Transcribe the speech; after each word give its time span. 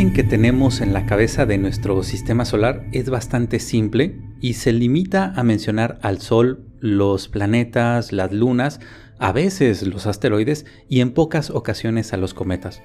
imagen 0.00 0.14
que 0.14 0.24
tenemos 0.24 0.80
en 0.80 0.94
la 0.94 1.04
cabeza 1.04 1.44
de 1.44 1.58
nuestro 1.58 2.02
sistema 2.02 2.46
solar 2.46 2.86
es 2.90 3.10
bastante 3.10 3.58
simple 3.58 4.16
y 4.40 4.54
se 4.54 4.72
limita 4.72 5.34
a 5.36 5.42
mencionar 5.42 5.98
al 6.00 6.22
Sol, 6.22 6.64
los 6.78 7.28
planetas, 7.28 8.10
las 8.10 8.32
lunas, 8.32 8.80
a 9.18 9.32
veces 9.32 9.86
los 9.86 10.06
asteroides 10.06 10.64
y 10.88 11.00
en 11.00 11.12
pocas 11.12 11.50
ocasiones 11.50 12.14
a 12.14 12.16
los 12.16 12.32
cometas. 12.32 12.80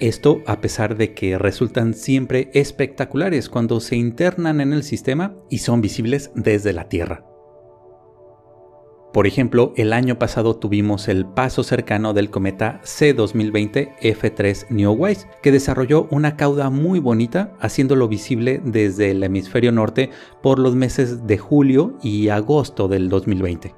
Esto 0.00 0.42
a 0.46 0.60
pesar 0.60 0.96
de 0.96 1.14
que 1.14 1.38
resultan 1.38 1.94
siempre 1.94 2.50
espectaculares 2.52 3.48
cuando 3.48 3.78
se 3.78 3.94
internan 3.94 4.60
en 4.60 4.72
el 4.72 4.82
sistema 4.82 5.36
y 5.50 5.58
son 5.58 5.80
visibles 5.80 6.32
desde 6.34 6.72
la 6.72 6.88
Tierra. 6.88 7.33
Por 9.14 9.28
ejemplo, 9.28 9.72
el 9.76 9.92
año 9.92 10.18
pasado 10.18 10.56
tuvimos 10.56 11.06
el 11.06 11.24
paso 11.24 11.62
cercano 11.62 12.14
del 12.14 12.30
cometa 12.30 12.80
C2020 12.82 13.96
F3 14.00 14.66
Neowise, 14.70 15.28
que 15.40 15.52
desarrolló 15.52 16.08
una 16.10 16.36
cauda 16.36 16.68
muy 16.68 16.98
bonita, 16.98 17.52
haciéndolo 17.60 18.08
visible 18.08 18.60
desde 18.64 19.12
el 19.12 19.22
hemisferio 19.22 19.70
norte 19.70 20.10
por 20.42 20.58
los 20.58 20.74
meses 20.74 21.28
de 21.28 21.38
julio 21.38 21.96
y 22.02 22.28
agosto 22.28 22.88
del 22.88 23.08
2020. 23.08 23.72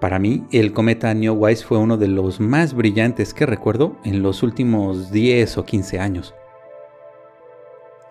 Para 0.00 0.18
mí, 0.18 0.46
el 0.50 0.72
cometa 0.72 1.12
Neowise 1.12 1.66
fue 1.66 1.76
uno 1.76 1.98
de 1.98 2.08
los 2.08 2.40
más 2.40 2.72
brillantes 2.72 3.34
que 3.34 3.44
recuerdo 3.44 3.98
en 4.02 4.22
los 4.22 4.42
últimos 4.42 5.10
10 5.10 5.58
o 5.58 5.66
15 5.66 6.00
años. 6.00 6.34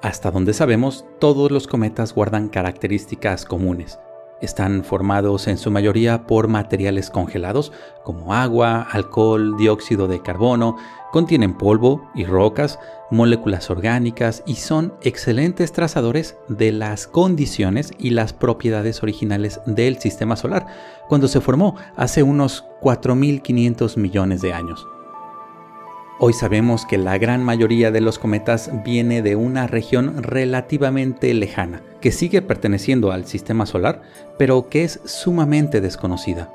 Hasta 0.03 0.29
donde 0.29 0.53
sabemos, 0.53 1.03
todos 1.17 1.49
los 1.49 1.65
cometas 1.65 2.13
guardan 2.13 2.47
características 2.49 3.43
comunes 3.43 3.97
están 4.41 4.83
formados 4.83 5.47
en 5.47 5.57
su 5.57 5.71
mayoría 5.71 6.27
por 6.27 6.47
materiales 6.47 7.09
congelados 7.09 7.71
como 8.03 8.33
agua, 8.33 8.87
alcohol, 8.91 9.57
dióxido 9.57 10.07
de 10.07 10.21
carbono, 10.21 10.77
contienen 11.11 11.57
polvo 11.57 12.09
y 12.13 12.25
rocas, 12.25 12.79
moléculas 13.09 13.69
orgánicas 13.69 14.43
y 14.45 14.55
son 14.55 14.93
excelentes 15.01 15.71
trazadores 15.71 16.37
de 16.47 16.71
las 16.71 17.07
condiciones 17.07 17.91
y 17.97 18.11
las 18.11 18.33
propiedades 18.33 19.01
originales 19.03 19.61
del 19.65 19.99
sistema 19.99 20.35
solar 20.35 20.67
cuando 21.07 21.27
se 21.27 21.41
formó 21.41 21.75
hace 21.95 22.23
unos 22.23 22.65
4.500 22.81 23.97
millones 23.97 24.41
de 24.41 24.53
años. 24.53 24.85
Hoy 26.19 26.33
sabemos 26.33 26.87
que 26.87 26.97
la 26.97 27.19
gran 27.19 27.43
mayoría 27.43 27.91
de 27.91 28.01
los 28.01 28.17
cometas 28.17 28.71
viene 28.83 29.21
de 29.21 29.35
una 29.35 29.67
región 29.67 30.23
relativamente 30.23 31.31
lejana, 31.35 31.83
que 32.01 32.11
sigue 32.11 32.41
perteneciendo 32.41 33.11
al 33.11 33.27
sistema 33.27 33.67
solar, 33.67 34.01
pero 34.35 34.67
que 34.67 34.83
es 34.83 34.99
sumamente 35.05 35.79
desconocida. 35.79 36.49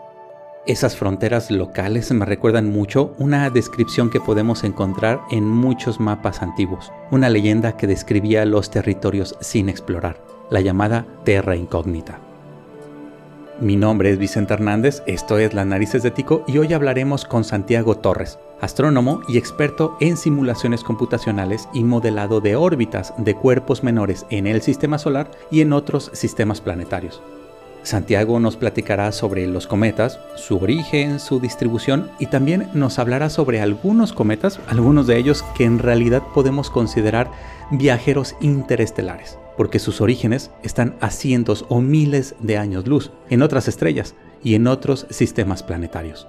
Esas 0.66 0.96
fronteras 0.96 1.52
locales 1.52 2.10
me 2.10 2.27
recuerdan 2.27 2.70
mucho 2.70 3.14
una 3.18 3.50
descripción 3.50 4.10
que 4.10 4.18
podemos 4.18 4.64
encontrar 4.64 5.20
en 5.30 5.48
muchos 5.48 6.00
mapas 6.00 6.42
antiguos, 6.42 6.90
una 7.12 7.28
leyenda 7.28 7.77
que 7.77 7.86
describía 7.86 8.44
los 8.44 8.68
territorios 8.68 9.36
sin 9.40 9.68
explorar, 9.68 10.20
la 10.50 10.60
llamada 10.60 11.06
Terra 11.24 11.55
Incógnita. 11.55 12.18
Mi 13.60 13.77
nombre 13.77 14.10
es 14.10 14.18
Vicente 14.18 14.55
Hernández, 14.55 15.05
esto 15.06 15.38
es 15.38 15.55
Las 15.55 15.66
Narices 15.66 16.02
de 16.02 16.10
Tico 16.10 16.42
y 16.48 16.58
hoy 16.58 16.72
hablaremos 16.72 17.24
con 17.24 17.44
Santiago 17.44 17.96
Torres, 17.98 18.40
astrónomo 18.62 19.20
y 19.28 19.36
experto 19.36 19.96
en 20.00 20.16
simulaciones 20.16 20.82
computacionales 20.82 21.68
y 21.74 21.84
modelado 21.84 22.41
de 22.41 22.56
órbitas 22.56 23.12
de 23.18 23.34
cuerpos 23.34 23.82
menores 23.82 24.24
en 24.30 24.46
el 24.46 24.62
sistema 24.62 24.96
solar 24.96 25.30
y 25.50 25.60
en 25.60 25.74
otros 25.74 26.10
sistemas 26.14 26.62
planetarios. 26.62 27.20
Santiago 27.83 28.38
nos 28.40 28.56
platicará 28.56 29.10
sobre 29.10 29.46
los 29.48 29.66
cometas, 29.66 30.20
su 30.36 30.56
origen, 30.56 31.18
su 31.18 31.40
distribución 31.40 32.10
y 32.20 32.27
también 32.27 32.68
nos 32.72 32.98
hablará 32.98 33.28
sobre 33.28 33.60
algunos 33.60 34.12
cometas, 34.12 34.61
algunos 34.68 35.08
de 35.08 35.18
ellos 35.18 35.45
que 35.56 35.64
en 35.64 35.80
realidad 35.80 36.22
podemos 36.33 36.70
considerar 36.70 37.30
viajeros 37.72 38.36
interestelares 38.40 39.36
porque 39.56 39.78
sus 39.78 40.01
orígenes 40.01 40.51
están 40.62 40.96
a 41.01 41.11
cientos 41.11 41.64
o 41.68 41.80
miles 41.80 42.34
de 42.40 42.58
años 42.58 42.86
luz 42.86 43.11
en 43.28 43.42
otras 43.42 43.68
estrellas 43.68 44.14
y 44.42 44.55
en 44.55 44.67
otros 44.67 45.06
sistemas 45.11 45.62
planetarios. 45.62 46.27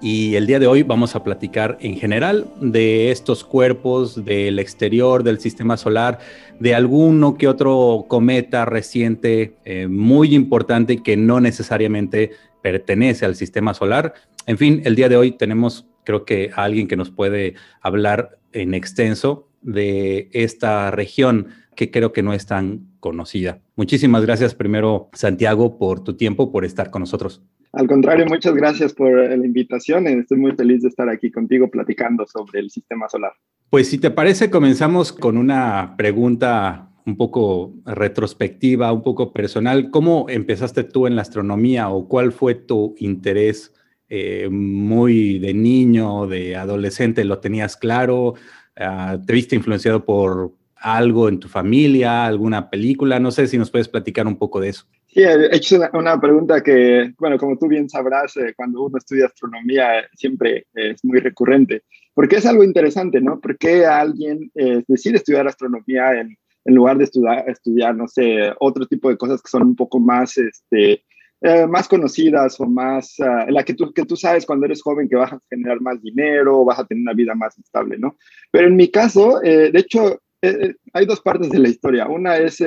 Y 0.00 0.34
el 0.34 0.46
día 0.46 0.58
de 0.58 0.66
hoy 0.66 0.82
vamos 0.82 1.16
a 1.16 1.24
platicar 1.24 1.78
en 1.80 1.96
general 1.96 2.46
de 2.60 3.10
estos 3.10 3.44
cuerpos 3.44 4.24
del 4.24 4.58
exterior 4.58 5.22
del 5.22 5.40
sistema 5.40 5.76
solar, 5.76 6.18
de 6.60 6.74
alguno 6.74 7.36
que 7.36 7.48
otro 7.48 8.04
cometa 8.06 8.66
reciente 8.66 9.54
eh, 9.64 9.86
muy 9.88 10.34
importante 10.34 11.02
que 11.02 11.16
no 11.16 11.40
necesariamente 11.40 12.32
pertenece 12.62 13.24
al 13.24 13.36
sistema 13.36 13.72
solar. 13.72 14.14
En 14.46 14.58
fin, 14.58 14.82
el 14.84 14.96
día 14.96 15.08
de 15.08 15.16
hoy 15.16 15.32
tenemos 15.32 15.86
creo 16.04 16.24
que 16.24 16.50
alguien 16.54 16.88
que 16.88 16.96
nos 16.96 17.10
puede 17.10 17.54
hablar 17.80 18.38
en 18.52 18.74
extenso 18.74 19.48
de 19.62 20.28
esta 20.32 20.90
región 20.90 21.48
que 21.74 21.90
creo 21.90 22.12
que 22.12 22.22
no 22.22 22.32
es 22.32 22.46
tan 22.46 22.86
conocida. 23.06 23.60
Muchísimas 23.76 24.24
gracias 24.26 24.54
primero, 24.54 25.08
Santiago, 25.12 25.78
por 25.78 26.02
tu 26.02 26.16
tiempo, 26.16 26.50
por 26.50 26.64
estar 26.64 26.90
con 26.90 27.00
nosotros. 27.00 27.40
Al 27.72 27.86
contrario, 27.86 28.26
muchas 28.26 28.54
gracias 28.54 28.92
por 28.92 29.12
la 29.12 29.46
invitación. 29.46 30.08
Estoy 30.08 30.38
muy 30.38 30.52
feliz 30.52 30.82
de 30.82 30.88
estar 30.88 31.08
aquí 31.08 31.30
contigo 31.30 31.70
platicando 31.70 32.26
sobre 32.26 32.58
el 32.60 32.70
sistema 32.70 33.08
solar. 33.08 33.32
Pues 33.70 33.88
si 33.88 33.98
te 33.98 34.10
parece, 34.10 34.50
comenzamos 34.50 35.12
con 35.12 35.36
una 35.36 35.94
pregunta 35.96 36.90
un 37.04 37.16
poco 37.16 37.74
retrospectiva, 37.84 38.92
un 38.92 39.02
poco 39.02 39.32
personal. 39.32 39.90
¿Cómo 39.90 40.26
empezaste 40.28 40.82
tú 40.82 41.06
en 41.06 41.14
la 41.14 41.22
astronomía 41.22 41.88
o 41.90 42.08
cuál 42.08 42.32
fue 42.32 42.56
tu 42.56 42.96
interés 42.98 43.72
eh, 44.08 44.48
muy 44.50 45.38
de 45.38 45.54
niño, 45.54 46.26
de 46.26 46.56
adolescente, 46.56 47.24
lo 47.24 47.38
tenías 47.38 47.76
claro? 47.76 48.34
Ah, 48.76 49.18
¿Te 49.24 49.32
viste 49.32 49.54
influenciado 49.54 50.04
por 50.04 50.52
algo 50.86 51.28
en 51.28 51.40
tu 51.40 51.48
familia, 51.48 52.26
alguna 52.26 52.70
película? 52.70 53.18
No 53.18 53.30
sé 53.30 53.46
si 53.46 53.58
nos 53.58 53.70
puedes 53.70 53.88
platicar 53.88 54.26
un 54.26 54.36
poco 54.36 54.60
de 54.60 54.68
eso. 54.68 54.86
Sí, 55.06 55.22
he 55.22 55.56
hecho 55.56 55.80
una, 55.94 56.20
pregunta 56.20 56.62
que, 56.62 57.12
bueno, 57.18 57.38
como 57.38 57.58
tú 57.58 57.68
bien 57.68 57.88
sabrás, 57.88 58.36
eh, 58.36 58.52
cuando 58.54 58.82
uno 58.82 58.98
estudia 58.98 59.26
astronomía 59.26 60.06
siempre 60.14 60.66
es 60.74 61.04
muy 61.04 61.18
recurrente, 61.20 61.82
porque 62.14 62.36
es 62.36 62.46
algo 62.46 62.62
interesante, 62.62 63.20
¿no? 63.20 63.40
¿Por 63.40 63.58
qué 63.58 63.86
alguien 63.86 64.50
eh, 64.54 64.82
decide 64.86 65.16
estudiar 65.16 65.48
astronomía 65.48 66.20
en, 66.20 66.36
en 66.66 66.74
lugar 66.74 66.98
de 66.98 67.04
estudiar, 67.04 67.48
estudiar, 67.48 67.96
no 67.96 68.06
sé, 68.08 68.52
otro 68.60 68.86
tipo 68.86 69.08
de 69.08 69.16
cosas 69.16 69.40
que 69.40 69.50
son 69.50 69.62
un 69.62 69.76
poco 69.76 69.98
más, 69.98 70.36
este, 70.36 71.04
eh, 71.42 71.66
más 71.66 71.86
conocidas 71.86 72.58
o 72.60 72.66
más, 72.66 73.14
uh, 73.18 73.50
la 73.50 73.62
que 73.62 73.74
tú, 73.74 73.92
que 73.92 74.04
tú 74.04 74.16
sabes 74.16 74.46
cuando 74.46 74.66
eres 74.66 74.82
joven 74.82 75.08
que 75.08 75.16
vas 75.16 75.32
a 75.32 75.40
generar 75.50 75.80
más 75.80 76.02
dinero, 76.02 76.64
vas 76.64 76.78
a 76.78 76.86
tener 76.86 77.02
una 77.02 77.12
vida 77.12 77.34
más 77.34 77.58
estable, 77.58 77.98
¿no? 77.98 78.16
Pero 78.50 78.66
en 78.66 78.74
mi 78.74 78.90
caso, 78.90 79.42
eh, 79.44 79.70
de 79.70 79.78
hecho, 79.78 80.22
eh, 80.48 80.76
hay 80.92 81.06
dos 81.06 81.20
partes 81.20 81.50
de 81.50 81.58
la 81.58 81.68
historia. 81.68 82.08
Una 82.08 82.36
es 82.36 82.62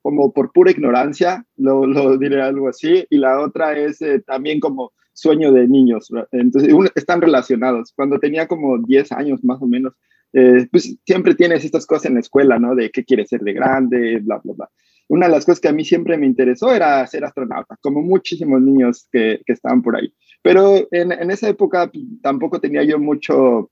como 0.00 0.32
por 0.32 0.52
pura 0.52 0.70
ignorancia, 0.70 1.44
lo, 1.56 1.86
lo, 1.86 2.18
diré 2.18 2.42
algo 2.42 2.68
así, 2.68 3.06
y 3.08 3.18
la 3.18 3.40
otra 3.40 3.78
es 3.78 4.00
también 4.26 4.58
como 4.58 4.92
sueño 5.12 5.52
de 5.52 5.68
niños. 5.68 6.08
Entonces, 6.32 6.74
están 6.94 7.20
relacionados. 7.20 7.92
Cuando 7.94 8.18
tenía 8.18 8.48
como 8.48 8.78
10 8.78 9.12
años 9.12 9.44
más 9.44 9.62
o 9.62 9.66
menos, 9.66 9.94
pues 10.32 10.96
siempre 11.06 11.34
tienes 11.34 11.64
estas 11.64 11.86
cosas 11.86 12.06
en 12.06 12.14
la 12.14 12.20
escuela, 12.20 12.58
¿no? 12.58 12.74
De 12.74 12.90
qué 12.90 13.04
quieres 13.04 13.28
ser 13.28 13.42
de 13.42 13.52
grande, 13.52 14.18
bla, 14.20 14.40
bla, 14.42 14.54
bla 14.54 14.70
una 15.12 15.26
de 15.26 15.32
las 15.32 15.44
cosas 15.44 15.60
que 15.60 15.68
a 15.68 15.72
mí 15.72 15.84
siempre 15.84 16.16
me 16.16 16.24
interesó 16.24 16.74
era 16.74 17.06
ser 17.06 17.22
astronauta, 17.22 17.76
como 17.82 18.00
muchísimos 18.00 18.62
niños 18.62 19.08
que, 19.12 19.42
que 19.44 19.52
estaban 19.52 19.82
por 19.82 19.94
ahí. 19.94 20.14
Pero 20.40 20.88
en, 20.90 21.12
en, 21.12 21.30
esa 21.30 21.50
época 21.50 21.90
pues, 21.92 22.02
tampoco 22.22 22.60
tenía 22.60 22.82
yo 22.82 22.98
mucho, 22.98 23.70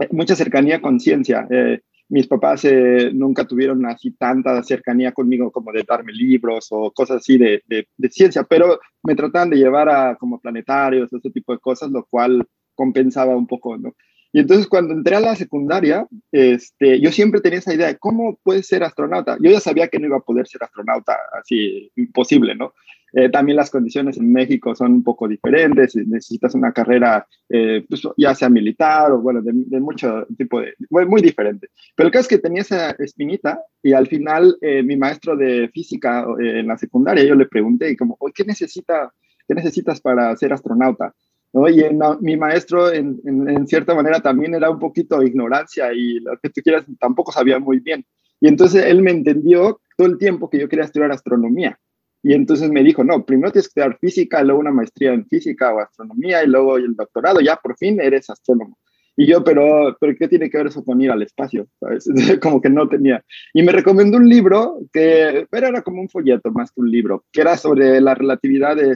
eh, 0.00 0.08
mucha 0.10 0.34
cercanía 0.34 0.82
con 0.82 0.98
ciencia. 0.98 1.46
Eh, 1.50 1.82
mis 2.08 2.26
papás 2.26 2.64
eh, 2.64 3.10
nunca 3.12 3.46
tuvieron 3.46 3.84
así 3.86 4.10
tanta 4.12 4.62
cercanía 4.62 5.12
conmigo 5.12 5.50
como 5.50 5.72
de 5.72 5.84
darme 5.86 6.12
libros 6.12 6.68
o 6.70 6.90
cosas 6.90 7.18
así 7.18 7.38
de, 7.38 7.62
de, 7.66 7.88
de, 7.96 8.10
ciencia, 8.10 8.42
pero 8.42 8.80
me 9.02 9.14
trataban 9.14 9.50
de 9.50 9.56
llevar 9.56 9.88
a 9.88 10.16
como 10.16 10.40
planetarios, 10.40 11.12
ese 11.12 11.30
tipo 11.30 11.52
de 11.52 11.58
cosas, 11.58 11.90
lo 11.90 12.04
cual 12.04 12.46
compensaba 12.74 13.36
un 13.36 13.46
poco, 13.46 13.78
¿no? 13.78 13.94
Y 14.32 14.40
entonces 14.40 14.66
cuando 14.66 14.94
entré 14.94 15.16
a 15.16 15.20
la 15.20 15.36
secundaria, 15.36 16.06
este, 16.32 17.00
yo 17.00 17.12
siempre 17.12 17.42
tenía 17.42 17.58
esa 17.58 17.74
idea 17.74 17.88
de 17.88 17.98
cómo 17.98 18.38
puedes 18.42 18.66
ser 18.66 18.82
astronauta. 18.82 19.36
Yo 19.40 19.50
ya 19.50 19.60
sabía 19.60 19.88
que 19.88 19.98
no 19.98 20.06
iba 20.06 20.16
a 20.16 20.20
poder 20.20 20.46
ser 20.46 20.62
astronauta, 20.62 21.18
así 21.38 21.90
imposible, 21.96 22.54
¿no? 22.54 22.72
Eh, 23.12 23.28
también 23.28 23.56
las 23.56 23.70
condiciones 23.70 24.16
en 24.16 24.32
México 24.32 24.74
son 24.74 24.92
un 24.92 25.04
poco 25.04 25.28
diferentes, 25.28 25.94
necesitas 25.96 26.54
una 26.54 26.72
carrera 26.72 27.26
eh, 27.48 27.84
pues, 27.88 28.02
ya 28.16 28.34
sea 28.34 28.48
militar 28.48 29.12
o 29.12 29.20
bueno, 29.20 29.42
de, 29.42 29.80
mucho 29.80 30.26
tipo 30.36 30.60
de, 30.60 30.74
muy 30.88 31.20
diferente. 31.20 31.68
Pero 31.94 32.06
el 32.06 32.12
caso 32.12 32.22
es 32.22 32.28
que 32.28 32.38
tenía 32.38 32.62
esa 32.62 32.90
espinita 32.92 33.60
y 33.82 33.92
al 33.92 34.06
final 34.06 34.56
eh, 34.62 34.82
mi 34.82 34.96
maestro 34.96 35.36
de 35.36 35.68
física 35.68 36.26
en 36.38 36.66
la 36.66 36.78
secundaria, 36.78 37.24
yo 37.24 37.34
le 37.34 37.46
pregunté 37.46 37.96
como, 37.96 38.16
¿qué, 38.34 38.44
necesita, 38.44 39.12
¿qué 39.46 39.54
necesitas 39.54 40.00
para 40.00 40.34
ser 40.36 40.52
astronauta? 40.52 41.14
¿no? 41.52 41.68
Y 41.68 41.84
mi 42.20 42.38
maestro, 42.38 42.90
en, 42.90 43.20
en, 43.26 43.66
cierta 43.66 43.94
manera, 43.94 44.20
también 44.20 44.54
era 44.54 44.70
un 44.70 44.78
poquito 44.78 45.22
ignorancia 45.22 45.92
y 45.92 46.20
lo 46.20 46.38
que 46.42 46.48
tú 46.48 46.62
quieras, 46.62 46.86
tampoco 46.98 47.30
sabía 47.30 47.58
muy 47.58 47.80
bien. 47.80 48.06
Y 48.40 48.48
entonces 48.48 48.86
él 48.86 49.02
me 49.02 49.10
entendió 49.10 49.80
todo 49.96 50.08
el 50.08 50.16
tiempo 50.16 50.48
que 50.48 50.58
yo 50.58 50.68
quería 50.68 50.86
estudiar 50.86 51.12
astronomía. 51.12 51.78
Y 52.22 52.34
entonces 52.34 52.70
me 52.70 52.84
dijo, 52.84 53.02
no, 53.02 53.24
primero 53.24 53.50
tienes 53.50 53.66
que 53.66 53.80
estudiar 53.80 53.98
física, 53.98 54.42
luego 54.42 54.60
una 54.60 54.70
maestría 54.70 55.12
en 55.12 55.26
física 55.26 55.74
o 55.74 55.80
astronomía 55.80 56.44
y 56.44 56.46
luego 56.46 56.76
el 56.76 56.94
doctorado, 56.94 57.40
ya 57.40 57.56
por 57.56 57.76
fin 57.76 58.00
eres 58.00 58.30
astrónomo. 58.30 58.78
Y 59.16 59.26
yo, 59.26 59.44
pero, 59.44 59.96
pero 60.00 60.14
¿qué 60.18 60.26
tiene 60.26 60.48
que 60.48 60.56
ver 60.56 60.68
eso 60.68 60.84
con 60.84 61.00
ir 61.00 61.10
al 61.10 61.22
espacio? 61.22 61.68
Como 62.40 62.60
que 62.62 62.70
no 62.70 62.88
tenía. 62.88 63.22
Y 63.52 63.62
me 63.62 63.72
recomendó 63.72 64.16
un 64.16 64.28
libro 64.28 64.78
que, 64.92 65.46
pero 65.50 65.66
era 65.66 65.82
como 65.82 66.00
un 66.00 66.08
folleto 66.08 66.50
más 66.50 66.72
que 66.72 66.80
un 66.80 66.90
libro, 66.90 67.24
que 67.30 67.42
era 67.42 67.56
sobre 67.56 68.00
la 68.00 68.14
relatividad 68.14 68.78
eh, 68.80 68.94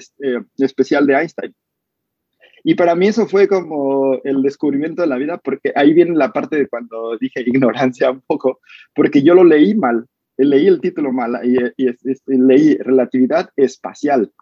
especial 0.58 1.06
de 1.06 1.14
Einstein. 1.14 1.55
Y 2.64 2.75
para 2.75 2.96
mí 2.96 3.06
eso 3.06 3.28
fue 3.28 3.46
como 3.46 4.19
el 4.25 4.43
descubrimiento 4.43 5.02
de 5.02 5.08
la 5.08 5.19
vida, 5.19 5.38
porque 5.38 5.73
ahí 5.76 5.93
viene 5.93 6.17
la 6.17 6.32
parte 6.32 6.56
de 6.56 6.67
cuando 6.67 7.17
dije 7.19 7.43
ignorancia 7.46 8.11
un 8.11 8.23
poco, 8.26 8.61
porque 8.94 9.23
yo 9.23 9.34
lo 9.34 9.44
leí 9.44 9.75
mal, 9.75 10.06
leí 10.44 10.67
el 10.67 10.81
título 10.81 11.12
mal 11.12 11.41
y, 11.44 11.56
y 11.77 12.38
leí 12.38 12.77
relatividad 12.77 13.50
espacial. 13.56 14.33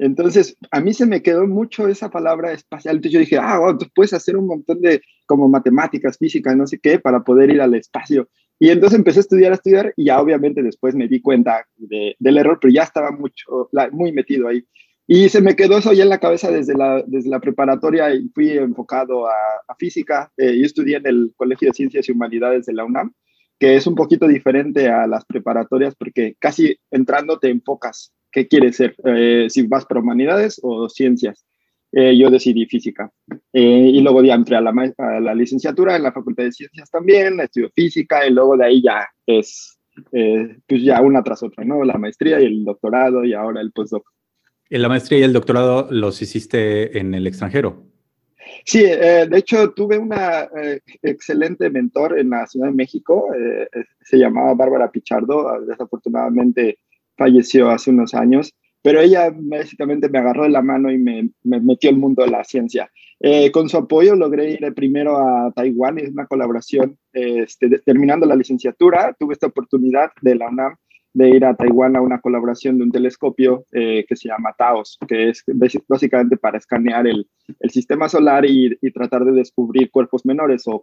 Entonces, 0.00 0.56
a 0.70 0.80
mí 0.80 0.94
se 0.94 1.04
me 1.04 1.22
quedó 1.22 1.46
mucho 1.46 1.86
esa 1.86 2.10
palabra 2.10 2.52
espacial. 2.52 2.96
Entonces 2.96 3.12
yo 3.12 3.20
dije, 3.20 3.36
ah, 3.36 3.58
wow, 3.58 3.76
tú 3.76 3.86
puedes 3.94 4.14
hacer 4.14 4.34
un 4.34 4.46
montón 4.46 4.80
de 4.80 5.02
como 5.26 5.46
matemáticas, 5.46 6.16
física, 6.16 6.56
no 6.56 6.66
sé 6.66 6.78
qué, 6.78 6.98
para 6.98 7.22
poder 7.22 7.50
ir 7.50 7.60
al 7.60 7.74
espacio. 7.74 8.26
Y 8.58 8.70
entonces 8.70 8.98
empecé 8.98 9.18
a 9.18 9.20
estudiar, 9.20 9.52
a 9.52 9.56
estudiar, 9.56 9.92
y 9.96 10.06
ya 10.06 10.20
obviamente 10.20 10.62
después 10.62 10.94
me 10.94 11.06
di 11.06 11.20
cuenta 11.20 11.66
del 11.76 12.36
error, 12.38 12.58
pero 12.60 12.72
ya 12.72 12.82
estaba 12.82 13.10
mucho, 13.10 13.68
muy 13.92 14.12
metido 14.12 14.48
ahí. 14.48 14.64
Y 15.06 15.28
se 15.28 15.42
me 15.42 15.54
quedó 15.54 15.78
eso 15.78 15.92
ya 15.92 16.04
en 16.04 16.08
la 16.08 16.20
cabeza 16.20 16.50
desde 16.50 16.74
la, 16.74 17.02
desde 17.06 17.28
la 17.28 17.40
preparatoria 17.40 18.14
y 18.14 18.28
fui 18.28 18.52
enfocado 18.52 19.26
a, 19.26 19.34
física. 19.78 20.32
Eh, 20.36 20.58
yo 20.58 20.64
estudié 20.64 20.96
en 20.96 21.06
el 21.06 21.32
Colegio 21.36 21.68
de 21.68 21.74
Ciencias 21.74 22.08
y 22.08 22.12
Humanidades 22.12 22.66
de 22.66 22.72
la 22.72 22.84
UNAM, 22.84 23.12
que 23.60 23.76
es 23.76 23.86
un 23.86 23.94
poquito 23.94 24.26
diferente 24.26 24.88
a 24.88 25.06
las 25.06 25.26
preparatorias 25.26 25.94
porque 25.94 26.34
casi 26.38 26.74
entrando 26.90 27.38
te 27.38 27.50
enfocas 27.50 28.10
qué 28.32 28.48
quieres 28.48 28.76
ser, 28.76 28.96
eh, 29.04 29.48
si 29.50 29.66
vas 29.66 29.84
para 29.84 30.00
humanidades 30.00 30.58
o 30.62 30.88
ciencias. 30.88 31.44
Eh, 31.92 32.16
yo 32.16 32.30
decidí 32.30 32.66
física. 32.66 33.10
Eh, 33.52 33.90
y 33.92 34.00
luego 34.00 34.22
ya 34.22 34.34
entré 34.34 34.56
a 34.56 34.60
la, 34.60 34.72
a 34.96 35.20
la, 35.20 35.34
licenciatura 35.34 35.96
en 35.96 36.04
la 36.04 36.12
Facultad 36.12 36.44
de 36.44 36.52
Ciencias 36.52 36.88
también, 36.88 37.40
estudio 37.40 37.68
física 37.74 38.26
y 38.26 38.30
luego 38.30 38.56
de 38.56 38.64
ahí 38.64 38.82
ya 38.82 39.06
es, 39.26 39.78
pues 40.10 40.82
ya 40.82 41.02
una 41.02 41.22
tras 41.22 41.42
otra, 41.42 41.64
¿no? 41.64 41.84
La 41.84 41.98
maestría 41.98 42.40
y 42.40 42.44
el 42.44 42.64
doctorado 42.64 43.24
y 43.24 43.34
ahora 43.34 43.60
el 43.60 43.72
postdoc. 43.72 44.08
¿La 44.70 44.88
maestría 44.88 45.18
y 45.18 45.22
el 45.24 45.32
doctorado 45.32 45.88
los 45.90 46.22
hiciste 46.22 46.98
en 46.98 47.12
el 47.12 47.26
extranjero? 47.26 47.89
Sí, 48.64 48.82
de 48.82 49.36
hecho 49.36 49.70
tuve 49.72 49.98
una 49.98 50.48
excelente 51.02 51.70
mentor 51.70 52.18
en 52.18 52.30
la 52.30 52.46
Ciudad 52.46 52.68
de 52.68 52.74
México, 52.74 53.28
se 54.02 54.18
llamaba 54.18 54.54
Bárbara 54.54 54.90
Pichardo, 54.90 55.60
desafortunadamente 55.66 56.78
falleció 57.16 57.70
hace 57.70 57.90
unos 57.90 58.14
años, 58.14 58.54
pero 58.82 59.00
ella 59.00 59.30
básicamente 59.34 60.08
me 60.08 60.18
agarró 60.18 60.44
de 60.44 60.50
la 60.50 60.62
mano 60.62 60.90
y 60.90 60.98
me, 60.98 61.30
metió 61.42 61.90
al 61.90 61.96
mundo 61.96 62.24
de 62.24 62.30
la 62.30 62.44
ciencia. 62.44 62.90
Eh, 63.20 63.50
con 63.50 63.68
su 63.68 63.76
apoyo 63.76 64.16
logré 64.16 64.52
ir 64.52 64.74
primero 64.74 65.18
a 65.18 65.52
Taiwán, 65.54 65.98
es 65.98 66.10
una 66.10 66.26
colaboración, 66.26 66.96
este, 67.12 67.68
terminando 67.80 68.24
la 68.24 68.36
licenciatura, 68.36 69.14
tuve 69.18 69.34
esta 69.34 69.48
oportunidad 69.48 70.10
de 70.22 70.34
la 70.34 70.48
UNAM 70.48 70.76
de 71.12 71.28
ir 71.28 71.44
a 71.44 71.54
Taiwán 71.54 71.96
a 71.96 72.00
una 72.00 72.20
colaboración 72.20 72.78
de 72.78 72.84
un 72.84 72.92
telescopio 72.92 73.64
eh, 73.72 74.04
que 74.08 74.16
se 74.16 74.28
llama 74.28 74.54
TAOS, 74.56 74.98
que 75.08 75.30
es 75.30 75.44
básicamente 75.88 76.36
para 76.36 76.58
escanear 76.58 77.06
el, 77.06 77.26
el 77.58 77.70
sistema 77.70 78.08
solar 78.08 78.44
y, 78.46 78.76
tratar 78.92 79.24
de 79.24 79.32
descubrir 79.32 79.90
cuerpos 79.90 80.26
menores 80.26 80.64
o, 80.66 80.82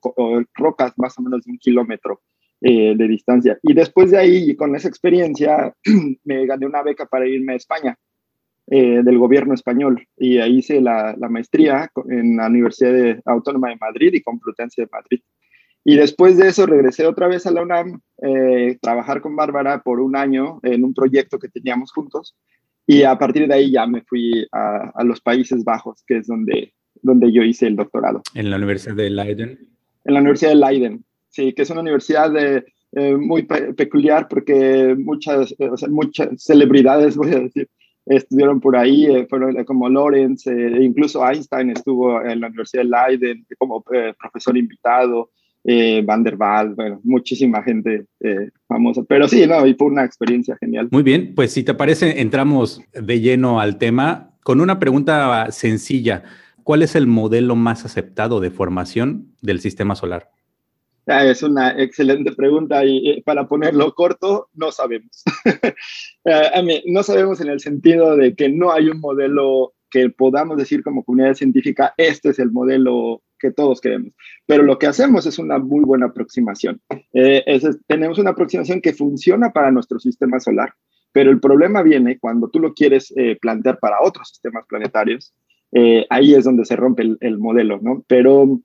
rocas 0.54 0.94
más 0.98 1.18
o 1.20 1.22
menos 1.22 1.44
de 1.46 1.52
un 1.52 1.58
kilómetro. 1.58 2.22
Eh, 2.60 2.96
de 2.98 3.08
distancia. 3.08 3.60
Y 3.62 3.76
después 3.76 4.10
de 4.10 4.18
ahí, 4.18 4.56
con 4.56 4.76
esa 4.76 4.88
experiencia, 4.88 5.76
me 6.24 6.48
gané 6.48 6.66
una 6.66 6.82
beca 6.82 7.06
para 7.06 7.28
irme 7.28 7.54
a 7.54 7.56
España, 7.56 7.96
eh, 8.70 9.02
del 9.02 9.18
gobierno 9.18 9.54
español. 9.54 10.06
Y 10.18 10.40
ahí 10.40 10.58
hice 10.58 10.82
la, 10.82 11.16
maestría 11.30 11.90
en 12.10 12.36
la 12.36 12.48
Universidad 12.48 13.18
Autónoma 13.24 13.70
de 13.70 13.78
Madrid 13.78 14.14
y 14.14 14.22
Complutense 14.22 14.82
de 14.82 14.90
Madrid. 14.92 15.22
Y 15.88 15.95
después 15.95 16.38
de 16.38 16.50
eso 16.50 16.66
regresé 16.66 17.06
otra 17.07 17.28
vez 17.28 17.45
a 17.45 17.51
la 17.51 17.62
UNAM, 17.62 18.01
eh, 18.22 18.78
trabajar 18.81 19.22
con 19.22 19.36
Bárbara 19.36 19.81
por 19.81 20.01
un 20.01 20.18
año 20.18 20.60
en 20.63 20.84
un 20.84 20.94
proyecto 20.94 21.39
que 21.39 21.48
teníamos 21.48 21.94
juntos. 21.94 22.36
Y 22.86 23.04
a 23.04 23.18
partir 23.18 23.48
de 23.48 23.54
ahí 23.54 23.72
ya 23.72 23.88
me 23.88 24.01
fui 24.01 24.45
a, 24.51 24.92
a 24.94 25.04
los 25.06 25.22
Países 25.22 25.63
Bajos, 25.63 26.04
que 26.06 26.18
es 26.18 26.28
donde, 26.28 26.74
donde 27.01 27.31
yo 27.31 27.42
hice 27.42 27.68
el 27.68 27.78
doctorado. 27.78 28.22
¿En 28.34 28.50
la 28.50 28.57
Universidad 28.57 28.95
de 28.95 29.10
Leiden? 29.10 29.60
En 30.04 30.13
la 30.13 30.19
Universidad 30.19 30.51
de 30.51 30.56
Leiden, 30.56 31.06
Sí, 31.30 31.54
que 31.54 31.62
es 31.62 31.69
una 31.69 31.81
universidad 31.81 32.31
de, 32.31 32.66
eh, 32.94 33.16
muy 33.16 33.44
peculiar 33.44 34.28
porque 34.28 34.95
muchas, 34.98 35.54
eh, 35.60 35.69
muchas 35.90 36.30
celebridades, 36.42 37.16
voy 37.18 37.31
a 37.31 37.40
decir, 37.42 37.69
estudiaron 38.06 38.60
por 38.60 38.75
ahí, 38.78 39.06
eh, 39.06 39.28
fueron 39.30 39.63
como 39.66 39.90
Lorenz, 39.90 40.48
incluso 40.48 41.28
Einstein 41.28 41.72
estuvo 41.72 42.22
en 42.24 42.40
la 42.42 42.48
Universidad 42.48 42.83
de 42.83 42.90
Leiden 42.90 43.45
como 43.60 43.83
profesor 43.83 44.57
invitado, 44.57 45.30
Van 46.06 46.24
der 46.24 46.36
Waals, 46.36 46.75
bueno, 46.75 47.02
muchísima 47.04 47.62
gente 47.62 48.06
famosa. 48.68 49.04
Pero 49.08 49.28
sí, 49.28 49.46
no, 49.46 49.68
y 49.68 49.74
fue 49.74 49.88
una 49.88 50.06
experiencia 50.06 50.56
genial. 50.60 50.88
Muy 50.92 51.04
bien, 51.04 51.34
pues 51.36 51.52
si 51.52 51.64
te 51.64 51.74
parece, 51.74 52.22
entramos 52.22 52.81
de 52.94 53.19
lleno 53.19 53.60
al 53.60 53.78
tema 53.78 54.31
con 54.44 54.62
una 54.62 54.80
pregunta 54.80 55.52
sencilla. 55.52 56.24
¿Cuál 56.64 56.84
es 56.84 56.96
el 56.96 57.08
modelo 57.08 57.56
más 57.56 57.86
aceptado 57.86 58.40
de 58.40 58.50
formación 58.52 59.34
del 59.42 59.60
sistema 59.60 59.96
solar? 59.96 60.30
Ah, 61.08 61.25
es 61.25 61.42
una 61.42 61.72
excelente 61.81 62.34
pregunta 62.34 62.84
y 62.84 63.22
para 63.22 63.48
ponerlo 63.48 63.94
corto, 63.94 64.50
no 64.54 64.72
sabemos. 64.72 65.24
Eh, 66.30 66.84
no 66.88 67.04
sabemos 67.04 67.40
en 67.40 67.48
el 67.48 67.62
sentido 67.62 68.18
de 68.18 68.36
que 68.36 68.50
no 68.50 68.74
hay 68.74 68.90
un 68.90 69.00
modelo 69.00 69.74
que 69.90 70.10
podamos 70.10 70.58
decir 70.58 70.84
como 70.84 71.06
comunidad 71.06 71.36
científica, 71.36 71.94
este 71.96 72.31
es 72.31 72.40
el 72.40 72.52
modelo 72.52 73.22
que 73.38 73.51
todos 73.51 73.81
queremos. 73.81 74.13
Pero 74.45 74.63
lo 74.63 74.78
que 74.78 74.88
hacemos 74.88 75.25
es 75.25 75.39
una 75.39 75.57
muy 75.60 75.84
buena 75.84 76.07
aproximación. 76.07 76.81
Eh, 77.13 77.44
tenemos 77.88 78.19
una 78.19 78.31
aproximación 78.31 78.81
que 78.81 78.94
funciona 78.94 79.51
para 79.51 79.72
nuestro 79.72 80.00
sistema 80.00 80.39
solar, 80.39 80.74
pero 81.12 81.31
el 81.31 81.39
problema 81.39 81.81
viene 81.81 82.19
cuando 82.19 82.50
tú 82.50 82.60
lo 82.60 82.74
quieres 82.74 83.13
eh, 83.16 83.38
plantear 83.42 83.80
para 83.80 84.01
otros 84.01 84.30
sistemas 84.30 84.66
planetarios. 84.68 85.34
ahí 86.10 86.34
es 86.34 86.45
donde 86.45 86.66
se 86.66 86.75
rompe 86.75 87.04
el, 87.04 87.18
el 87.22 87.38
modelo, 87.38 87.80
¿no? 87.81 88.04
Pero 88.07 88.62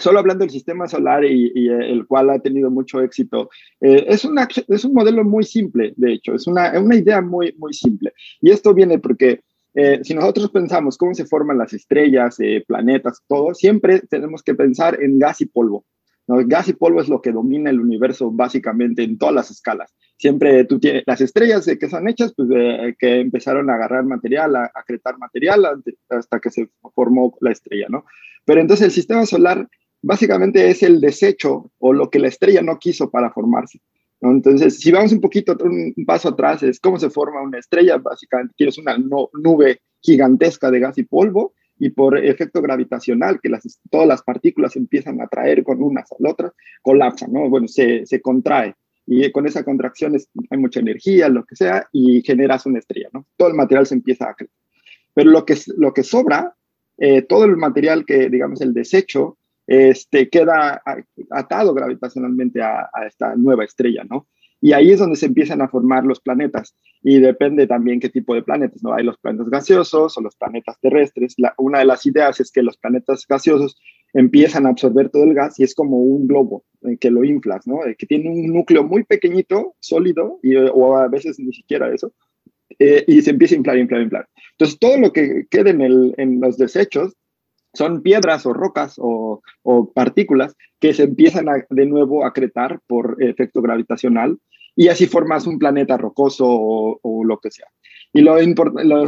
solo 0.00 0.18
hablando 0.18 0.44
del 0.44 0.50
sistema 0.50 0.88
solar 0.88 1.24
y, 1.24 1.68
eh, 1.68 1.90
el 1.90 2.06
cual 2.06 2.30
ha 2.30 2.38
tenido 2.38 2.70
mucho 2.70 3.00
éxito, 3.00 3.50
eh, 3.80 4.04
es, 4.08 4.24
una, 4.24 4.48
es 4.68 4.84
un 4.84 4.94
modelo 4.94 5.24
muy 5.24 5.44
simple, 5.44 5.94
de 5.96 6.14
hecho, 6.14 6.34
es 6.34 6.46
una, 6.46 6.78
una 6.80 6.96
idea 6.96 7.20
muy, 7.20 7.54
muy 7.58 7.72
simple. 7.72 8.12
Y 8.40 8.50
esto 8.50 8.74
viene 8.74 8.98
porque 8.98 9.42
eh, 9.80 10.00
si 10.02 10.12
nosotros 10.12 10.50
pensamos 10.50 10.98
cómo 10.98 11.14
se 11.14 11.24
forman 11.24 11.56
las 11.56 11.72
estrellas, 11.72 12.36
planetas, 12.66 13.22
todo, 13.28 13.54
siempre 13.54 14.00
tenemos 14.10 14.42
que 14.42 14.56
pensar 14.56 15.00
en 15.00 15.20
gas 15.20 15.40
y 15.40 15.46
polvo. 15.46 15.84
¿no? 16.26 16.38
Gas 16.44 16.66
y 16.66 16.72
polvo 16.72 17.00
es 17.00 17.08
lo 17.08 17.22
que 17.22 17.30
domina 17.30 17.70
el 17.70 17.78
universo 17.78 18.32
básicamente 18.32 19.04
en 19.04 19.18
todas 19.18 19.36
las 19.36 19.52
escalas. 19.52 19.94
Siempre 20.16 20.64
tú 20.64 20.80
tienes 20.80 21.04
las 21.06 21.20
estrellas 21.20 21.64
que 21.78 21.88
son 21.88 22.08
hechas, 22.08 22.34
pues 22.36 22.48
que 22.98 23.20
empezaron 23.20 23.70
a 23.70 23.74
agarrar 23.74 24.04
material, 24.04 24.56
a, 24.56 24.64
a 24.64 24.82
cretar 24.84 25.16
material 25.16 25.64
hasta 26.08 26.40
que 26.40 26.50
se 26.50 26.68
formó 26.92 27.36
la 27.40 27.52
estrella, 27.52 27.86
¿no? 27.88 28.04
Pero 28.44 28.60
entonces 28.60 28.86
el 28.86 28.92
sistema 28.92 29.26
solar 29.26 29.68
básicamente 30.02 30.68
es 30.70 30.82
el 30.82 31.00
desecho 31.00 31.70
o 31.78 31.92
lo 31.92 32.10
que 32.10 32.18
la 32.18 32.26
estrella 32.26 32.62
no 32.62 32.80
quiso 32.80 33.12
para 33.12 33.30
formarse. 33.30 33.80
Entonces, 34.20 34.78
si 34.78 34.90
vamos 34.90 35.12
un 35.12 35.20
poquito, 35.20 35.56
un, 35.62 35.94
paso 36.06 36.30
atrás, 36.30 36.62
es 36.62 36.80
cómo 36.80 36.98
se 36.98 37.10
forma 37.10 37.42
una 37.42 37.58
estrella. 37.58 37.98
Básicamente, 37.98 38.54
tienes 38.56 38.78
una 38.78 38.96
nube 38.98 39.80
gigantesca 40.00 40.70
de 40.70 40.80
gas 40.80 40.98
y 40.98 41.04
polvo 41.04 41.54
y 41.78 41.90
por 41.90 42.18
efecto 42.18 42.60
gravitacional, 42.60 43.40
que 43.40 43.48
las, 43.48 43.80
todas 43.90 44.08
las 44.08 44.22
partículas 44.22 44.74
empiezan 44.74 45.20
a 45.20 45.24
atraer 45.24 45.62
con 45.62 45.80
unas 45.80 46.10
a 46.10 46.16
la 46.18 46.30
otra, 46.30 46.52
colapsan, 46.82 47.32
¿no? 47.32 47.48
Bueno, 47.48 47.68
se, 47.68 48.04
se 48.04 48.20
contrae 48.20 48.74
y 49.10 49.32
con 49.32 49.46
esa 49.46 49.64
contracción 49.64 50.14
hay 50.50 50.58
mucha 50.58 50.80
energía, 50.80 51.30
lo 51.30 51.42
que 51.46 51.56
sea, 51.56 51.88
y 51.92 52.20
generas 52.20 52.66
una 52.66 52.78
estrella, 52.78 53.08
¿no? 53.14 53.24
Todo 53.38 53.48
el 53.48 53.54
material 53.54 53.86
se 53.86 53.94
empieza 53.94 54.28
a 54.28 54.34
crecer. 54.34 54.54
Pero 55.14 55.30
lo 55.30 55.46
que, 55.46 55.56
lo 55.78 55.94
que 55.94 56.02
sobra, 56.02 56.54
eh, 56.98 57.22
todo 57.22 57.46
el 57.46 57.56
material 57.56 58.04
que, 58.04 58.28
digamos, 58.28 58.60
el 58.60 58.74
desecho, 58.74 59.38
este, 59.68 60.30
queda 60.30 60.82
atado 61.30 61.74
gravitacionalmente 61.74 62.62
a, 62.62 62.88
esta 63.06 63.36
nueva 63.36 63.64
estrella, 63.64 64.02
¿no? 64.08 64.26
Y 64.60 64.72
ahí 64.72 64.90
es 64.90 64.98
donde 64.98 65.16
se 65.16 65.26
empiezan 65.26 65.60
a 65.60 65.68
formar 65.68 66.04
los 66.04 66.20
planetas. 66.20 66.74
Y 67.02 67.20
depende 67.20 67.66
también 67.66 68.00
qué 68.00 68.08
tipo 68.08 68.34
de 68.34 68.42
planetas, 68.42 68.82
¿no? 68.82 68.94
Hay 68.94 69.04
los 69.04 69.18
planetas 69.18 69.50
gaseosos 69.50 70.16
o 70.16 70.20
los 70.20 70.34
planetas 70.36 70.80
terrestres. 70.80 71.36
una 71.58 71.80
de 71.80 71.84
las 71.84 72.04
ideas 72.06 72.40
es 72.40 72.50
que 72.50 72.62
los 72.62 72.78
planetas 72.78 73.24
gaseosos 73.28 73.78
empiezan 74.14 74.66
a 74.66 74.70
absorber 74.70 75.10
todo 75.10 75.24
el 75.24 75.34
gas 75.34 75.60
y 75.60 75.64
es 75.64 75.74
como 75.74 75.98
un 75.98 76.26
globo 76.26 76.64
que 76.98 77.10
lo 77.10 77.22
inflas, 77.22 77.66
¿no? 77.66 77.80
Que 77.98 78.06
tiene 78.06 78.30
un 78.30 78.46
núcleo 78.46 78.82
muy 78.82 79.04
pequeñito, 79.04 79.74
sólido, 79.80 80.40
y, 80.42 80.56
o 80.56 80.96
a 80.96 81.08
veces 81.08 81.38
ni 81.38 81.52
siquiera 81.52 81.92
eso, 81.92 82.14
eh, 82.78 83.04
y 83.06 83.20
se 83.20 83.30
empieza 83.30 83.54
a 83.54 83.58
inflar, 83.58 83.78
inflar, 83.78 84.00
inflar. 84.00 84.28
Entonces, 84.52 84.78
todo 84.78 84.96
lo 84.98 85.12
que 85.12 85.46
quede 85.50 85.70
en, 85.70 85.82
el, 85.82 86.14
en 86.16 86.40
los 86.40 86.56
desechos 86.56 87.14
son 87.78 88.02
piedras 88.02 88.44
o 88.44 88.52
rocas 88.52 88.96
o, 88.98 89.40
partículas 89.94 90.56
que 90.80 90.92
se 90.92 91.04
empiezan 91.04 91.46
de 91.70 91.86
nuevo 91.86 92.24
a 92.24 92.32
cretar 92.32 92.80
por 92.86 93.16
efecto 93.22 93.62
gravitacional 93.62 94.38
y 94.74 94.88
así 94.88 95.06
formas 95.06 95.46
un 95.46 95.58
planeta 95.58 95.96
rocoso 95.96 96.46
o, 96.48 97.24
lo 97.24 97.38
que 97.38 97.50
sea. 97.50 97.66
Y 98.12 98.20
lo, 98.22 98.36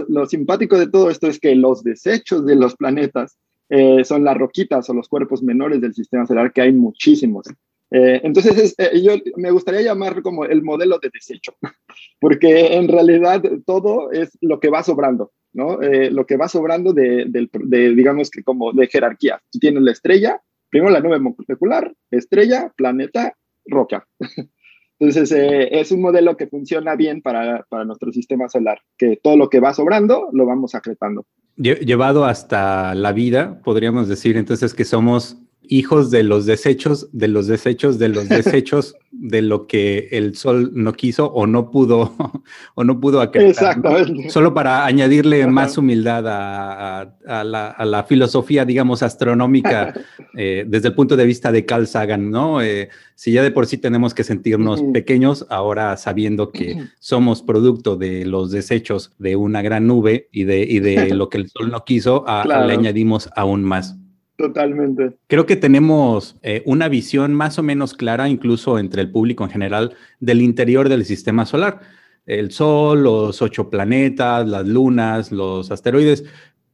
lo, 0.08 0.26
simpático 0.26 0.78
de 0.78 0.88
todo 0.88 1.10
esto 1.10 1.26
es 1.26 1.38
que 1.40 1.54
los 1.54 1.82
desechos 1.82 2.46
de 2.46 2.56
los 2.56 2.76
planetas 2.76 3.38
eh, 3.68 4.04
son 4.04 4.24
las 4.24 4.36
roquitas 4.36 4.88
o 4.88 4.94
los 4.94 5.08
cuerpos 5.08 5.42
menores 5.42 5.80
del 5.80 5.94
sistema 5.94 6.26
solar, 6.26 6.52
que 6.52 6.62
hay 6.62 6.72
muchísimos. 6.72 7.46
Eh, 7.90 8.20
entonces, 8.22 8.74
eh, 8.78 9.00
yo 9.02 9.14
me 9.36 9.50
gustaría 9.50 9.82
llamar 9.82 10.22
como 10.22 10.44
el 10.44 10.62
modelo 10.62 10.98
de 10.98 11.10
desecho, 11.12 11.54
porque 12.20 12.74
en 12.74 12.88
realidad 12.88 13.42
todo 13.66 14.12
es 14.12 14.36
lo 14.40 14.60
que 14.60 14.70
va 14.70 14.82
sobrando, 14.82 15.32
¿no? 15.52 15.82
Eh, 15.82 16.10
lo 16.10 16.26
que 16.26 16.36
va 16.36 16.48
sobrando 16.48 16.92
de, 16.92 17.26
digamos 17.94 18.30
que 18.30 18.42
como 18.42 18.72
de 18.72 18.86
jerarquía. 18.86 19.40
Tú 19.50 19.58
tienes 19.58 19.82
la 19.82 19.92
estrella, 19.92 20.40
primero 20.68 20.92
la 20.92 21.00
nube 21.00 21.18
molecular, 21.18 21.92
estrella, 22.10 22.72
planeta, 22.76 23.36
roca. 23.66 24.06
Entonces, 25.00 25.32
es 25.32 25.92
un 25.92 26.02
modelo 26.02 26.36
que 26.36 26.46
funciona 26.46 26.94
bien 26.94 27.22
para, 27.22 27.64
para, 27.70 27.86
nuestro 27.86 28.12
sistema 28.12 28.50
solar, 28.50 28.82
que 28.98 29.16
todo 29.16 29.34
lo 29.34 29.48
que 29.48 29.58
va 29.58 29.72
sobrando 29.72 30.28
lo 30.30 30.44
vamos 30.44 30.74
acretando. 30.74 31.24
Llevado 31.56 32.26
hasta 32.26 32.94
la 32.94 33.12
vida, 33.12 33.62
podríamos 33.62 34.08
decir 34.08 34.36
entonces 34.36 34.74
que 34.74 34.84
somos 34.84 35.38
hijos 35.70 36.10
de 36.10 36.24
los 36.24 36.46
desechos, 36.46 37.08
de 37.12 37.28
los 37.28 37.46
desechos, 37.46 37.98
de 37.98 38.08
los 38.08 38.28
desechos 38.28 38.96
de 39.12 39.42
lo 39.42 39.66
que 39.66 40.08
el 40.12 40.36
sol 40.36 40.70
no 40.74 40.92
quiso 40.92 41.26
o 41.26 41.46
no 41.46 41.70
pudo, 41.70 42.14
o 42.74 42.84
no 42.84 43.00
pudo 43.00 43.22
Exactamente. 43.22 44.30
Solo 44.30 44.52
para 44.52 44.84
añadirle 44.84 45.46
más 45.46 45.78
humildad 45.78 46.24
a, 46.26 47.44
la, 47.44 48.06
filosofía, 48.08 48.64
digamos, 48.64 49.02
astronómica 49.02 49.94
eh, 50.36 50.64
desde 50.66 50.88
el 50.88 50.94
punto 50.94 51.16
de 51.16 51.24
vista 51.24 51.52
de 51.52 51.64
Carl 51.64 51.86
Sagan, 51.86 52.30
¿no? 52.30 52.60
Eh, 52.62 52.88
si 53.14 53.32
ya 53.32 53.42
de 53.42 53.50
por 53.50 53.66
sí 53.66 53.78
tenemos 53.78 54.14
que 54.14 54.24
sentirnos 54.24 54.82
pequeños, 54.92 55.46
ahora 55.50 55.96
sabiendo 55.96 56.50
que 56.50 56.88
somos 56.98 57.42
producto 57.42 57.96
de 57.96 58.24
los 58.24 58.50
desechos 58.50 59.12
de 59.18 59.36
una 59.36 59.62
gran 59.62 59.86
nube 59.86 60.28
y 60.32 60.44
de, 60.44 60.62
y 60.62 60.80
de 60.80 61.14
lo 61.14 61.28
que 61.28 61.38
el 61.38 61.48
sol 61.48 61.70
no 61.70 61.84
quiso, 61.84 62.24
le 62.46 62.72
añadimos 62.72 63.28
aún 63.36 63.62
más. 63.62 63.99
Totalmente. 64.40 65.18
Creo 65.26 65.44
que 65.44 65.56
tenemos 65.56 66.38
eh, 66.42 66.62
una 66.64 66.88
visión 66.88 67.34
más 67.34 67.58
o 67.58 67.62
menos 67.62 67.92
clara, 67.92 68.26
incluso 68.26 68.78
entre 68.78 69.02
el 69.02 69.10
público 69.10 69.44
en 69.44 69.50
general, 69.50 69.94
del 70.18 70.40
interior 70.40 70.88
del 70.88 71.04
sistema 71.04 71.44
solar. 71.44 71.80
El 72.24 72.50
Sol, 72.50 73.02
los 73.02 73.42
ocho 73.42 73.68
planetas, 73.68 74.48
las 74.48 74.66
lunas, 74.66 75.30
los 75.30 75.70
asteroides, 75.70 76.24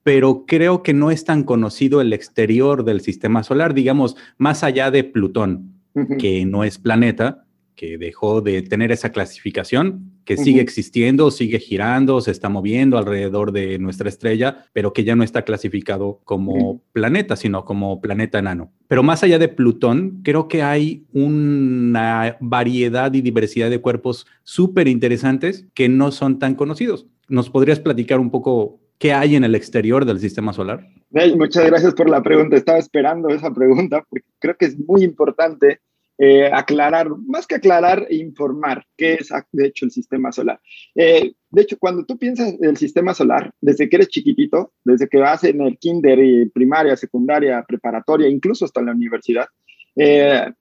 pero 0.04 0.44
creo 0.46 0.84
que 0.84 0.94
no 0.94 1.10
es 1.10 1.24
tan 1.24 1.42
conocido 1.42 2.00
el 2.00 2.12
exterior 2.12 2.84
del 2.84 3.00
sistema 3.00 3.42
solar, 3.42 3.74
digamos, 3.74 4.14
más 4.38 4.62
allá 4.62 4.92
de 4.92 5.02
Plutón, 5.02 5.72
que 6.20 6.44
no 6.44 6.62
es 6.62 6.78
planeta, 6.78 7.45
que 7.76 7.98
dejó 7.98 8.40
de 8.40 8.62
tener 8.62 8.90
esa 8.90 9.12
clasificación, 9.12 10.12
que 10.24 10.38
sigue 10.38 10.62
existiendo, 10.62 11.30
sigue 11.30 11.58
girando, 11.58 12.20
se 12.22 12.30
está 12.30 12.48
moviendo 12.48 12.96
alrededor 12.96 13.52
de 13.52 13.78
nuestra 13.78 14.08
estrella, 14.08 14.64
pero 14.72 14.94
que 14.94 15.04
ya 15.04 15.14
no 15.14 15.22
está 15.22 15.42
clasificado 15.42 16.20
como 16.24 16.82
planeta, 16.92 17.36
sino 17.36 17.66
como 17.66 18.00
planeta 18.00 18.38
enano. 18.38 18.72
Pero 18.88 19.02
más 19.02 19.22
allá 19.22 19.38
de 19.38 19.48
Plutón, 19.48 20.22
creo 20.24 20.48
que 20.48 20.62
hay 20.62 21.04
una 21.12 22.38
variedad 22.40 23.12
y 23.12 23.20
diversidad 23.20 23.68
de 23.68 23.80
cuerpos 23.80 24.26
súper 24.42 24.88
interesantes 24.88 25.66
que 25.74 25.88
no 25.88 26.12
son 26.12 26.38
tan 26.38 26.54
conocidos. 26.54 27.06
¿Nos 27.28 27.50
podrías 27.50 27.78
platicar 27.78 28.18
un 28.18 28.30
poco 28.30 28.80
qué 28.98 29.12
hay 29.12 29.36
en 29.36 29.44
el 29.44 29.54
exterior 29.54 30.06
del 30.06 30.18
sistema 30.18 30.52
solar? 30.54 30.88
muchas 31.36 31.66
gracias 31.66 31.94
por 31.94 32.08
la 32.08 32.22
pregunta. 32.22 32.56
Estaba 32.56 32.78
esperando 32.78 33.28
esa 33.28 33.52
pregunta 33.52 34.02
porque 34.08 34.26
creo 34.38 34.56
que 34.56 34.66
es 34.66 34.78
muy 34.78 35.02
importante 35.02 35.80
eh, 36.18 36.50
aclarar, 36.52 37.10
más 37.26 37.46
que 37.46 37.56
aclarar, 37.56 38.06
informar 38.10 38.84
qué 38.96 39.14
es 39.14 39.30
de 39.52 39.66
hecho 39.66 39.84
el 39.84 39.90
sistema 39.90 40.32
solar. 40.32 40.60
Eh, 40.94 41.34
de 41.50 41.62
hecho, 41.62 41.76
cuando 41.78 42.04
tú 42.04 42.18
piensas 42.18 42.54
en 42.54 42.64
el 42.64 42.76
sistema 42.76 43.14
solar, 43.14 43.52
desde 43.60 43.88
que 43.88 43.96
eres 43.96 44.08
chiquitito, 44.08 44.72
desde 44.84 45.08
que 45.08 45.18
vas 45.18 45.44
en 45.44 45.60
el 45.60 45.78
kinder 45.78 46.18
y 46.18 46.48
primaria, 46.48 46.96
secundaria, 46.96 47.64
preparatoria, 47.66 48.28
incluso 48.28 48.64
hasta 48.64 48.82
la 48.82 48.92
universidad, 48.92 49.46
eh, 49.98 50.52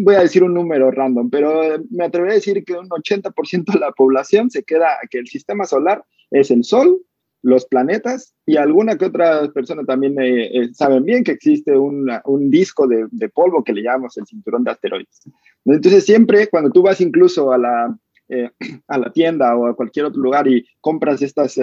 voy 0.00 0.14
a 0.14 0.20
decir 0.20 0.42
un 0.42 0.52
número 0.52 0.90
random, 0.90 1.30
pero 1.30 1.82
me 1.90 2.04
atrevería 2.04 2.34
a 2.34 2.36
decir 2.36 2.62
que 2.64 2.74
un 2.74 2.88
80% 2.88 3.72
de 3.72 3.78
la 3.78 3.92
población 3.92 4.50
se 4.50 4.64
queda 4.64 4.98
que 5.10 5.18
el 5.18 5.26
sistema 5.26 5.64
solar 5.64 6.04
es 6.30 6.50
el 6.50 6.64
Sol, 6.64 7.02
los 7.46 7.64
planetas 7.64 8.34
y 8.44 8.56
alguna 8.56 8.98
que 8.98 9.04
otra 9.04 9.48
persona 9.52 9.84
también 9.84 10.20
eh, 10.20 10.46
eh, 10.46 10.74
saben 10.74 11.04
bien 11.04 11.22
que 11.22 11.30
existe 11.30 11.78
un 11.78 12.50
disco 12.50 12.88
de, 12.88 13.28
polvo 13.28 13.62
que 13.62 13.72
le 13.72 13.82
llamamos 13.82 14.16
el 14.16 14.26
cinturón 14.26 14.64
de 14.64 14.72
asteroides. 14.72 15.22
Entonces 15.64 16.04
siempre 16.04 16.48
cuando 16.48 16.70
tú 16.70 16.82
vas 16.82 17.00
incluso 17.00 17.52
a 17.52 17.58
la, 17.58 17.96
eh, 18.28 18.50
a 18.88 18.98
la 18.98 19.12
tienda 19.12 19.56
o 19.56 19.66
a 19.66 19.76
cualquier 19.76 20.06
otro 20.06 20.20
lugar 20.20 20.48
y 20.48 20.66
compras 20.80 21.22
estas 21.22 21.56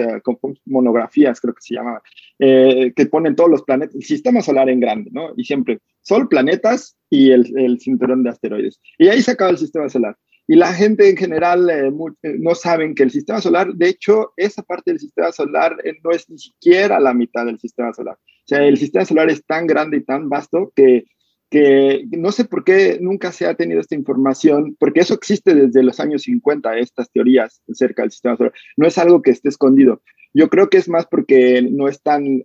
monografías, 0.64 1.38
creo 1.38 1.52
que 1.52 1.60
se 1.60 1.74
llama, 1.74 2.00
que 2.38 3.06
ponen 3.10 3.36
todos 3.36 3.50
los 3.50 3.62
planetas, 3.62 3.94
el 3.94 4.04
sistema 4.04 4.40
solar 4.40 4.70
en 4.70 4.80
grande, 4.80 5.10
¿no? 5.12 5.34
Y 5.36 5.44
siempre 5.44 5.80
Sol, 6.00 6.28
planetas 6.28 6.96
y 7.10 7.30
el, 7.30 7.58
el 7.58 7.80
cinturón 7.80 8.22
de 8.22 8.30
asteroides. 8.30 8.80
Y 8.98 9.08
ahí 9.08 9.22
se 9.22 9.32
acaba 9.32 9.50
el 9.50 9.58
sistema 9.58 9.88
solar. 9.88 10.16
Y 10.46 10.56
la 10.56 10.74
gente 10.74 11.08
en 11.08 11.16
general 11.16 11.70
eh, 11.70 11.90
eh, 12.22 12.36
no 12.38 12.54
saben 12.54 12.94
que 12.94 13.02
el 13.02 13.10
sistema 13.10 13.40
solar, 13.40 13.72
de 13.72 13.88
hecho, 13.88 14.32
esa 14.36 14.62
parte 14.62 14.90
del 14.90 15.00
sistema 15.00 15.32
solar 15.32 15.76
eh, 15.84 15.94
no 16.02 16.10
es 16.10 16.28
ni 16.28 16.38
siquiera 16.38 17.00
la 17.00 17.14
mitad 17.14 17.46
del 17.46 17.58
sistema 17.58 17.94
solar. 17.94 18.16
O 18.16 18.46
sea, 18.46 18.62
el 18.62 18.76
sistema 18.76 19.06
solar 19.06 19.30
es 19.30 19.44
tan 19.46 19.66
grande 19.66 19.98
y 19.98 20.04
tan 20.04 20.28
vasto 20.28 20.70
que, 20.76 21.06
que 21.50 22.04
no 22.10 22.30
sé 22.30 22.44
por 22.44 22.62
qué 22.62 22.98
nunca 23.00 23.32
se 23.32 23.46
ha 23.46 23.54
tenido 23.54 23.80
esta 23.80 23.94
información, 23.94 24.76
porque 24.78 25.00
eso 25.00 25.14
existe 25.14 25.54
desde 25.54 25.82
los 25.82 25.98
años 25.98 26.22
50, 26.22 26.76
estas 26.76 27.10
teorías 27.10 27.62
acerca 27.70 28.02
del 28.02 28.10
sistema 28.10 28.36
solar. 28.36 28.52
No 28.76 28.86
es 28.86 28.98
algo 28.98 29.22
que 29.22 29.30
esté 29.30 29.48
escondido. 29.48 30.02
Yo 30.34 30.50
creo 30.50 30.68
que 30.68 30.76
es 30.76 30.88
más 30.88 31.06
porque 31.06 31.62
no 31.62 31.88
es 31.88 32.02
tan, 32.02 32.42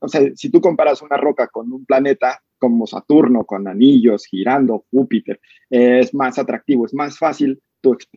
o 0.00 0.08
sea, 0.08 0.22
si 0.36 0.50
tú 0.50 0.60
comparas 0.60 1.02
una 1.02 1.16
roca 1.16 1.48
con 1.48 1.72
un 1.72 1.84
planeta, 1.84 2.40
como 2.64 2.86
Saturno 2.86 3.44
con 3.44 3.68
anillos 3.68 4.24
girando, 4.24 4.86
Júpiter, 4.90 5.38
es 5.68 6.14
más 6.14 6.38
atractivo, 6.38 6.86
es 6.86 6.94
más 6.94 7.18
fácil 7.18 7.60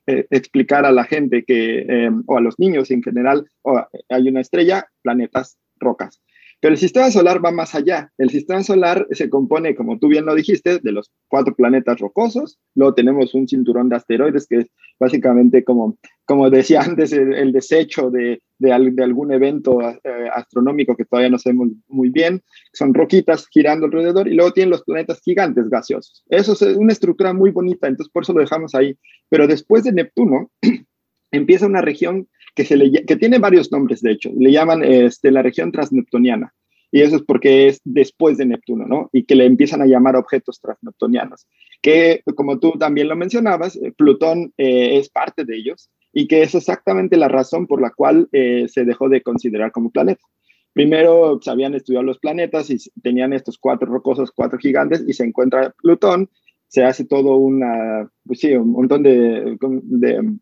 eh, 0.05 0.25
explicar 0.29 0.85
a 0.85 0.91
la 0.93 1.03
gente 1.03 1.43
que, 1.43 1.79
eh, 1.79 2.09
o 2.25 2.37
a 2.37 2.39
los 2.39 2.57
niños 2.57 2.89
en 2.89 3.03
general, 3.03 3.45
hay 4.07 4.29
una 4.29 4.39
estrella, 4.39 4.87
planetas, 5.01 5.57
rocas. 5.75 6.21
Pero 6.59 6.73
el 6.73 6.79
sistema 6.79 7.11
solar 7.11 7.43
va 7.43 7.51
más 7.51 7.75
allá. 7.75 8.11
El 8.17 8.29
sistema 8.29 8.63
solar 8.63 9.07
se 9.11 9.29
compone, 9.29 9.75
como 9.75 9.99
tú 9.99 10.07
bien 10.07 10.25
lo 10.25 10.33
dijiste, 10.33 10.79
de 10.79 10.91
los 10.91 11.11
cuatro 11.27 11.55
planetas 11.55 11.99
rocosos. 11.99 12.59
Luego 12.73 12.95
tenemos 12.95 13.35
un 13.35 13.47
cinturón 13.47 13.89
de 13.89 13.97
asteroides, 13.97 14.47
que 14.47 14.57
es 14.57 14.67
básicamente 14.99 15.63
como, 15.63 15.97
como 16.25 16.49
decía 16.49 16.81
antes, 16.85 17.13
el, 17.13 17.51
desecho 17.51 18.09
de, 18.09 18.41
de, 18.57 18.73
algún 18.73 19.31
evento 19.31 19.81
eh, 19.81 19.99
astronómico 20.33 20.95
que 20.95 21.05
todavía 21.05 21.29
no 21.29 21.37
sabemos 21.37 21.69
muy 21.87 22.09
bien. 22.09 22.41
Son 22.73 22.93
roquitas 22.93 23.47
girando 23.49 23.85
alrededor. 23.85 24.27
Y 24.27 24.33
luego 24.33 24.51
tienen 24.51 24.71
los 24.71 24.83
planetas 24.83 25.21
gigantes 25.23 25.69
gaseosos. 25.69 26.23
Eso 26.29 26.53
es 26.53 26.61
una 26.75 26.93
estructura 26.93 27.33
muy 27.33 27.51
bonita, 27.51 27.87
entonces 27.87 28.11
por 28.11 28.23
eso 28.23 28.33
lo 28.33 28.41
dejamos 28.41 28.73
ahí. 28.73 28.97
Pero 29.29 29.45
después 29.45 29.83
de 29.83 29.91
Neptuno, 29.91 30.49
empieza 31.31 31.67
una 31.67 31.81
región 31.81 32.27
que, 32.57 32.65
se 32.65 32.75
le, 32.75 33.05
que 33.05 33.15
tiene 33.15 33.37
varios 33.37 33.71
nombres, 33.71 34.01
de 34.01 34.13
hecho. 34.13 34.31
Le 34.35 34.51
llaman 34.51 34.83
este, 34.83 35.29
la 35.29 35.43
región 35.43 35.71
transneptuniana. 35.71 36.55
Y 36.91 37.01
eso 37.01 37.17
es 37.17 37.21
porque 37.21 37.67
es 37.67 37.79
después 37.83 38.39
de 38.39 38.47
Neptuno, 38.47 38.87
¿no? 38.87 39.09
Y 39.13 39.25
que 39.25 39.35
le 39.35 39.45
empiezan 39.45 39.83
a 39.83 39.85
llamar 39.85 40.15
objetos 40.15 40.59
transneptunianos. 40.59 41.45
Que, 41.83 42.23
como 42.35 42.57
tú 42.57 42.71
también 42.71 43.09
lo 43.09 43.15
mencionabas, 43.15 43.75
eh, 43.75 43.93
Plutón 43.95 44.53
eh, 44.57 44.97
es 44.97 45.09
parte 45.09 45.45
de 45.45 45.55
ellos 45.55 45.91
y 46.11 46.27
que 46.27 46.41
es 46.41 46.55
exactamente 46.55 47.15
la 47.15 47.27
razón 47.27 47.67
por 47.67 47.79
la 47.79 47.91
cual 47.91 48.27
eh, 48.31 48.65
se 48.67 48.85
dejó 48.85 49.07
de 49.07 49.21
considerar 49.21 49.71
como 49.71 49.91
planeta. 49.91 50.23
Primero 50.73 51.35
pues, 51.35 51.47
habían 51.47 51.75
estudiado 51.75 52.05
los 52.05 52.17
planetas 52.17 52.71
y 52.71 52.77
tenían 53.03 53.33
estos 53.33 53.59
cuatro 53.59 53.87
rocosos, 53.87 54.31
cuatro 54.31 54.57
gigantes, 54.57 55.03
y 55.07 55.13
se 55.13 55.25
encuentra 55.25 55.75
Plutón, 55.79 56.27
se 56.67 56.83
hace 56.83 57.05
todo 57.05 57.35
una, 57.35 58.09
pues 58.25 58.39
sí, 58.39 58.53
un 58.53 58.71
montón 58.71 59.03
de, 59.03 59.57
de 59.59 60.37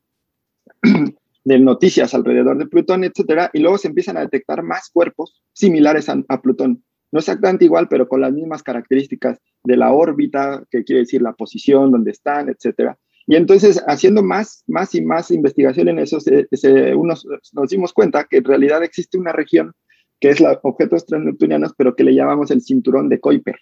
de 1.46 1.60
noticias 1.60 2.14
alrededor 2.14 2.58
de 2.58 2.66
Plutón, 2.66 3.04
etcétera, 3.04 3.52
y 3.54 3.60
luego 3.60 3.78
se 3.78 3.88
empiezan 3.88 4.18
a 4.18 4.22
detectar 4.22 4.64
más 4.64 4.90
cuerpos 4.90 5.42
similares 5.54 6.10
a, 6.10 6.42
Plutón. 6.42 6.84
No 7.12 7.20
exactamente 7.20 7.66
igual, 7.66 7.88
pero 7.88 8.08
con 8.08 8.20
las 8.20 8.34
mismas 8.34 8.64
características 8.64 9.40
de 9.64 9.78
la 9.78 9.94
órbita, 9.94 10.64
que 10.70 10.84
quiere 10.84 11.02
decir 11.02 11.22
la 11.22 11.34
posición, 11.34 11.92
donde 11.92 12.12
están, 12.12 12.50
etcétera. 12.50 12.98
Y 13.28 13.36
entonces, 13.36 13.82
haciendo 13.88 14.24
más, 14.24 14.64
más 14.68 14.94
y 14.96 15.02
más 15.02 15.32
investigación 15.32 15.88
en 15.88 16.00
eso, 16.00 16.18
unos, 16.96 17.26
nos 17.54 17.70
dimos 17.70 17.94
cuenta 17.94 18.26
que 18.26 18.38
en 18.38 18.44
realidad 18.44 18.84
existe 18.84 19.18
una 19.18 19.32
región 19.32 19.72
que 20.20 20.30
es 20.30 20.40
la 20.40 20.60
objetos 20.64 21.06
transneptunianos, 21.06 21.74
pero 21.78 21.96
que 21.96 22.04
le 22.04 22.16
llamamos 22.16 22.50
el 22.50 22.62
cinturón 22.62 23.10
de 23.10 23.20
Kuiper. 23.20 23.58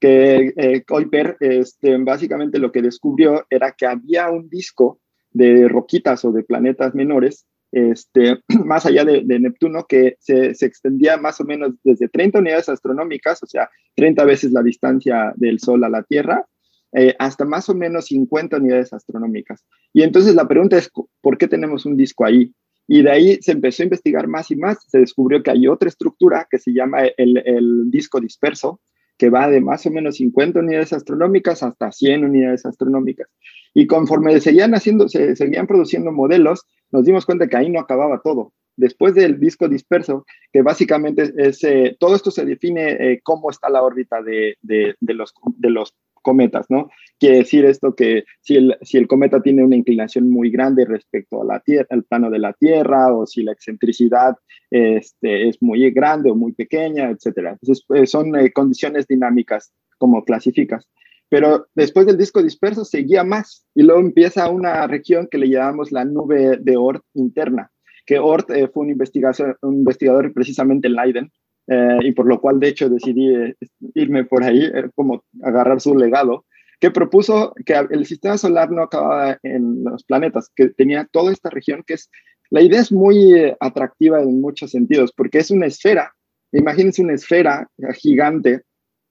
Que 0.00 0.52
eh, 0.56 0.82
Kuiper, 0.84 1.36
este, 1.40 1.96
básicamente 1.98 2.58
lo 2.58 2.72
que 2.72 2.82
descubrió 2.82 3.46
era 3.50 3.72
que 3.72 3.86
había 3.86 4.30
un 4.30 4.48
disco 4.48 5.00
de 5.32 5.68
roquitas 5.68 6.24
o 6.24 6.32
de 6.32 6.42
planetas 6.42 6.94
menores, 6.94 7.46
este, 7.72 8.40
más 8.64 8.86
allá 8.86 9.04
de, 9.04 9.22
Neptuno, 9.38 9.86
que 9.88 10.16
se, 10.20 10.54
se, 10.54 10.66
extendía 10.66 11.16
más 11.16 11.40
o 11.40 11.44
menos 11.44 11.74
desde 11.84 12.08
30 12.08 12.40
unidades 12.40 12.68
astronómicas, 12.68 13.42
o 13.42 13.46
sea, 13.46 13.70
30 13.96 14.24
veces 14.24 14.52
la 14.52 14.62
distancia 14.62 15.32
del 15.36 15.60
Sol 15.60 15.84
a 15.84 15.88
la 15.88 16.02
Tierra, 16.02 16.46
eh, 16.92 17.14
hasta 17.20 17.44
más 17.44 17.68
o 17.68 17.74
menos 17.74 18.06
50 18.06 18.56
unidades 18.56 18.92
astronómicas. 18.92 19.64
Y 19.92 20.02
entonces 20.02 20.34
la 20.34 20.48
pregunta 20.48 20.76
es, 20.76 20.90
¿por 21.20 21.38
qué 21.38 21.46
tenemos 21.46 21.86
un 21.86 21.96
disco 21.96 22.24
ahí? 22.24 22.52
Y 22.88 23.02
de 23.02 23.10
ahí 23.10 23.38
se 23.40 23.52
empezó 23.52 23.82
a 23.82 23.84
investigar 23.84 24.26
más 24.26 24.50
y 24.50 24.56
más, 24.56 24.78
se 24.88 24.98
descubrió 24.98 25.40
que 25.44 25.52
hay 25.52 25.68
otra 25.68 25.88
estructura 25.88 26.48
que 26.50 26.58
se 26.58 26.72
llama 26.72 27.02
el, 27.16 27.38
el 27.46 27.90
disco 27.92 28.20
disperso, 28.20 28.80
que 29.20 29.28
va 29.28 29.50
de 29.50 29.60
más 29.60 29.84
o 29.84 29.90
menos 29.90 30.16
50 30.16 30.60
unidades 30.60 30.94
astronómicas 30.94 31.62
hasta 31.62 31.92
100 31.92 32.24
unidades 32.24 32.64
astronómicas. 32.64 33.28
Y 33.74 33.86
conforme 33.86 34.40
seguían 34.40 34.74
haciendo, 34.74 35.10
se 35.10 35.36
seguían 35.36 35.66
produciendo 35.66 36.10
modelos, 36.10 36.64
nos 36.90 37.04
dimos 37.04 37.26
cuenta 37.26 37.46
que 37.46 37.58
ahí 37.58 37.68
no 37.68 37.80
acababa 37.80 38.22
todo. 38.24 38.54
Después 38.76 39.14
del 39.14 39.38
disco 39.38 39.68
disperso, 39.68 40.24
que 40.54 40.62
básicamente 40.62 41.34
es, 41.36 41.62
eh, 41.64 41.98
todo 42.00 42.16
esto 42.16 42.30
se 42.30 42.46
define 42.46 42.92
eh, 42.92 43.20
cómo 43.22 43.50
está 43.50 43.68
la 43.68 43.82
órbita 43.82 44.22
de, 44.22 44.56
de, 44.62 44.94
los, 45.14 45.34
de 45.58 45.68
los 45.68 45.94
cometas, 46.22 46.66
¿no? 46.68 46.90
Quiere 47.18 47.38
decir 47.38 47.64
esto 47.64 47.94
que 47.94 48.24
si 48.40 48.56
el, 48.56 48.76
si 48.82 48.96
el 48.96 49.06
cometa 49.06 49.42
tiene 49.42 49.64
una 49.64 49.76
inclinación 49.76 50.30
muy 50.30 50.50
grande 50.50 50.84
respecto 50.84 51.42
a 51.42 51.44
la 51.44 51.60
tierra, 51.60 51.86
al 51.90 52.04
plano 52.04 52.30
de 52.30 52.38
la 52.38 52.52
Tierra, 52.54 53.14
o 53.14 53.26
si 53.26 53.42
la 53.42 53.52
excentricidad 53.52 54.36
este, 54.70 55.48
es 55.48 55.62
muy 55.62 55.90
grande 55.90 56.30
o 56.30 56.34
muy 56.34 56.52
pequeña, 56.52 57.10
etcétera. 57.10 57.52
Entonces, 57.52 57.84
pues, 57.86 58.10
son 58.10 58.34
eh, 58.36 58.52
condiciones 58.52 59.06
dinámicas 59.06 59.72
como 59.98 60.24
clasificas. 60.24 60.88
Pero 61.28 61.68
después 61.74 62.06
del 62.06 62.18
disco 62.18 62.42
disperso 62.42 62.84
seguía 62.84 63.22
más 63.22 63.64
y 63.74 63.82
luego 63.82 64.00
empieza 64.00 64.50
una 64.50 64.86
región 64.88 65.28
que 65.30 65.38
le 65.38 65.48
llamamos 65.48 65.92
la 65.92 66.04
nube 66.04 66.56
de 66.60 66.76
Oort 66.76 67.04
interna, 67.14 67.70
que 68.04 68.18
Oort 68.18 68.50
eh, 68.50 68.68
fue 68.68 68.82
un, 68.82 68.90
investigador, 68.90 69.56
un 69.62 69.76
investigador 69.76 70.32
precisamente 70.32 70.88
en 70.88 70.94
Leiden, 70.94 71.32
eh, 71.72 71.98
y 72.00 72.10
por 72.10 72.26
lo 72.26 72.40
cual 72.40 72.58
de 72.58 72.66
hecho 72.66 72.88
decidí 72.88 73.32
eh, 73.32 73.54
irme 73.94 74.24
por 74.24 74.42
ahí, 74.42 74.64
eh, 74.64 74.90
como 74.96 75.22
agarrar 75.40 75.80
su 75.80 75.96
legado, 75.96 76.44
que 76.80 76.90
propuso 76.90 77.54
que 77.64 77.74
el 77.74 78.04
sistema 78.06 78.36
solar 78.36 78.72
no 78.72 78.82
acababa 78.82 79.38
en 79.44 79.84
los 79.84 80.02
planetas, 80.02 80.50
que 80.56 80.70
tenía 80.70 81.08
toda 81.12 81.30
esta 81.30 81.48
región 81.48 81.84
que 81.86 81.94
es, 81.94 82.10
la 82.50 82.60
idea 82.60 82.80
es 82.80 82.90
muy 82.90 83.54
atractiva 83.60 84.20
en 84.20 84.40
muchos 84.40 84.72
sentidos, 84.72 85.12
porque 85.12 85.38
es 85.38 85.52
una 85.52 85.66
esfera, 85.66 86.12
imagínense 86.50 87.02
una 87.02 87.14
esfera 87.14 87.68
gigante 87.94 88.62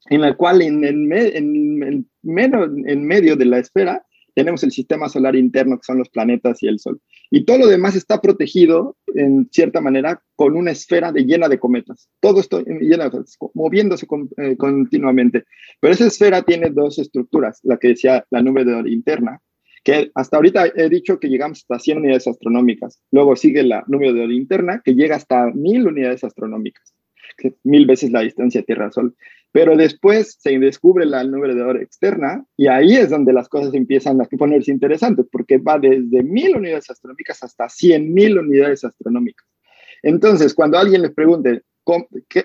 en 0.10 0.20
la 0.20 0.36
cual 0.36 0.62
en, 0.62 0.84
en, 0.84 1.14
en, 1.14 2.10
en 2.26 3.08
medio 3.08 3.38
de 3.38 3.46
la 3.46 3.60
esfera 3.60 4.04
tenemos 4.34 4.64
el 4.64 4.72
sistema 4.72 5.10
solar 5.10 5.36
interno, 5.36 5.78
que 5.78 5.86
son 5.86 5.98
los 5.98 6.10
planetas 6.10 6.62
y 6.64 6.68
el 6.68 6.80
Sol. 6.80 7.02
Y 7.32 7.46
todo 7.46 7.60
lo 7.60 7.68
demás 7.68 7.96
está 7.96 8.22
protegido, 8.22 8.98
en 9.14 9.48
cierta 9.52 9.82
manera, 9.82 10.22
con 10.36 10.56
una 10.56 10.72
esfera 10.72 11.12
de 11.12 11.26
llena 11.26 11.48
de 11.48 11.60
cometas. 11.60 12.10
Todo 12.20 12.40
esto 12.40 12.64
llena, 12.64 13.12
moviéndose 13.54 14.08
eh, 14.38 14.58
continuamente. 14.58 15.46
Pero 15.80 15.94
esa 15.94 16.08
esfera 16.08 16.42
tiene 16.44 16.70
dos 16.70 16.98
estructuras, 16.98 17.60
la 17.64 17.78
que 17.78 17.90
decía 17.90 18.26
la 18.32 18.42
nube 18.42 18.66
de 18.66 18.92
interna, 18.92 19.42
que 19.84 20.12
hasta 20.16 20.38
ahorita 20.38 20.68
he 20.76 20.90
dicho 20.90 21.20
que 21.20 21.30
llegamos 21.30 21.60
hasta 21.60 21.80
100 21.80 21.98
unidades 22.00 22.28
astronómicas. 22.28 23.02
Luego 23.12 23.36
sigue 23.36 23.64
la 23.64 23.84
nube 23.88 24.14
de 24.14 24.34
interna, 24.34 24.82
que 24.84 24.94
llega 24.94 25.16
hasta 25.16 25.52
1000 25.52 25.88
unidades 25.88 26.24
astronómicas, 26.24 26.94
mil 27.64 27.86
veces 27.86 28.12
la 28.12 28.22
distancia 28.22 28.64
Tierra-Sol. 28.64 29.16
Pero 29.52 29.76
después 29.76 30.38
se 30.40 30.60
descubre 30.60 31.06
la 31.06 31.24
nube 31.24 31.56
de 31.56 31.62
oro 31.62 31.82
externa 31.82 32.46
y 32.56 32.68
ahí 32.68 32.96
es 32.96 33.10
donde 33.10 33.34
las 33.34 33.50
cosas 33.50 33.74
empiezan 33.74 34.22
a 34.22 34.26
ponerse 34.26 34.72
interesantes 34.72 35.26
porque 35.32 35.58
va 35.58 35.80
desde 35.80 36.22
mil 36.22 36.56
unidades 36.56 36.90
astronómicas 36.90 37.42
hasta 37.42 37.68
cien 37.68 38.14
mil 38.14 38.38
unidades 38.38 38.84
astronómicas. 38.84 39.48
Entonces, 40.04 40.54
cuando 40.54 40.78
alguien 40.78 41.02
les 41.02 41.12
pregunte 41.12 41.64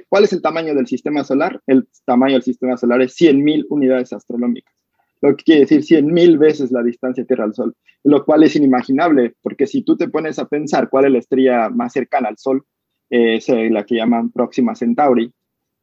cuál 0.09 0.25
es 0.25 0.33
el 0.33 0.41
tamaño 0.41 0.75
del 0.75 0.87
sistema 0.87 1.23
solar, 1.25 1.61
el 1.67 1.87
tamaño 2.07 2.35
del 2.35 2.43
sistema 2.43 2.79
solar 2.79 3.03
es 3.03 3.15
cien 3.15 3.45
mil 3.45 3.67
unidades 3.69 4.15
astronómicas, 4.15 4.75
lo 5.21 5.37
que 5.37 5.45
quiere 5.45 5.61
decir 5.61 5.83
cien 5.85 6.07
mil 6.07 6.39
veces 6.39 6.73
la 6.73 6.83
distancia 6.83 7.27
Tierra 7.27 7.45
al 7.45 7.55
Sol, 7.55 7.75
lo 8.03 8.25
cual 8.25 8.45
es 8.45 8.57
inimaginable 8.57 9.35
porque 9.43 9.67
si 9.67 9.83
tú 9.83 9.97
te 9.97 10.09
pones 10.09 10.39
a 10.39 10.49
pensar 10.49 10.89
cuál 10.89 11.05
es 11.05 11.13
la 11.13 11.19
estrella 11.19 11.69
más 11.69 11.93
cercana 11.93 12.31
al 12.31 12.39
Sol, 12.39 12.65
es 13.11 13.47
la 13.49 13.85
que 13.85 13.97
llaman 13.97 14.31
Próxima 14.31 14.75
Centauri, 14.75 15.31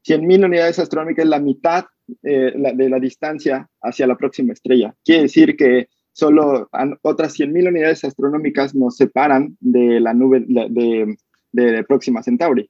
100.000 0.08 0.46
unidades 0.46 0.80
astronómicas 0.80 1.26
es 1.26 1.30
la 1.30 1.40
mitad 1.40 1.86
eh, 2.24 2.54
de 2.76 2.90
la 2.90 3.00
distancia 3.00 3.70
hacia 3.82 4.08
la 4.08 4.18
próxima 4.18 4.54
estrella. 4.54 4.94
Quiere 5.04 5.24
decir 5.24 5.56
que 5.56 5.88
solo 6.12 6.70
otras 7.04 7.40
100.000 7.40 7.70
unidades 7.70 8.04
astronómicas 8.04 8.76
nos 8.76 8.98
separan 8.98 9.56
de 9.60 10.00
la 10.00 10.14
nube 10.14 10.44
de, 10.48 11.16
de, 11.52 11.84
Próxima 11.84 12.24
Centauri. 12.24 12.70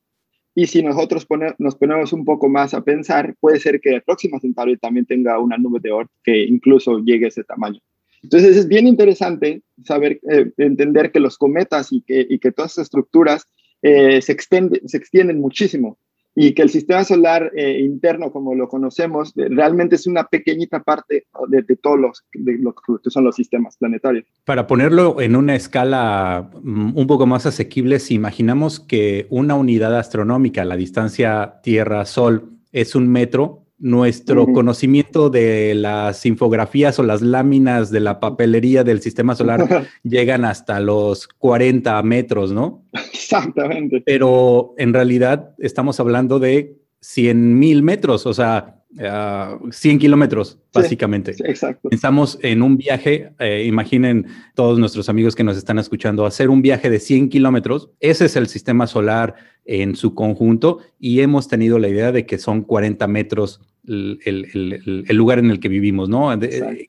Y 0.53 0.67
si 0.67 0.83
nosotros 0.83 1.25
nos 1.59 1.75
ponemos 1.75 2.11
un 2.11 2.25
poco 2.25 2.49
más 2.49 2.73
a 2.73 2.83
pensar, 2.83 3.35
puede 3.39 3.59
ser 3.59 3.79
que 3.79 4.01
Próxima 4.01 4.39
Centauri 4.39 4.77
también 4.77 5.05
tenga 5.05 5.39
una 5.39 5.57
nube 5.57 5.79
de 5.81 5.91
Oort 5.91 6.11
que 6.23 6.43
incluso 6.43 6.99
llegue 6.99 7.25
a 7.25 7.29
ese 7.29 7.45
tamaño. 7.45 7.79
Entonces 8.21 8.57
es 8.57 8.67
bien 8.67 8.85
interesante 8.85 9.63
saber, 9.83 10.19
eh, 10.29 10.51
entender 10.57 11.11
que 11.11 11.21
los 11.21 11.37
cometas 11.37 11.91
y 11.91 12.01
que, 12.01 12.51
todas 12.51 12.73
esas 12.73 12.83
estructuras 12.83 13.47
eh, 13.81 14.21
se 14.21 14.33
extienden 14.33 15.39
muchísimo 15.39 15.97
y 16.35 16.53
que 16.53 16.61
el 16.61 16.69
sistema 16.69 17.03
solar 17.03 17.51
eh, 17.55 17.79
interno, 17.81 18.31
como 18.31 18.55
lo 18.55 18.69
conocemos, 18.69 19.33
realmente 19.35 19.95
es 19.95 20.07
una 20.07 20.23
pequeñita 20.25 20.81
parte 20.81 21.25
de, 21.49 21.75
todos 21.75 21.99
los, 21.99 22.25
de 22.33 22.57
lo 22.57 22.73
que 22.73 23.09
son 23.09 23.25
los 23.25 23.35
sistemas 23.35 23.77
planetarios. 23.77 24.25
Para 24.45 24.67
ponerlo 24.67 25.19
en 25.19 25.35
una 25.35 25.55
escala 25.55 26.49
mm, 26.61 26.97
un 26.97 27.07
poco 27.07 27.25
más 27.25 27.45
asequible, 27.45 27.99
si 27.99 28.15
imaginamos 28.15 28.79
que 28.79 29.27
una 29.29 29.55
unidad 29.55 29.97
astronómica, 29.97 30.63
la 30.63 30.77
distancia 30.77 31.59
Tierra-Sol, 31.63 32.49
es 32.71 32.95
un 32.95 33.09
metro, 33.09 33.65
nuestro 33.81 34.45
conocimiento 34.53 35.31
de 35.31 35.73
las 35.73 36.25
infografías 36.27 36.99
o 36.99 37.03
las 37.03 37.21
láminas 37.23 37.89
de 37.89 37.99
la 37.99 38.19
papelería 38.19 38.83
del 38.83 39.01
sistema 39.01 39.35
solar 39.35 39.87
llegan 40.03 40.45
hasta 40.45 40.79
los 40.79 41.27
40 41.27 42.01
metros, 42.03 42.51
¿no? 42.51 42.85
Exactamente. 43.11 44.03
Pero 44.05 44.75
en 44.77 44.93
realidad 44.93 45.55
estamos 45.57 45.99
hablando 45.99 46.39
de 46.39 46.77
100 47.01 47.57
mil 47.57 47.81
metros, 47.81 48.27
o 48.27 48.33
sea, 48.35 48.77
100 48.93 49.07
ah, 49.09 49.59
kilómetros, 49.99 50.59
básicamente. 50.73 51.33
exacto. 51.45 51.89
Pensamos 51.89 52.37
en 52.41 52.61
un 52.61 52.77
viaje, 52.77 53.31
eh, 53.39 53.63
imaginen 53.65 54.27
todos 54.53 54.77
nuestros 54.77 55.09
amigos 55.09 55.35
que 55.35 55.43
nos 55.43 55.57
están 55.57 55.79
escuchando, 55.79 56.25
hacer 56.25 56.49
un 56.49 56.61
viaje 56.61 56.89
de 56.89 56.99
100 56.99 57.29
kilómetros, 57.29 57.89
ese 57.99 58.25
es 58.25 58.35
el 58.35 58.47
sistema 58.47 58.85
solar 58.85 59.35
en 59.65 59.95
su 59.95 60.13
conjunto 60.13 60.79
y 60.99 61.21
hemos 61.21 61.47
tenido 61.47 61.79
la 61.79 61.87
idea 61.87 62.11
de 62.11 62.25
que 62.25 62.37
son 62.37 62.63
40 62.63 63.07
metros 63.07 63.61
el, 63.87 65.05
lugar 65.09 65.39
en 65.39 65.51
el 65.51 65.59
que 65.59 65.69
vivimos, 65.69 66.09
¿no? 66.09 66.29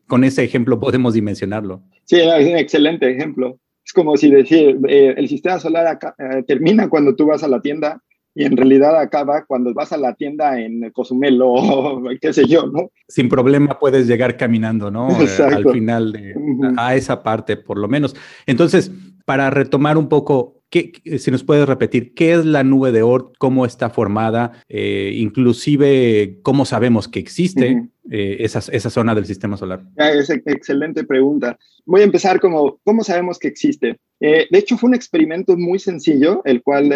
con 0.07 0.25
ese 0.25 0.45
ejemplo 0.45 0.79
podemos 0.81 1.15
dimensionarlo. 1.15 1.83
Sí, 2.05 2.17
es 2.21 2.47
un 2.47 2.57
excelente 2.57 3.11
ejemplo. 3.11 3.59
Es 3.85 3.93
como 3.93 4.17
si 4.17 4.31
decir, 4.31 4.79
eh, 4.89 5.15
el 5.17 5.29
sistema 5.29 5.59
solar 5.59 5.99
eh, 6.19 6.43
termina 6.47 6.89
cuando 6.89 7.17
tú 7.17 7.27
vas 7.27 7.43
a 7.43 7.49
la 7.49 7.61
tienda 7.61 8.01
y 8.35 8.45
en 8.45 8.57
realidad 8.57 8.99
acaba 8.99 9.45
cuando 9.45 9.75
vas 9.75 9.93
a 9.93 9.97
la 9.97 10.15
tienda 10.15 10.59
en 10.59 10.91
Cozumel 10.93 11.41
o 11.43 12.03
qué 12.21 12.33
sé 12.33 12.47
yo, 12.47 12.67
¿no? 12.67 12.91
Sin 13.09 13.29
problema 13.29 13.79
puedes 13.79 14.07
llegar 14.07 14.37
caminando, 14.37 14.91
¿no? 14.91 15.11
Eh, 15.21 15.29
al 15.43 15.71
final 15.71 16.13
de 16.13 16.35
a 16.77 16.95
esa 16.95 17.23
parte, 17.23 17.57
por 17.57 17.79
lo 17.79 17.89
menos. 17.89 18.15
Entonces, 18.47 18.91
para 19.25 19.51
retomar 19.51 19.99
un 19.99 20.09
poco, 20.09 20.62
¿qué, 20.73 21.19
si 21.19 21.31
nos 21.31 21.45
puedes 21.45 21.69
repetir, 21.69 22.15
¿qué 22.15 22.33
es 22.33 22.45
la 22.45 22.65
nube 22.65 22.91
de 22.91 23.03
Oort? 23.03 23.37
¿Cómo 23.39 23.67
está 23.67 23.91
formada? 23.91 24.53
Eh, 24.69 25.13
inclusive, 25.15 26.39
¿cómo 26.43 26.65
sabemos 26.65 27.07
que 27.09 27.21
existe 27.21 27.89
eh, 28.11 28.39
esa, 28.41 28.61
esa, 28.73 28.91
zona 28.91 29.15
del 29.15 29.27
sistema 29.27 29.57
solar? 29.57 29.85
Es 29.97 30.31
excelente 30.31 31.05
pregunta. 31.05 31.59
Voy 31.85 32.01
a 32.01 32.05
empezar 32.05 32.41
como, 32.41 32.81
¿cómo 32.85 33.05
sabemos 33.05 33.39
que 33.39 33.49
existe? 33.49 33.99
Eh, 34.19 34.49
de 34.51 34.59
hecho, 34.59 34.79
fue 34.79 34.89
un 34.89 34.95
experimento 34.95 35.57
muy 35.57 35.79
sencillo, 35.79 36.41
el 36.45 36.63
cual 36.63 36.89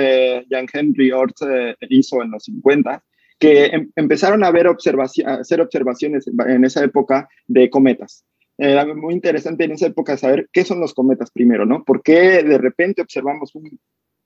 Jan 0.51 0.67
Henry 0.73 1.13
Oort 1.13 1.37
hizo 1.91 2.23
en 2.23 2.31
los 2.31 2.45
50, 2.45 3.05
que 3.39 3.67
em, 3.67 3.91
empezaron 3.95 4.43
a, 4.43 4.51
ver 4.51 4.67
observación, 4.67 5.29
a 5.29 5.35
hacer 5.35 5.61
observaciones 5.61 6.27
en 6.27 6.65
esa 6.65 6.83
época 6.83 7.29
de 7.47 7.69
cometas 7.69 8.25
era 8.59 8.87
muy 8.95 9.15
interesante 9.15 9.65
en 9.65 9.73
esa 9.73 9.87
época 9.87 10.17
saber 10.17 10.49
qué 10.53 10.65
son 10.65 10.81
los 10.81 10.95
cometas 10.95 11.31
primero, 11.31 11.67
¿no? 11.67 11.85
¿Por 11.85 12.03
qué 12.03 12.43
de 12.43 12.59
repente 12.59 13.03
observamos 13.03 13.55
un, 13.55 13.79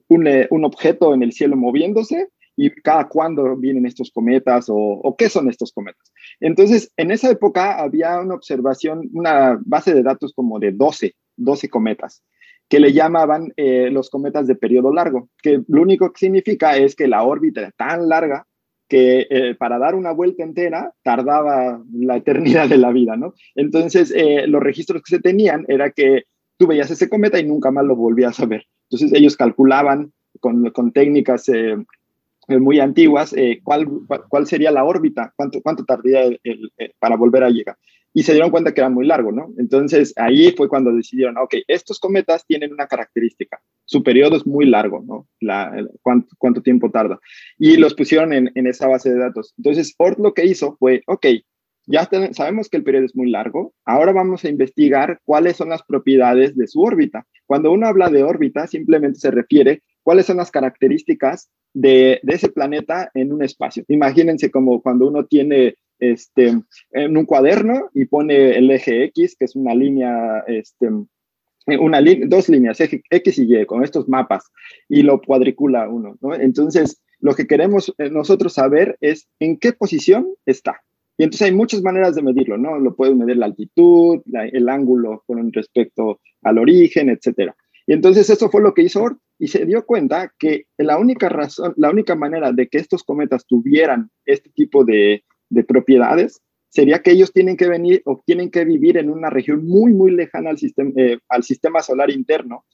un, 0.09 0.27
eh, 0.27 0.49
objeto 0.51 1.15
en 1.15 1.23
el 1.23 1.33
cielo 1.33 1.57
moviéndose 1.57 2.29
y 2.57 2.71
cada 2.71 3.09
cuándo 3.09 3.57
vienen 3.57 3.87
estos 3.87 4.11
cometas 4.11 4.69
o, 4.69 4.77
o, 4.77 5.17
qué 5.17 5.29
son 5.31 5.49
estos 5.49 5.73
cometas. 5.73 6.13
Entonces, 6.41 6.93
en 6.97 7.11
esa 7.11 7.31
época 7.31 7.81
había 7.81 8.21
una 8.21 8.35
observación, 8.35 9.09
una 9.15 9.59
base 9.65 9.95
de 9.95 10.03
datos 10.03 10.33
como 10.35 10.59
de 10.59 10.73
12, 10.73 11.15
12 11.37 11.69
cometas 11.69 12.23
que 12.69 12.79
le 12.79 12.93
llamaban 12.93 13.53
eh, 13.57 13.91
los 13.91 14.11
cometas 14.11 14.47
de 14.47 14.55
periodo 14.55 14.93
largo, 14.93 15.29
que 15.43 15.61
lo 15.67 15.83
único 15.83 16.13
que 16.13 16.21
significa 16.21 16.77
es 16.77 16.95
que 16.95 17.09
la 17.09 17.25
órbita 17.25 17.61
era 17.63 17.73
tan 17.73 18.09
larga 18.09 18.47
que 18.91 19.29
eh, 19.31 19.55
para 19.55 19.79
dar 19.79 19.95
una 19.95 20.11
vuelta 20.11 20.43
entera 20.43 20.93
tardaba 21.03 21.81
la 21.95 22.17
eternidad 22.17 22.69
de 22.69 22.77
la 22.77 22.91
vida, 22.91 23.17
¿no? 23.17 23.33
Entonces, 23.55 24.13
eh, 24.15 24.47
los 24.49 24.61
registros 24.61 25.01
que 25.03 25.17
se 25.17 25.23
tenían 25.23 25.65
era 25.69 25.91
que 25.93 26.25
tú 26.59 26.67
veías 26.67 26.91
ese 26.91 27.09
cometa 27.09 27.39
y 27.39 27.47
nunca 27.47 27.71
más 27.71 27.85
lo 27.87 27.97
volvías 27.97 28.39
a 28.41 28.47
ver. 28.47 28.67
Entonces, 28.91 29.17
ellos 29.17 29.37
calculaban 29.37 30.13
con, 30.41 30.71
con 30.71 30.93
técnicas 30.93 31.49
eh, 31.49 31.77
muy 32.49 32.81
antiguas 32.81 33.33
cuál, 33.63 33.87
cuál 34.29 34.47
sería 34.47 34.73
la 34.73 34.83
órbita, 34.83 35.33
cuánto, 35.37 35.63
cuánto 35.63 35.85
tardaría 35.85 36.25
para 36.99 37.17
volver 37.17 37.45
a 37.45 37.51
llegar. 37.51 37.77
Y 38.13 38.23
se 38.25 38.33
dieron 38.33 38.51
cuenta 38.51 38.75
que 38.75 38.81
era 38.81 38.91
muy 38.91 39.07
largo, 39.07 39.33
¿no? 39.33 39.53
Entonces 39.59 40.13
ahí 40.17 40.53
fue 40.57 40.69
cuando 40.69 40.93
decidieron, 40.93 41.37
ok, 41.39 41.57
estos 41.69 42.01
cometas 42.01 42.45
tienen 42.47 42.73
una 42.73 42.87
característica, 42.87 43.61
su 43.85 44.03
periodo 44.03 44.37
es 44.37 44.47
muy 44.47 44.67
largo, 44.67 45.03
¿no? 45.07 45.29
Cuánto, 46.03 46.63
tiempo 46.63 46.91
tarda? 46.91 47.21
Y 47.59 47.77
los 47.77 47.95
pusieron 47.95 48.33
en, 48.33 48.51
en, 48.55 48.67
esa 48.67 48.89
base 48.89 49.11
de 49.11 49.19
datos. 49.19 49.55
Entonces 49.57 49.95
Ort 49.99 50.19
lo 50.19 50.35
que 50.35 50.45
hizo 50.45 50.77
fue, 50.79 51.03
ok, 51.07 51.27
ya 51.87 52.09
sabemos 52.33 52.69
que 52.69 52.77
el 52.77 52.85
periodo 52.85 53.07
es 53.07 53.17
muy 53.17 53.31
largo, 53.31 53.75
ahora 53.85 54.13
vamos 54.13 54.45
a 54.45 54.49
investigar 54.49 55.21
cuáles 55.25 55.57
son 55.57 55.71
las 55.71 55.83
propiedades 55.83 56.57
de 56.57 56.67
su 56.67 56.83
órbita. 56.83 57.27
Cuando 57.47 57.73
uno 57.73 57.87
habla 57.87 58.11
de 58.11 58.23
órbita, 58.23 58.67
simplemente 58.67 59.19
se 59.19 59.31
refiere 59.31 59.83
cuáles 60.03 60.27
son 60.27 60.37
las 60.37 60.51
características 60.51 61.51
de, 61.73 62.21
de 62.23 62.35
ese 62.35 62.49
planeta 62.49 63.11
en 63.15 63.33
un 63.33 63.43
espacio. 63.43 63.85
Imagínense 63.89 64.51
como 64.51 64.83
cuando 64.83 65.09
uno 65.09 65.27
tiene 65.27 65.77
este, 66.01 66.61
en 66.93 67.17
un 67.17 67.27
cuaderno 67.27 67.91
y 67.95 68.07
pone 68.07 68.57
el 68.57 68.71
eje 68.71 69.05
X, 69.05 69.37
que 69.39 69.45
es 69.45 69.55
una 69.55 69.75
línea, 69.75 70.45
este, 70.47 70.89
una 71.67 72.01
dos 72.27 72.49
líneas, 72.49 72.81
X 72.81 73.39
y 73.39 73.57
Y, 73.57 73.67
con 73.67 73.85
estos 73.85 74.09
mapas, 74.09 74.51
y 74.89 75.03
lo 75.03 75.21
cuadricula 75.21 75.89
uno. 75.89 76.17
¿no? 76.21 76.35
Entonces, 76.35 77.01
lo 77.21 77.35
que 77.35 77.47
queremos 77.47 77.95
eh, 77.99 78.11
nosotros 78.11 78.55
saber 78.55 78.97
es 79.01 79.29
en 79.39 79.59
qué 79.59 79.73
posición 79.73 80.27
está. 80.47 80.81
Y 81.19 81.25
entonces 81.25 81.49
hay 81.49 81.55
muchas 81.55 81.83
maneras 81.83 82.15
de 82.15 82.23
medirlo, 82.23 82.57
¿no? 82.57 82.79
Lo 82.79 82.97
puedes 82.97 83.15
medir 83.15 83.37
la 83.37 83.45
altitud, 83.45 84.23
el 84.33 84.69
ángulo 84.71 85.23
con 85.27 85.53
respecto 85.53 86.19
al 86.43 86.57
origen, 86.57 87.11
etcétera. 87.11 87.55
Y 87.87 87.93
entonces 87.93 88.31
eso 88.31 88.49
fue 88.49 88.63
lo 88.63 88.73
que 88.73 88.83
hizo 88.83 89.03
Ort 89.03 89.19
y 89.39 89.49
se 89.49 89.67
dio 89.67 89.85
cuenta 89.85 90.33
que 90.39 90.65
la 90.79 90.97
única 90.97 91.29
razón, 91.29 91.75
la 91.77 91.91
única 91.91 92.15
manera 92.15 92.53
de 92.53 92.69
que 92.69 92.79
estos 92.79 93.03
cometas 93.05 93.45
tuvieran 93.47 94.11
este 94.25 94.51
tipo 94.51 94.85
de, 94.85 95.25
de 95.51 95.65
propiedades, 95.65 96.41
sería 96.71 97.01
que 97.01 97.11
ellos 97.11 97.33
tienen 97.33 97.57
que 97.57 97.69
venir 97.69 98.03
o 98.07 98.23
tienen 98.25 98.51
que 98.51 98.65
vivir 98.65 98.97
en 98.97 99.11
una 99.11 99.29
región 99.29 99.67
muy, 99.67 99.93
muy 99.93 100.13
lejana 100.13 100.51
al 100.51 100.59
sistema, 100.59 100.93
eh, 100.97 101.19
al 101.29 101.43
sistema 101.43 101.83
solar 101.83 102.11
interno, 102.11 102.65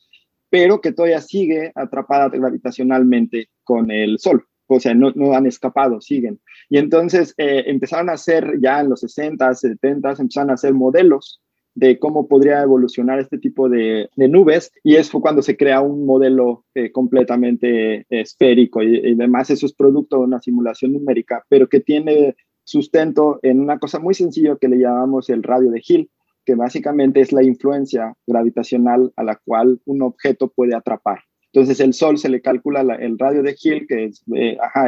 pero 0.51 0.81
que 0.81 0.93
todavía 0.93 1.21
sigue 1.21 1.73
atrapada 1.75 2.29
gravitacionalmente 2.29 3.49
con 3.65 3.91
el 3.91 4.19
Sol. 4.19 4.45
O 4.69 4.81
sea, 4.81 4.95
no, 4.95 5.12
no 5.15 5.33
han 5.33 5.47
escapado, 5.47 6.01
siguen. 6.01 6.41
Y 6.69 6.79
entonces 6.79 7.35
eh, 7.39 7.65
empezaron 7.67 8.11
a 8.11 8.15
hacer, 8.15 8.59
ya 8.61 8.81
en 8.81 8.91
los 8.91 9.01
60, 9.01 9.55
70, 9.55 10.15
empezaron 10.19 10.51
a 10.51 10.55
hacer 10.55 10.75
modelos 10.75 11.41
de 11.75 11.99
cómo 11.99 12.27
podría 12.27 12.62
evolucionar 12.62 13.21
este 13.21 13.39
tipo 13.39 13.69
de, 13.69 14.09
nubes 14.17 14.73
y 14.83 14.97
fue 15.05 15.21
cuando 15.21 15.43
se 15.43 15.59
crea 15.59 15.83
un 15.83 16.07
modelo 16.07 16.65
eh, 16.75 16.91
completamente 16.91 18.07
esférico 18.09 18.83
y, 18.83 18.97
y, 18.97 19.12
además 19.12 19.51
eso 19.51 19.67
es 19.67 19.75
producto 19.75 20.17
de 20.17 20.23
una 20.23 20.41
simulación 20.41 20.95
numérica, 20.95 21.45
pero 21.51 21.69
que 21.69 21.81
tiene 21.81 22.35
sustento 22.66 23.38
en 23.42 23.61
una 23.61 23.79
cosa 23.79 24.00
muy 24.00 24.12
sencilla 24.12 24.57
que 24.61 24.68
le 24.68 24.79
llamamos 24.79 25.31
el 25.31 25.42
radio 25.42 25.70
de 25.70 25.83
Hill, 25.87 26.11
que 26.44 26.57
básicamente 26.57 27.20
es 27.20 27.33
la 27.33 27.42
influencia 27.42 28.14
gravitacional 28.26 29.12
a 29.16 29.22
la 29.22 29.37
cual 29.37 29.81
un 29.85 30.02
objeto 30.02 30.48
puede 30.48 30.74
atrapar. 30.74 31.20
Entonces 31.52 31.81
el 31.81 31.94
Sol 31.94 32.18
se 32.18 32.29
le 32.29 32.42
calcula 32.42 32.83
el 32.83 33.18
radio 33.18 33.42
de 33.42 33.57
Hill, 33.59 33.87
que 33.88 34.05
es 34.05 34.22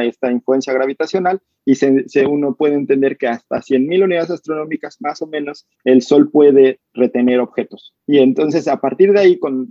esta 0.01 0.31
influencia 0.31 0.73
gravitacional, 0.73 1.41
y 1.65 1.75
se, 1.75 2.25
uno 2.27 2.55
puede 2.55 2.75
entender 2.75 3.17
que 3.17 3.27
hasta 3.27 3.57
100.000 3.57 4.03
unidades 4.03 4.29
astronómicas 4.29 4.97
más 5.01 5.21
o 5.21 5.27
menos 5.27 5.67
el 5.83 6.01
Sol 6.01 6.29
puede 6.29 6.79
retener 6.93 7.39
objetos. 7.39 7.95
Y 8.05 8.19
entonces 8.19 8.67
a 8.67 8.81
partir 8.81 9.13
de 9.13 9.19
ahí, 9.19 9.39
con 9.39 9.69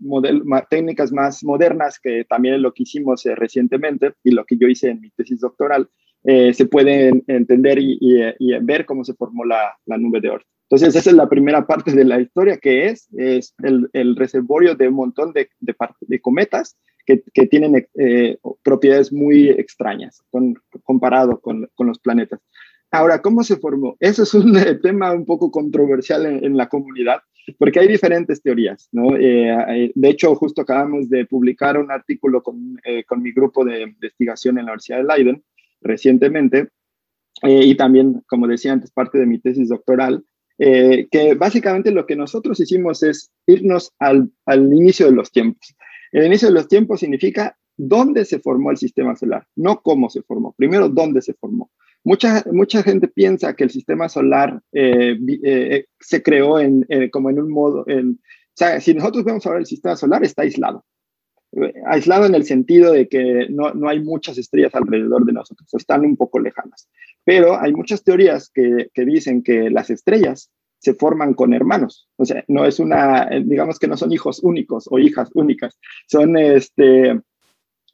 técnicas 0.70 1.12
más 1.12 1.44
modernas, 1.44 2.00
que 2.00 2.24
también 2.24 2.56
es 2.56 2.60
lo 2.62 2.72
que 2.72 2.82
hicimos 2.84 3.24
eh, 3.26 3.34
recientemente 3.34 4.14
y 4.24 4.32
lo 4.32 4.44
que 4.44 4.56
yo 4.56 4.66
hice 4.66 4.90
en 4.90 5.00
mi 5.00 5.10
tesis 5.10 5.40
doctoral, 5.40 5.88
eh, 6.24 6.52
se 6.52 6.66
puede 6.66 7.22
entender 7.26 7.78
y, 7.78 7.96
ver 8.62 8.84
cómo 8.84 9.04
se 9.04 9.14
formó 9.14 9.44
la, 9.44 9.76
nube 9.86 10.20
de 10.20 10.30
Oort. 10.30 10.44
Entonces, 10.64 10.94
esa 10.94 11.10
es 11.10 11.16
la 11.16 11.28
primera 11.28 11.66
parte 11.66 11.92
de 11.92 12.04
la 12.04 12.20
historia, 12.20 12.58
que 12.58 12.88
es, 12.88 13.08
es 13.16 13.54
el, 13.62 14.16
reservorio 14.16 14.74
de 14.74 14.88
un 14.88 14.94
montón 14.94 15.32
de, 15.32 15.48
de, 15.60 16.20
cometas 16.20 16.76
que, 17.06 17.22
que 17.32 17.46
tienen 17.46 17.86
eh, 17.94 18.36
propiedades 18.62 19.10
muy 19.10 19.48
extrañas 19.48 20.22
comparado 20.82 21.40
con, 21.40 21.70
con, 21.74 21.86
los 21.86 21.98
planetas. 21.98 22.40
Ahora, 22.90 23.22
¿cómo 23.22 23.42
se 23.44 23.56
formó? 23.56 23.96
Eso 23.98 24.24
es 24.24 24.34
un 24.34 24.52
tema 24.82 25.12
un 25.12 25.24
poco 25.24 25.50
controversial 25.50 26.26
en, 26.26 26.56
la 26.56 26.68
comunidad, 26.68 27.22
porque 27.58 27.80
hay 27.80 27.88
diferentes 27.88 28.42
teorías, 28.42 28.90
¿no? 28.92 29.16
Eh, 29.16 29.92
de 29.94 30.08
hecho, 30.10 30.34
justo 30.34 30.60
acabamos 30.60 31.08
de 31.08 31.24
publicar 31.24 31.78
un 31.78 31.90
artículo 31.90 32.42
con, 32.42 32.78
con 33.06 33.22
mi 33.22 33.32
grupo 33.32 33.64
de 33.64 33.82
investigación 33.82 34.58
en 34.58 34.66
la 34.66 34.72
Universidad 34.72 34.98
de 34.98 35.04
Leiden, 35.04 35.42
recientemente, 35.80 36.68
eh, 37.42 37.64
y 37.64 37.76
también, 37.76 38.22
como 38.26 38.46
decía 38.46 38.72
antes, 38.72 38.90
parte 38.90 39.18
de 39.18 39.26
mi 39.26 39.38
tesis 39.38 39.68
doctoral, 39.68 40.24
eh, 40.58 41.06
que 41.10 41.34
básicamente 41.34 41.92
lo 41.92 42.06
que 42.06 42.16
nosotros 42.16 42.58
hicimos 42.58 43.02
es 43.02 43.30
irnos 43.46 43.92
al, 43.98 44.30
al, 44.44 44.72
inicio 44.72 45.06
de 45.06 45.12
los 45.12 45.30
tiempos. 45.30 45.74
El 46.10 46.26
inicio 46.26 46.48
de 46.48 46.54
los 46.54 46.68
tiempos 46.68 47.00
significa 47.00 47.56
dónde 47.76 48.24
se 48.24 48.40
formó 48.40 48.72
el 48.72 48.76
sistema 48.76 49.14
solar, 49.14 49.46
no 49.54 49.80
cómo 49.82 50.10
se 50.10 50.22
formó. 50.22 50.54
Primero, 50.56 50.88
dónde 50.88 51.22
se 51.22 51.34
formó. 51.34 51.70
Mucha, 52.02 52.44
mucha 52.50 52.82
gente 52.82 53.06
piensa 53.06 53.54
que 53.54 53.64
el 53.64 53.70
sistema 53.70 54.08
solar 54.08 54.60
eh, 54.72 55.84
se 56.00 56.22
creó 56.22 56.58
en, 56.58 56.86
como 57.12 57.30
en 57.30 57.38
un 57.40 57.50
modo, 57.50 57.84
en, 57.86 58.12
o 58.12 58.54
sea, 58.54 58.80
si 58.80 58.94
nosotros 58.94 59.24
vemos 59.24 59.46
ahora 59.46 59.60
el 59.60 59.66
sistema 59.66 59.94
solar, 59.94 60.24
está 60.24 60.42
aislado 60.42 60.84
aislado 61.86 62.26
en 62.26 62.34
el 62.34 62.44
sentido 62.44 62.92
de 62.92 63.08
que 63.08 63.46
no, 63.50 63.72
no, 63.72 63.88
hay 63.88 64.00
muchas 64.00 64.38
estrellas 64.38 64.74
alrededor 64.74 65.24
de 65.24 65.32
nosotros, 65.32 65.68
están 65.72 66.04
un 66.04 66.16
poco 66.16 66.38
lejanas. 66.38 66.88
Pero 67.24 67.58
hay 67.58 67.72
muchas 67.72 68.04
teorías 68.04 68.50
que, 68.50 68.88
que, 68.92 69.04
dicen 69.04 69.42
que 69.42 69.70
las 69.70 69.90
estrellas 69.90 70.50
se 70.78 70.94
forman 70.94 71.34
con 71.34 71.54
hermanos, 71.54 72.08
o 72.16 72.24
sea, 72.24 72.44
no 72.46 72.64
es 72.64 72.78
una, 72.78 73.28
digamos 73.44 73.78
que 73.78 73.88
no 73.88 73.96
son 73.96 74.12
hijos 74.12 74.40
únicos 74.42 74.86
o 74.90 74.98
hijas 74.98 75.28
únicas, 75.34 75.76
son, 76.06 76.36
este, 76.38 77.20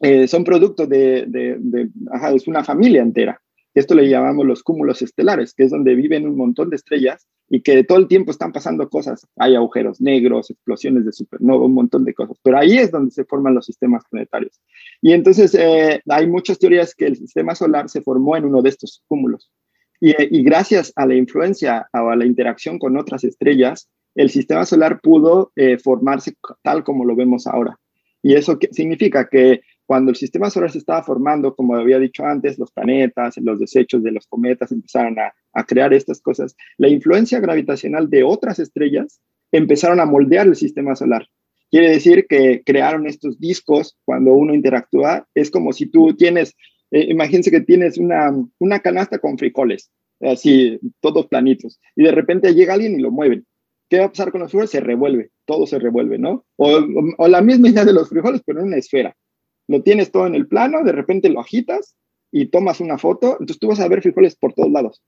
eh, 0.01 0.29
son 0.29 0.45
producto 0.45 0.87
de, 0.87 1.25
de, 1.27 1.89
es 2.35 2.47
una 2.47 2.63
familia 2.63 3.03
entera. 3.03 3.41
Esto 3.73 3.95
le 3.95 4.09
llamamos 4.09 4.47
los 4.47 4.63
cúmulos 4.63 5.03
estelares, 5.03 5.55
que 5.55 5.65
es 5.65 5.71
donde 5.71 5.95
viven 5.95 6.29
un 6.29 6.37
montón 6.37 6.71
de 6.71 6.77
estrellas 6.77 7.27
y 7.55 7.61
que 7.61 7.85
todo 7.85 7.99
el 7.99 8.09
tiempo 8.09 8.33
están 8.33 8.51
pasando 8.51 8.89
cosas. 8.89 9.29
Hay 9.37 9.55
agujeros 9.55 10.01
negros, 10.01 10.51
explosiones 10.51 11.05
de 11.05 11.13
supernova, 11.13 11.67
un 11.67 11.75
montón 11.75 12.05
de 12.05 12.13
cosas. 12.13 12.37
Pero 12.43 12.59
ahí 12.59 12.79
es 12.79 12.91
donde 12.91 13.13
se 13.13 13.25
forman 13.25 13.55
los 13.55 13.67
sistemas 13.67 14.03
planetarios. 14.11 14.61
Y 15.01 15.13
entonces 15.13 15.55
eh, 15.55 16.03
hay 16.09 16.27
muchas 16.27 16.59
teorías 16.59 16.97
que 16.97 17.07
el 17.07 17.15
sistema 17.15 17.55
solar 17.55 17.89
se 17.89 18.03
formó 18.03 18.37
en 18.37 18.47
uno 18.47 18.61
de 18.61 18.71
estos 18.71 19.05
cúmulos. 19.07 19.53
Y, 20.01 20.43
gracias 20.43 20.93
a 20.97 21.07
la 21.07 21.15
influencia 21.15 21.89
o 21.93 22.11
a 22.11 22.17
la 22.17 22.27
interacción 22.27 22.81
con 22.81 22.97
otras 22.97 23.23
estrellas, 23.23 23.89
el 24.17 24.31
sistema 24.31 24.67
solar 24.67 25.01
pudo 25.01 25.53
eh, 25.55 25.79
formarse 25.79 26.35
tal 26.63 26.83
como 26.83 27.05
lo 27.05 27.15
vemos 27.15 27.47
ahora. 27.47 27.79
Y 28.21 28.35
eso 28.35 28.59
significa 28.73 29.29
que 29.29 29.61
cuando 29.87 30.11
el 30.11 30.17
sistema 30.17 30.51
solar 30.51 30.71
se 30.71 30.79
estaba 30.79 31.03
formando, 31.03 31.55
como 31.55 31.77
había 31.77 31.99
dicho 31.99 32.25
antes, 32.25 32.59
los 32.59 32.73
planetas, 32.73 33.37
los 33.39 33.61
desechos 33.61 34.03
de 34.03 34.13
los 34.13 34.27
cometas 34.27 34.73
empezaron 34.73 35.19
a, 35.19 35.65
crear 35.65 35.93
estas 35.93 36.21
cosas, 36.21 36.57
la 36.79 36.89
influencia 36.89 37.41
gravitacional 37.41 38.11
de 38.11 38.25
otras 38.25 38.59
estrellas 38.59 39.21
empezaron 39.53 40.01
a 40.01 40.07
moldear 40.07 40.47
el 40.47 40.57
sistema 40.57 40.97
solar. 40.97 41.29
Quiere 41.71 41.91
decir 41.91 42.27
que 42.29 42.63
crearon 42.65 43.07
estos 43.07 43.39
discos 43.39 43.97
cuando 44.05 44.33
uno 44.35 44.55
interactúa. 44.55 45.27
Es 45.35 45.51
como 45.51 45.73
si 45.73 45.87
tú 45.87 46.15
tienes, 46.15 46.55
eh, 46.91 47.07
imagínense 47.09 47.51
que 47.51 47.61
tienes 47.61 47.99
una, 47.99 48.33
una 48.59 48.81
canasta 48.81 49.19
con 49.19 49.39
frijoles, 49.39 49.91
así, 50.21 50.79
todos 51.01 51.27
planitos, 51.27 51.81
y 51.97 52.05
de 52.05 52.13
repente 52.13 52.55
llega 52.55 52.75
alguien 52.75 52.99
y 52.99 53.03
lo 53.03 53.11
mueven. 53.11 53.47
¿Qué 53.89 53.99
va 53.99 54.07
a 54.07 54.11
pasar 54.11 54.33
con 54.33 54.41
los 54.41 54.51
frijoles? 54.51 54.71
Se 54.71 54.81
revuelve, 54.81 55.31
todo 55.45 55.67
se 55.67 55.79
revuelve, 55.79 56.19
¿no? 56.19 56.45
O, 56.57 56.81
o 57.19 57.29
la 57.29 57.43
misma 57.43 57.69
idea 57.69 57.85
de 57.85 57.93
los 57.93 58.09
frijoles, 58.09 58.43
pero 58.45 58.61
en 58.61 58.67
una 58.67 58.79
esfera 58.79 59.15
lo 59.69 59.83
tienes 59.83 60.11
todo 60.11 60.27
en 60.27 60.35
el 60.35 60.47
plano, 60.47 60.83
de 60.85 60.93
repente 60.93 61.29
lo 61.29 61.41
agitas 61.41 61.97
y 62.31 62.47
tomas 62.47 62.81
una 62.81 62.99
foto, 62.99 63.33
entonces 63.33 63.59
tú 63.59 63.69
vas 63.69 63.81
a 63.81 63.89
ver 63.89 64.03
frijoles 64.03 64.37
por 64.37 64.53
todos 64.53 64.71
lados. 64.71 65.03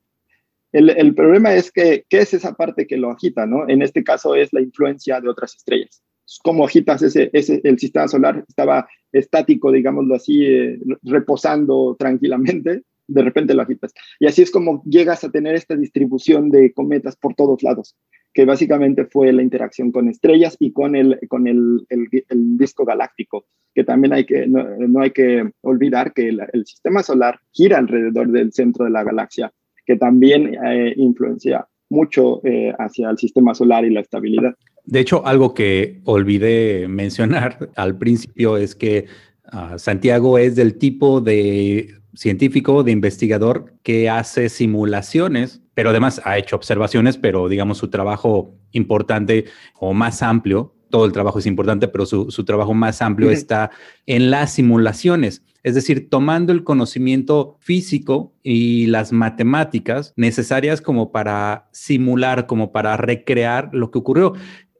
El, 0.72 1.14
problema 1.14 1.54
es 1.54 1.72
que, 1.72 2.04
¿qué 2.08 2.18
es 2.18 2.34
esa 2.34 2.54
parte 2.54 2.86
que 2.86 2.98
lo 2.98 3.10
agita? 3.10 3.46
¿no? 3.46 3.66
En 3.68 3.80
este 3.80 4.04
caso 4.04 4.34
es 4.34 4.52
la 4.52 4.60
influencia 4.60 5.20
de 5.20 5.28
otras 5.28 5.54
estrellas. 5.54 6.02
¿Cómo 6.42 6.66
agitas 6.66 7.02
ese, 7.02 7.30
ese 7.32 7.60
el 7.64 7.78
sistema 7.78 8.08
solar? 8.08 8.44
Estaba 8.46 8.86
estático, 9.10 9.72
digámoslo 9.72 10.14
así, 10.14 10.44
eh, 10.44 10.78
reposando 11.02 11.96
tranquilamente, 11.98 12.82
de 13.06 13.22
repente 13.22 13.54
lo 13.54 13.62
agitas. 13.62 13.94
Y 14.20 14.26
así 14.26 14.42
es 14.42 14.50
como 14.50 14.82
llegas 14.84 15.24
a 15.24 15.30
tener 15.30 15.54
esta 15.54 15.76
distribución 15.76 16.50
de 16.50 16.74
cometas 16.74 17.16
por 17.16 17.34
todos 17.34 17.62
lados 17.62 17.96
que 18.36 18.44
básicamente 18.44 19.06
fue 19.06 19.32
la 19.32 19.40
interacción 19.40 19.90
con 19.90 20.10
estrellas 20.10 20.58
y 20.60 20.70
con 20.70 20.94
el, 20.94 21.18
con 21.26 21.48
el, 21.48 21.86
el, 21.88 22.58
disco 22.58 22.84
galáctico, 22.84 23.46
que 23.74 23.82
también 23.82 24.12
hay 24.12 24.26
que, 24.26 24.46
no, 24.46 25.00
hay 25.00 25.10
que 25.12 25.52
olvidar 25.62 26.12
que 26.12 26.28
el, 26.28 26.66
sistema 26.66 27.02
solar 27.02 27.40
gira 27.52 27.78
alrededor 27.78 28.28
del 28.28 28.52
centro 28.52 28.84
de 28.84 28.90
la 28.90 29.04
galaxia, 29.04 29.50
que 29.86 29.96
también 29.96 30.54
eh, 30.54 30.92
influencia 30.98 31.66
mucho 31.88 32.42
eh, 32.44 32.74
hacia 32.78 33.08
el 33.08 33.16
sistema 33.16 33.54
solar 33.54 33.86
y 33.86 33.90
la 33.90 34.00
estabilidad. 34.00 34.54
De 34.84 35.00
hecho, 35.00 35.26
algo 35.26 35.54
que 35.54 36.02
olvidé 36.04 36.88
mencionar 36.88 37.70
al 37.74 37.96
principio 37.96 38.58
es 38.58 38.74
que 38.74 39.06
ah, 39.44 39.78
Santiago 39.78 40.36
es 40.36 40.56
del 40.56 40.76
tipo 40.76 41.22
de 41.22 41.88
científico, 42.16 42.82
de 42.82 42.92
investigador 42.92 43.74
que 43.82 44.10
hace 44.10 44.48
simulaciones, 44.48 45.62
pero 45.74 45.90
además 45.90 46.20
ha 46.24 46.38
hecho 46.38 46.56
observaciones, 46.56 47.18
pero 47.18 47.48
digamos 47.48 47.78
su 47.78 47.88
trabajo 47.88 48.54
importante 48.72 49.44
o 49.78 49.94
más 49.94 50.22
amplio, 50.22 50.74
todo 50.90 51.04
el 51.04 51.12
trabajo 51.12 51.38
es 51.38 51.46
importante, 51.46 51.88
pero 51.88 52.06
su, 52.06 52.44
trabajo 52.44 52.74
más 52.74 53.02
amplio 53.02 53.30
está 53.30 53.70
en 54.06 54.30
las 54.30 54.52
simulaciones. 54.52 55.42
Es 55.62 55.74
decir, 55.74 56.08
tomando 56.08 56.52
el 56.52 56.62
conocimiento 56.62 57.56
físico 57.60 58.32
y 58.42 58.86
las 58.86 59.12
matemáticas 59.12 60.12
necesarias 60.16 60.80
como 60.80 61.10
para 61.10 61.68
simular, 61.72 62.46
como 62.46 62.70
para 62.70 62.96
recrear 62.96 63.70
lo 63.72 63.90
que 63.90 63.98
ocurrió. 63.98 64.34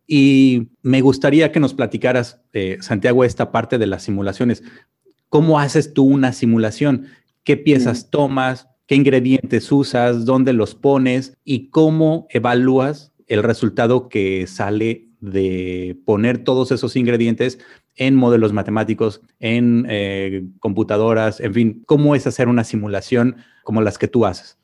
Y 0.06 0.68
me 0.82 1.00
gustaría 1.00 1.50
que 1.50 1.58
nos 1.58 1.74
platicaras, 1.74 2.40
eh, 2.52 2.78
Santiago, 2.80 3.24
esta 3.24 3.50
parte 3.50 3.78
de 3.78 3.86
las 3.86 4.04
simulaciones. 4.04 4.62
¿Cómo 5.28 5.58
haces 5.58 5.92
tú 5.92 6.04
una 6.04 6.32
simulación? 6.32 7.08
¿Qué 7.46 7.56
piezas 7.56 8.10
tomas? 8.10 8.68
¿Qué 8.88 8.96
ingredientes 8.96 9.70
usas? 9.70 10.24
¿Dónde 10.24 10.52
los 10.52 10.74
pones? 10.74 11.38
¿Y 11.44 11.70
cómo 11.70 12.26
evalúas 12.30 13.12
el 13.28 13.44
resultado 13.44 14.08
que 14.08 14.48
sale 14.48 15.06
de 15.20 15.96
poner 16.04 16.38
todos 16.38 16.72
esos 16.72 16.96
ingredientes 16.96 17.60
en 17.94 18.16
modelos 18.16 18.52
matemáticos, 18.52 19.22
en 19.38 19.86
eh, 19.88 20.42
computadoras, 20.58 21.38
en 21.38 21.54
fin, 21.54 21.82
cómo 21.86 22.16
es 22.16 22.26
hacer 22.26 22.48
una 22.48 22.64
simulación 22.64 23.36
como 23.62 23.80
las 23.80 23.96
que 23.96 24.08
tú 24.08 24.26
haces. 24.26 24.58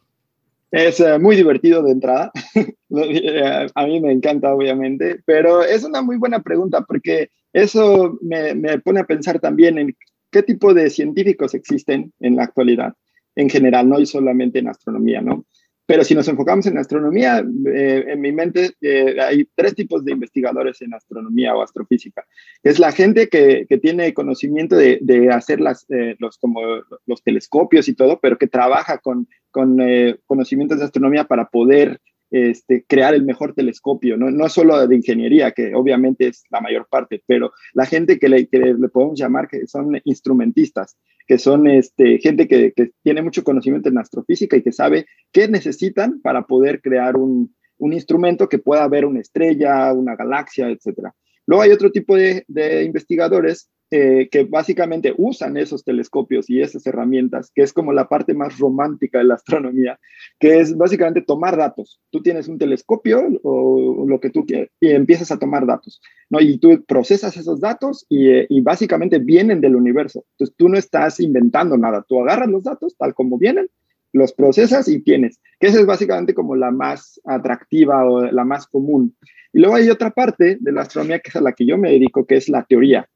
Es 0.72 0.98
eh, 0.98 1.20
muy 1.20 1.36
divertido 1.36 1.84
de 1.84 1.92
entrada. 1.92 2.32
Eh, 2.94 3.66
a 3.74 3.86
mí 3.86 4.02
me 4.02 4.12
encanta, 4.12 4.52
obviamente, 4.52 5.22
pero 5.24 5.62
es 5.62 5.82
una 5.82 6.02
muy 6.02 6.18
buena 6.18 6.42
pregunta 6.42 6.82
porque 6.82 7.30
eso 7.54 8.18
me, 8.20 8.54
me, 8.54 8.78
pone 8.80 9.00
a 9.00 9.06
pensar 9.06 9.40
también 9.40 9.78
en 9.78 9.96
qué 10.32 10.42
tipo 10.42 10.74
de 10.74 10.90
científicos 10.90 11.54
existen 11.54 12.12
en 12.18 12.34
la 12.34 12.44
actualidad, 12.44 12.94
en 13.36 13.48
general, 13.48 13.88
no 13.88 14.00
y 14.00 14.06
solamente 14.06 14.58
en 14.58 14.68
astronomía, 14.68 15.20
¿no? 15.20 15.46
Pero 15.84 16.04
si 16.04 16.14
nos 16.14 16.28
enfocamos 16.28 16.64
en 16.66 16.78
astronomía, 16.78 17.44
eh, 17.66 18.04
en 18.06 18.20
mi 18.20 18.32
mente 18.32 18.70
eh, 18.80 19.16
hay 19.20 19.46
tres 19.54 19.74
tipos 19.74 20.04
de 20.04 20.12
investigadores 20.12 20.80
en 20.80 20.94
astronomía 20.94 21.54
o 21.54 21.60
astrofísica. 21.60 22.24
Es 22.62 22.78
la 22.78 22.92
gente 22.92 23.28
que, 23.28 23.66
tiene 23.82 24.14
conocimiento 24.14 24.76
de, 24.76 25.28
hacer 25.32 25.60
las, 25.60 25.84
eh, 25.90 26.14
los, 26.18 26.38
como 26.38 26.60
los 27.04 27.22
telescopios 27.22 27.88
y 27.88 27.94
todo, 27.94 28.20
pero 28.20 28.38
que 28.38 28.46
trabaja 28.46 28.98
con, 28.98 29.28
con 29.50 29.76
conocimientos 30.24 30.78
de 30.78 30.84
astronomía 30.84 31.24
para 31.24 31.48
poder 31.48 32.00
este, 32.32 32.84
crear 32.88 33.14
el 33.14 33.24
mejor 33.24 33.54
telescopio, 33.54 34.16
¿no? 34.16 34.30
no 34.30 34.48
solo 34.48 34.86
de 34.86 34.96
ingeniería, 34.96 35.52
que 35.52 35.74
obviamente 35.74 36.28
es 36.28 36.44
la 36.50 36.62
mayor 36.62 36.88
parte, 36.90 37.22
pero 37.26 37.52
la 37.74 37.84
gente 37.84 38.18
que 38.18 38.30
le, 38.30 38.48
que 38.48 38.58
le 38.58 38.88
podemos 38.88 39.18
llamar 39.18 39.48
que 39.48 39.66
son 39.66 40.00
instrumentistas, 40.04 40.96
que 41.26 41.38
son 41.38 41.66
este, 41.66 42.18
gente 42.18 42.48
que, 42.48 42.72
que, 42.72 42.92
tiene 43.02 43.20
mucho 43.20 43.44
conocimiento 43.44 43.90
en 43.90 43.98
astrofísica 43.98 44.56
y 44.56 44.62
que 44.62 44.72
sabe 44.72 45.04
qué 45.30 45.46
necesitan 45.46 46.22
para 46.22 46.46
poder 46.46 46.80
crear 46.80 47.18
un, 47.18 47.54
un 47.76 47.92
instrumento 47.92 48.48
que 48.48 48.58
pueda 48.58 48.88
ver 48.88 49.04
una 49.04 49.20
estrella, 49.20 49.92
una 49.92 50.16
galaxia, 50.16 50.70
etc. 50.70 51.10
Luego 51.46 51.62
hay 51.62 51.70
otro 51.70 51.92
tipo 51.92 52.16
de, 52.16 52.44
de 52.48 52.82
investigadores 52.84 53.68
eh, 53.94 54.30
que 54.30 54.44
básicamente 54.44 55.12
usan 55.18 55.58
esos 55.58 55.84
telescopios 55.84 56.48
y 56.48 56.62
esas 56.62 56.86
herramientas, 56.86 57.52
que 57.54 57.60
es 57.60 57.74
como 57.74 57.92
la 57.92 58.08
parte 58.08 58.32
más 58.32 58.58
romántica 58.58 59.18
de 59.18 59.24
la 59.24 59.34
astronomía, 59.34 60.00
que 60.40 60.60
es 60.60 60.74
básicamente 60.74 61.20
tomar 61.20 61.58
datos. 61.58 62.00
Tú 62.08 62.22
tienes 62.22 62.48
un 62.48 62.56
telescopio 62.56 63.22
o 63.42 64.06
lo 64.08 64.18
que 64.18 64.30
tú 64.30 64.46
quieras 64.46 64.70
y 64.80 64.92
empiezas 64.92 65.30
a 65.30 65.38
tomar 65.38 65.66
datos, 65.66 66.00
¿no? 66.30 66.40
Y 66.40 66.56
tú 66.56 66.82
procesas 66.86 67.36
esos 67.36 67.60
datos 67.60 68.06
y, 68.08 68.30
eh, 68.30 68.46
y 68.48 68.62
básicamente 68.62 69.18
vienen 69.18 69.60
del 69.60 69.76
universo. 69.76 70.24
Entonces 70.30 70.56
tú 70.56 70.70
no 70.70 70.78
estás 70.78 71.20
inventando 71.20 71.76
nada, 71.76 72.02
tú 72.08 72.18
agarras 72.18 72.48
los 72.48 72.62
datos 72.62 72.96
tal 72.96 73.12
como 73.12 73.36
vienen 73.36 73.68
los 74.14 74.32
procesas 74.32 74.88
y 74.88 75.00
tienes, 75.00 75.38
que 75.60 75.66
esa 75.66 75.80
es 75.80 75.86
básicamente 75.86 76.32
como 76.32 76.56
la 76.56 76.70
más 76.70 77.20
atractiva 77.26 78.08
o 78.08 78.22
la 78.22 78.44
más 78.46 78.66
común. 78.66 79.14
Y 79.52 79.60
luego 79.60 79.74
hay 79.74 79.90
otra 79.90 80.12
parte 80.12 80.56
de 80.58 80.72
la 80.72 80.80
astronomía 80.80 81.18
que 81.18 81.28
es 81.28 81.36
a 81.36 81.42
la 81.42 81.52
que 81.52 81.66
yo 81.66 81.76
me 81.76 81.90
dedico, 81.90 82.24
que 82.24 82.36
es 82.36 82.48
la 82.48 82.64
teoría 82.64 83.06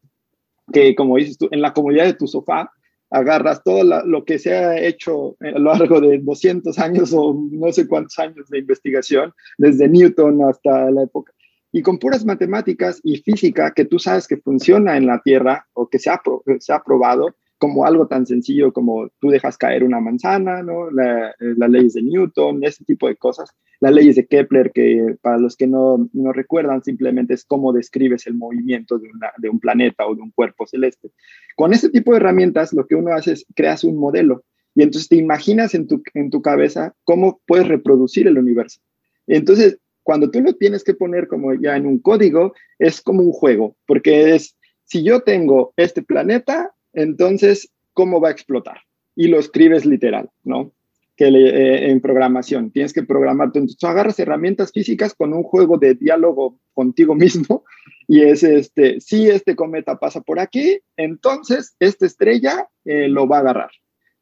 que 0.73 0.95
como 0.95 1.17
dices 1.17 1.39
tú, 1.39 1.49
en 1.51 1.63
la 1.63 1.73
comodidad 1.73 2.05
de 2.05 2.15
tu 2.15 2.27
sofá, 2.27 2.71
agarras 3.11 3.63
todo 3.63 3.85
lo 4.05 4.25
que 4.25 4.39
se 4.39 4.55
ha 4.55 4.81
hecho 4.81 5.37
a 5.41 5.59
lo 5.59 5.73
largo 5.73 6.01
de 6.01 6.19
200 6.19 6.79
años 6.79 7.13
o 7.15 7.39
no 7.51 7.73
sé 7.73 7.87
cuántos 7.87 8.19
años 8.19 8.49
de 8.49 8.59
investigación, 8.59 9.33
desde 9.59 9.89
Newton 9.89 10.43
hasta 10.43 10.91
la 10.91 11.05
época, 11.05 11.33
y 11.73 11.83
con 11.83 11.99
puras 11.99 12.25
matemáticas 12.25 13.01
y 13.05 13.19
física 13.19 13.73
que 13.73 13.85
tú 13.85 13.99
sabes 13.99 14.27
que 14.27 14.39
funciona 14.39 14.97
en 14.97 15.07
la 15.07 15.21
Tierra 15.23 15.67
o 15.75 15.89
que 15.89 15.99
se 15.99 16.11
ha, 16.11 16.21
se 16.59 16.73
ha 16.73 16.83
probado, 16.83 17.37
como 17.59 17.87
algo 17.87 18.07
tan 18.07 18.27
sencillo 18.27 18.73
como 18.73 19.09
tú 19.19 19.29
dejas 19.31 19.57
caer 19.57 19.83
una 19.83 20.01
manzana, 20.01 20.63
¿no? 20.63 20.91
La, 20.91 21.31
eh, 21.31 21.55
las 21.57 21.71
leyes 21.71 21.95
de 21.95 22.03
Newton, 22.03 22.63
ese 22.65 22.85
tipo 22.85 23.09
de 23.09 23.17
cosas. 23.17 23.51
Las 23.81 23.93
leyes 23.93 24.17
de 24.17 24.27
Kepler, 24.27 24.73
que 24.73 25.17
para 25.23 25.39
los 25.39 25.57
que 25.57 25.67
no, 25.67 26.09
no 26.13 26.33
recuerdan, 26.33 26.83
simplemente 26.83 27.35
es 27.35 27.45
cómo 27.45 27.73
describes 27.73 28.27
el 28.27 28.35
movimiento 28.35 28.99
de, 28.99 29.09
una, 29.11 29.33
de 29.39 29.49
un 29.49 29.61
planeta 29.61 30.07
o 30.07 30.15
de 30.15 30.23
un 30.23 30.31
cuerpo 30.31 30.67
celeste. 30.67 31.11
Con 31.57 31.73
ese 31.73 31.89
tipo 31.89 32.13
de 32.13 32.19
herramientas, 32.19 32.73
lo 32.73 32.87
que 32.87 32.95
uno 32.95 33.13
hace 33.15 33.33
es 33.33 33.47
creas 33.55 33.85
un 33.85 33.97
modelo 33.97 34.45
y 34.75 34.83
entonces 34.83 35.09
te 35.09 35.17
imaginas 35.17 35.75
en 35.75 35.87
tu, 35.87 36.03
en 36.13 36.31
tu 36.31 36.43
cabeza 36.43 36.95
cómo 37.05 37.41
puedes 37.47 37.67
reproducir 37.67 38.27
el 38.27 38.39
universo. 38.39 38.81
Entonces, 39.27 39.79
cuando 40.03 40.31
tú 40.31 40.41
lo 40.41 40.55
tienes 40.55 40.85
que 40.85 40.95
poner 40.95 41.27
como 41.27 41.55
ya 41.55 41.77
en 41.77 41.87
un 41.87 41.99
código, 41.99 42.53
es 42.79 43.01
como 43.01 43.23
un 43.23 43.33
juego, 43.33 43.75
porque 43.87 44.35
es, 44.35 44.57
si 44.85 45.03
yo 45.03 45.23
tengo 45.23 45.73
este 45.77 46.03
planeta, 46.03 46.76
entonces, 46.97 47.71
¿cómo 47.93 48.21
va 48.21 48.29
a 48.29 48.33
explotar? 48.33 48.79
Y 49.15 49.29
lo 49.29 49.39
escribes 49.39 49.85
literal, 49.85 50.31
¿no? 50.43 50.73
Que 51.15 51.29
eh, 51.29 51.91
en 51.91 52.01
programación 52.01 52.71
tienes 52.71 52.93
que 52.93 53.03
programar. 53.03 53.49
Entonces, 53.49 53.77
agarras 53.85 54.19
herramientas 54.19 54.73
físicas 54.73 55.15
con 55.15 55.33
un 55.33 55.43
juego 55.43 55.79
de 55.79 55.95
diálogo 55.95 56.59
contigo 56.73 57.15
mismo 57.15 57.65
y 58.09 58.23
es 58.23 58.43
este, 58.43 59.01
si 59.01 59.29
este 59.29 59.55
cometa 59.55 59.99
pasa 59.99 60.23
por 60.23 60.41
aquí, 60.41 60.81
entonces 60.97 61.77
esta 61.79 62.07
estrella 62.07 62.67
eh, 62.85 63.09
lo 63.09 63.29
va 63.29 63.39
a 63.39 63.41
agarrar. 63.41 63.71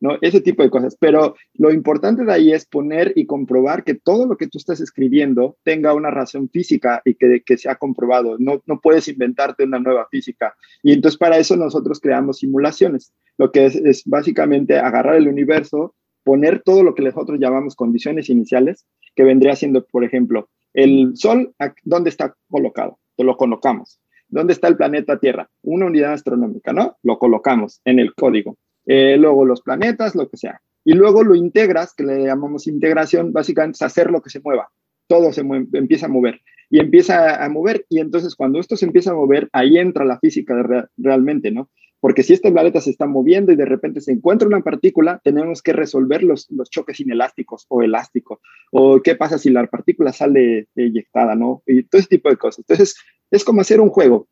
¿No? 0.00 0.18
Ese 0.20 0.40
tipo 0.40 0.62
de 0.62 0.70
cosas. 0.70 0.96
Pero 0.98 1.34
lo 1.54 1.72
importante 1.72 2.24
de 2.24 2.32
ahí 2.32 2.52
es 2.52 2.66
poner 2.66 3.12
y 3.16 3.26
comprobar 3.26 3.84
que 3.84 3.94
todo 3.94 4.26
lo 4.26 4.36
que 4.36 4.46
tú 4.46 4.58
estás 4.58 4.80
escribiendo 4.80 5.56
tenga 5.62 5.94
una 5.94 6.10
razón 6.10 6.48
física 6.48 7.02
y 7.04 7.14
que, 7.14 7.42
que 7.44 7.56
sea 7.56 7.76
comprobado. 7.76 8.36
No, 8.38 8.62
no 8.66 8.80
puedes 8.80 9.08
inventarte 9.08 9.64
una 9.64 9.78
nueva 9.78 10.06
física. 10.10 10.54
Y 10.82 10.92
entonces 10.92 11.18
para 11.18 11.38
eso 11.38 11.56
nosotros 11.56 12.00
creamos 12.00 12.38
simulaciones. 12.38 13.12
Lo 13.38 13.50
que 13.50 13.66
es, 13.66 14.02
básicamente 14.06 14.78
agarrar 14.78 15.16
el 15.16 15.28
universo, 15.28 15.94
poner 16.22 16.62
todo 16.62 16.82
lo 16.82 16.94
que 16.94 17.02
nosotros 17.02 17.38
llamamos 17.40 17.74
condiciones 17.74 18.28
iniciales, 18.30 18.86
que 19.14 19.24
vendría 19.24 19.56
siendo, 19.56 19.84
por 19.84 20.04
ejemplo, 20.04 20.48
el 20.72 21.12
Sol, 21.16 21.54
¿dónde 21.82 22.10
está 22.10 22.34
colocado? 22.48 22.98
Lo 23.18 23.36
colocamos. 23.36 24.00
¿Dónde 24.28 24.52
está 24.52 24.68
el 24.68 24.76
planeta 24.76 25.18
Tierra? 25.18 25.48
Una 25.62 25.86
unidad 25.86 26.14
astronómica, 26.14 26.72
¿no? 26.72 26.96
Lo 27.02 27.18
colocamos 27.18 27.80
en 27.84 28.00
el 28.00 28.14
código. 28.14 28.56
Eh, 28.86 29.16
luego 29.16 29.44
los 29.44 29.62
planetas, 29.62 30.14
lo 30.14 30.28
que 30.28 30.36
sea. 30.36 30.60
Y 30.84 30.92
luego 30.92 31.24
lo 31.24 31.34
integras, 31.34 31.94
que 31.94 32.04
le 32.04 32.24
llamamos 32.24 32.66
integración, 32.66 33.32
básicamente 33.32 33.76
es 33.76 33.82
hacer 33.82 34.10
lo 34.10 34.20
que 34.20 34.30
se 34.30 34.40
mueva. 34.40 34.70
Todo 35.06 35.32
se 35.32 35.40
empieza 35.40 36.06
a 36.06 36.10
mover 36.10 36.40
y 36.70 36.80
empieza 36.80 37.42
a 37.42 37.48
mover. 37.48 37.86
Y 37.88 38.00
entonces 38.00 38.34
cuando 38.34 38.60
esto 38.60 38.76
se 38.76 38.86
empieza 38.86 39.10
a 39.10 39.14
mover, 39.14 39.48
ahí 39.52 39.78
entra 39.78 40.04
la 40.04 40.18
física 40.18 40.54
realmente, 40.96 41.50
¿no? 41.50 41.70
Porque 42.00 42.22
si 42.22 42.34
este 42.34 42.52
planeta 42.52 42.82
se 42.82 42.90
está 42.90 43.06
moviendo 43.06 43.50
y 43.50 43.56
de 43.56 43.64
repente 43.64 44.02
se 44.02 44.12
encuentra 44.12 44.46
una 44.46 44.60
partícula, 44.60 45.22
tenemos 45.24 45.62
que 45.62 45.72
resolver 45.72 46.22
los, 46.22 46.50
los 46.50 46.68
choques 46.68 47.00
inelásticos 47.00 47.64
o 47.68 47.82
elásticos. 47.82 48.40
O 48.72 49.00
qué 49.00 49.14
pasa 49.14 49.38
si 49.38 49.48
la 49.48 49.66
partícula 49.66 50.12
sale 50.12 50.68
eyectada, 50.74 51.34
¿no? 51.34 51.62
Y 51.66 51.84
todo 51.84 52.00
ese 52.00 52.08
tipo 52.08 52.28
de 52.28 52.36
cosas. 52.36 52.58
Entonces, 52.58 52.94
es 53.30 53.42
como 53.42 53.62
hacer 53.62 53.80
un 53.80 53.88
juego. 53.88 54.28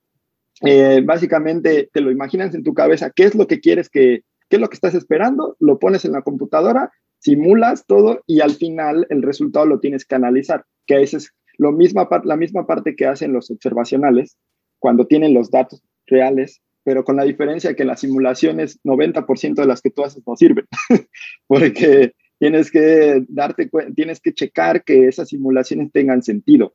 Eh, 0.61 1.01
básicamente 1.03 1.89
te 1.93 2.03
lo 2.03 2.11
imaginas 2.11 2.55
en 2.55 2.63
tu 2.63 2.75
cabeza, 2.75 3.11
qué 3.11 3.25
es 3.25 3.35
lo 3.35 3.47
que 3.47 3.61
quieres 3.61 3.89
que, 3.89 4.23
¿Qué 4.53 4.57
es 4.57 4.61
lo 4.61 4.69
que 4.69 4.75
estás 4.75 4.95
esperando? 4.95 5.57
Lo 5.61 5.79
pones 5.79 6.05
en 6.05 6.13
la 6.13 6.21
computadora, 6.21 6.93
simulas 7.19 7.87
todo 7.87 8.23
y 8.27 8.43
al 8.43 8.51
final 8.51 9.07
el 9.09 9.23
resultado 9.23 9.65
lo 9.65 9.81
tienes 9.81 10.05
que 10.05 10.15
analizar, 10.15 10.67
que 10.87 11.01
esa 11.01 11.17
es 11.17 11.33
lo 11.57 11.73
misma, 11.73 12.07
la 12.25 12.37
misma 12.37 12.67
parte 12.67 12.95
que 12.95 13.07
hacen 13.07 13.33
los 13.33 13.51
observacionales 13.51 14.37
cuando 14.79 15.07
tienen 15.07 15.33
los 15.33 15.51
datos 15.51 15.83
reales, 16.07 16.61
pero 16.85 17.03
con 17.03 17.17
la 17.17 17.25
diferencia 17.25 17.75
que 17.75 17.87
las 17.87 18.01
simulaciones 18.01 18.79
90% 18.85 19.55
de 19.55 19.67
las 19.67 19.81
que 19.81 19.89
tú 19.89 20.05
haces 20.05 20.23
no 20.27 20.37
sirven, 20.37 20.67
porque 21.47 22.13
tienes 22.39 22.71
que 22.71 23.25
darte 23.29 23.71
tienes 23.97 24.21
que 24.21 24.35
checar 24.35 24.85
que 24.85 25.09
esas 25.09 25.31
simulaciones 25.31 25.91
tengan 25.93 26.23
sentido. 26.23 26.75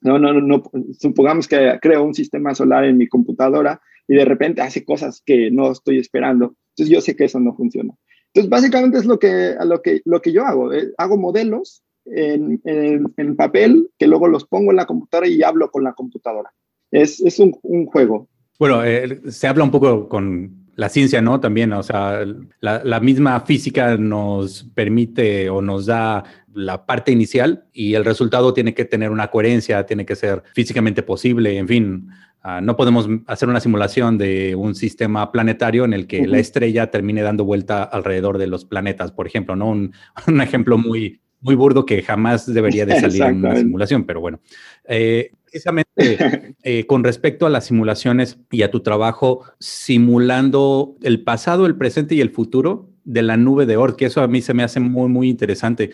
No, 0.00 0.18
no, 0.18 0.32
no, 0.32 0.62
supongamos 0.98 1.46
que 1.46 1.78
creo 1.82 2.04
un 2.04 2.14
sistema 2.14 2.54
solar 2.54 2.84
en 2.84 2.96
mi 2.96 3.06
computadora 3.06 3.82
y 4.08 4.14
de 4.14 4.24
repente 4.24 4.62
hace 4.62 4.82
cosas 4.82 5.22
que 5.26 5.50
no 5.50 5.70
estoy 5.72 5.98
esperando. 5.98 6.56
Entonces 6.72 6.94
yo 6.94 7.00
sé 7.00 7.16
que 7.16 7.24
eso 7.24 7.40
no 7.40 7.54
funciona. 7.54 7.94
Entonces 8.34 8.50
básicamente 8.50 8.98
es 8.98 9.04
lo 9.04 9.18
que, 9.18 9.54
lo 9.64 9.82
que, 9.82 10.00
lo 10.04 10.20
que 10.20 10.32
yo 10.32 10.44
hago. 10.44 10.72
Eh, 10.72 10.92
hago 10.96 11.18
modelos 11.18 11.82
en, 12.06 12.60
en, 12.64 13.36
papel 13.36 13.90
que 13.98 14.06
luego 14.06 14.26
los 14.28 14.46
pongo 14.46 14.70
en 14.70 14.76
la 14.76 14.86
computadora 14.86 15.28
y 15.28 15.42
hablo 15.42 15.70
con 15.70 15.84
la 15.84 15.92
computadora. 15.92 16.50
Es, 16.90 17.20
es 17.20 17.38
un, 17.38 17.56
un 17.62 17.86
juego. 17.86 18.28
Bueno, 18.58 18.84
eh, 18.84 19.20
se 19.30 19.46
habla 19.46 19.64
un 19.64 19.70
poco 19.70 20.08
con 20.08 20.62
la 20.74 20.88
ciencia, 20.88 21.20
¿no? 21.20 21.40
También, 21.40 21.72
o 21.72 21.82
sea, 21.82 22.24
la, 22.60 23.00
misma 23.00 23.40
física 23.40 23.96
nos 23.96 24.64
permite 24.74 25.50
o 25.50 25.60
nos 25.60 25.86
da 25.86 26.24
la 26.54 26.86
parte 26.86 27.12
inicial 27.12 27.64
y 27.72 27.94
el 27.94 28.04
resultado 28.04 28.54
tiene 28.54 28.74
que 28.74 28.84
tener 28.84 29.10
una 29.10 29.28
coherencia, 29.28 29.84
tiene 29.84 30.06
que 30.06 30.16
ser 30.16 30.42
físicamente 30.54 31.02
posible, 31.02 31.56
en 31.58 31.68
fin. 31.68 32.08
Ah, 32.44 32.60
no 32.60 32.76
podemos 32.76 33.08
hacer 33.28 33.48
una 33.48 33.60
simulación 33.60 34.18
de 34.18 34.56
un 34.56 34.74
sistema 34.74 35.30
planetario 35.30 35.84
en 35.84 35.92
el 35.92 36.08
que 36.08 36.26
la 36.26 36.38
estrella 36.38 36.90
termine 36.90 37.22
dando 37.22 37.44
vuelta 37.44 37.84
alrededor 37.84 38.36
de 38.36 38.48
los 38.48 38.64
planetas, 38.64 39.12
por 39.12 39.28
ejemplo, 39.28 39.54
¿no? 39.54 39.70
Un, 39.70 39.92
ejemplo 40.42 40.76
muy, 40.76 41.20
muy 41.40 41.54
burdo 41.54 41.86
que 41.86 42.02
jamás 42.02 42.52
debería 42.52 42.84
de 42.84 43.00
salir 43.00 43.22
en 43.22 43.36
una 43.38 43.56
simulación, 43.56 44.04
pero 44.04 44.20
bueno. 44.20 44.40
Eh, 44.88 45.30
precisamente 45.44 46.56
eh, 46.64 46.86
con 46.86 47.04
respecto 47.04 47.46
a 47.46 47.50
las 47.50 47.66
simulaciones 47.66 48.38
y 48.50 48.62
a 48.62 48.72
tu 48.72 48.80
trabajo 48.80 49.44
simulando 49.60 50.96
el 51.02 51.22
pasado, 51.22 51.66
el 51.66 51.76
presente 51.76 52.16
y 52.16 52.20
el 52.20 52.30
futuro 52.30 52.88
de 53.04 53.22
la 53.22 53.36
nube 53.36 53.66
de 53.66 53.76
Oort, 53.76 53.96
que 53.96 54.06
eso 54.06 54.20
a 54.20 54.28
mí 54.28 54.42
se 54.42 54.54
me 54.54 54.64
hace 54.64 54.80
muy, 54.80 55.08
muy 55.08 55.28
interesante. 55.28 55.90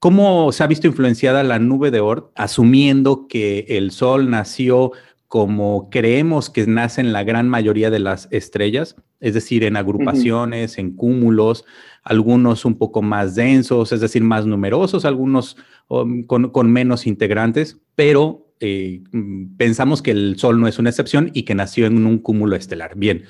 ¿Cómo 0.00 0.50
se 0.50 0.64
ha 0.64 0.66
visto 0.66 0.86
influenciada 0.86 1.42
la 1.44 1.58
nube 1.58 1.90
de 1.90 2.00
Oort, 2.00 2.32
asumiendo 2.34 3.28
que 3.28 3.66
el 3.68 3.92
Sol 3.92 4.30
nació 4.30 4.92
como 5.28 5.90
creemos 5.90 6.50
que 6.50 6.66
nacen 6.66 7.12
la 7.12 7.24
gran 7.24 7.48
mayoría 7.48 7.90
de 7.90 7.98
las 7.98 8.28
estrellas, 8.30 8.96
es 9.20 9.34
decir, 9.34 9.64
en 9.64 9.76
agrupaciones, 9.76 10.78
en 10.78 10.94
cúmulos, 10.94 11.64
algunos 12.02 12.64
un 12.64 12.78
poco 12.78 13.02
más 13.02 13.34
densos, 13.34 13.92
es 13.92 14.00
decir, 14.00 14.22
más 14.22 14.46
numerosos, 14.46 15.04
algunos 15.04 15.56
um, 15.88 16.22
con, 16.24 16.50
con, 16.50 16.70
menos 16.70 17.06
integrantes, 17.06 17.80
pero 17.96 18.52
eh, 18.60 19.02
mm, 19.12 19.56
pensamos 19.56 20.02
que 20.02 20.12
el 20.12 20.38
Sol 20.38 20.60
no 20.60 20.68
es 20.68 20.78
una 20.78 20.90
excepción 20.90 21.30
y 21.32 21.42
que 21.42 21.54
nació 21.54 21.86
en 21.86 22.06
un 22.06 22.18
cúmulo 22.18 22.54
estelar. 22.54 22.94
Bien, 22.96 23.24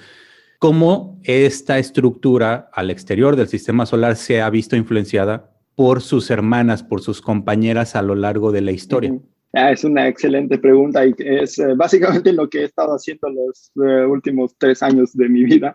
¿cómo 0.59 1.19
esta 1.25 1.79
estructura 1.79 2.69
al 2.73 2.91
exterior 2.91 3.37
del 3.37 3.49
sistema 3.49 3.87
solar 3.87 4.17
se 4.17 4.43
ha 4.43 4.51
visto 4.51 4.77
influenciada 4.77 5.57
por 5.75 6.03
sus 6.03 6.31
hermanas, 6.31 6.83
por 6.83 7.01
sus 7.01 7.23
compañeras 7.23 7.97
a 7.97 8.03
lo 8.03 8.15
largo 8.15 8.53
de 8.53 8.61
la 8.61 8.73
historia? 8.73 9.15
Ah, 9.59 9.73
es 9.73 9.85
una 9.85 10.07
excelente 10.07 10.59
pregunta 10.59 11.07
y 11.07 11.15
es 11.19 11.59
eh, 11.59 11.73
básicamente 11.75 12.31
lo 12.31 12.47
que 12.51 12.61
he 12.61 12.65
estado 12.65 12.93
haciendo 12.93 13.31
los 13.31 13.73
eh, 13.77 14.05
últimos 14.05 14.55
tres 14.59 14.83
años 14.83 15.15
de 15.15 15.31
mi 15.31 15.45
vida. 15.45 15.75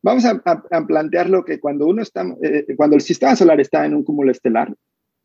Vamos 0.00 0.24
a, 0.24 0.86
plantear 0.86 1.28
lo 1.28 1.44
que 1.44 1.58
cuando 1.58 1.86
uno 1.86 2.02
está, 2.02 2.24
cuando 2.76 2.94
el 2.94 3.02
sistema 3.02 3.34
solar 3.34 3.60
está 3.60 3.84
en 3.84 3.94
un 3.94 4.04
cúmulo 4.04 4.30
estelar, 4.30 4.72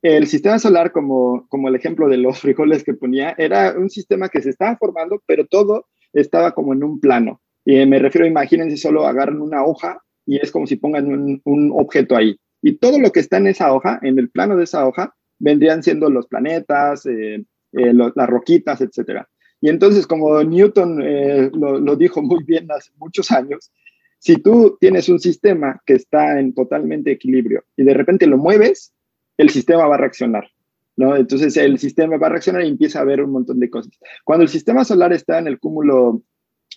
el 0.01 0.25
sistema 0.25 0.57
solar, 0.57 0.91
como, 0.91 1.47
como 1.47 1.67
el 1.67 1.75
ejemplo 1.75 2.09
de 2.09 2.17
los 2.17 2.39
frijoles 2.39 2.83
que 2.83 2.95
ponía, 2.95 3.35
era 3.37 3.77
un 3.77 3.91
sistema 3.91 4.29
que 4.29 4.41
se 4.41 4.49
estaba 4.49 4.75
formando, 4.77 5.21
pero 5.27 5.45
todo 5.45 5.85
estaba 6.11 6.53
como 6.53 6.73
en 6.73 6.83
un 6.83 6.99
plano. 6.99 7.39
Y 7.63 7.85
me 7.85 7.99
refiero, 7.99 8.25
imagínense, 8.25 8.77
solo 8.77 9.05
agarran 9.05 9.41
una 9.41 9.63
hoja 9.63 10.01
y 10.25 10.37
es 10.37 10.51
como 10.51 10.65
si 10.65 10.77
pongan 10.77 11.39
un, 11.43 11.71
objeto 11.75 12.17
ahí. 12.17 12.35
Y 12.63 12.77
todo 12.77 12.97
lo 12.97 13.11
que 13.11 13.19
está 13.19 13.37
en 13.37 13.45
esa 13.45 13.71
hoja, 13.71 13.99
en 14.01 14.17
el 14.17 14.31
plano 14.31 14.57
de 14.57 14.63
esa 14.63 14.87
hoja, 14.87 15.13
vendrían 15.37 15.83
siendo 15.83 16.09
los 16.09 16.25
planetas, 16.25 17.05
eh, 17.05 17.43
eh, 17.73 17.93
las 17.93 18.29
roquitas, 18.29 18.81
etc. 18.81 19.23
Y 19.59 19.69
entonces, 19.69 20.07
como 20.07 20.43
Newton 20.43 21.01
eh, 21.03 21.49
lo, 21.53 21.79
lo, 21.79 21.95
dijo 21.95 22.21
muy 22.21 22.43
bien 22.43 22.67
hace 22.71 22.91
muchos 22.97 23.31
años, 23.31 23.71
si 24.19 24.35
tú 24.37 24.77
tienes 24.79 25.09
un 25.09 25.19
sistema 25.19 25.81
que 25.85 25.93
está 25.93 26.39
en 26.39 26.53
totalmente 26.53 27.11
equilibrio 27.11 27.63
y 27.75 27.83
de 27.83 27.93
repente 27.93 28.27
lo 28.27 28.37
mueves, 28.37 28.93
el 29.37 29.49
sistema 29.49 29.87
va 29.87 29.95
a 29.95 29.99
reaccionar. 29.99 30.47
¿no? 30.95 31.15
Entonces 31.15 31.57
el 31.57 31.79
sistema 31.79 32.17
va 32.17 32.27
a 32.27 32.31
reaccionar 32.31 32.63
y 32.63 32.69
empieza 32.69 32.99
a 32.99 33.05
ver 33.05 33.21
un 33.21 33.31
montón 33.31 33.59
de 33.59 33.69
cosas. 33.69 33.93
Cuando 34.23 34.43
el 34.43 34.49
sistema 34.49 34.85
solar 34.85 35.13
está 35.13 35.39
en 35.39 35.47
el 35.47 35.59
cúmulo 35.59 36.21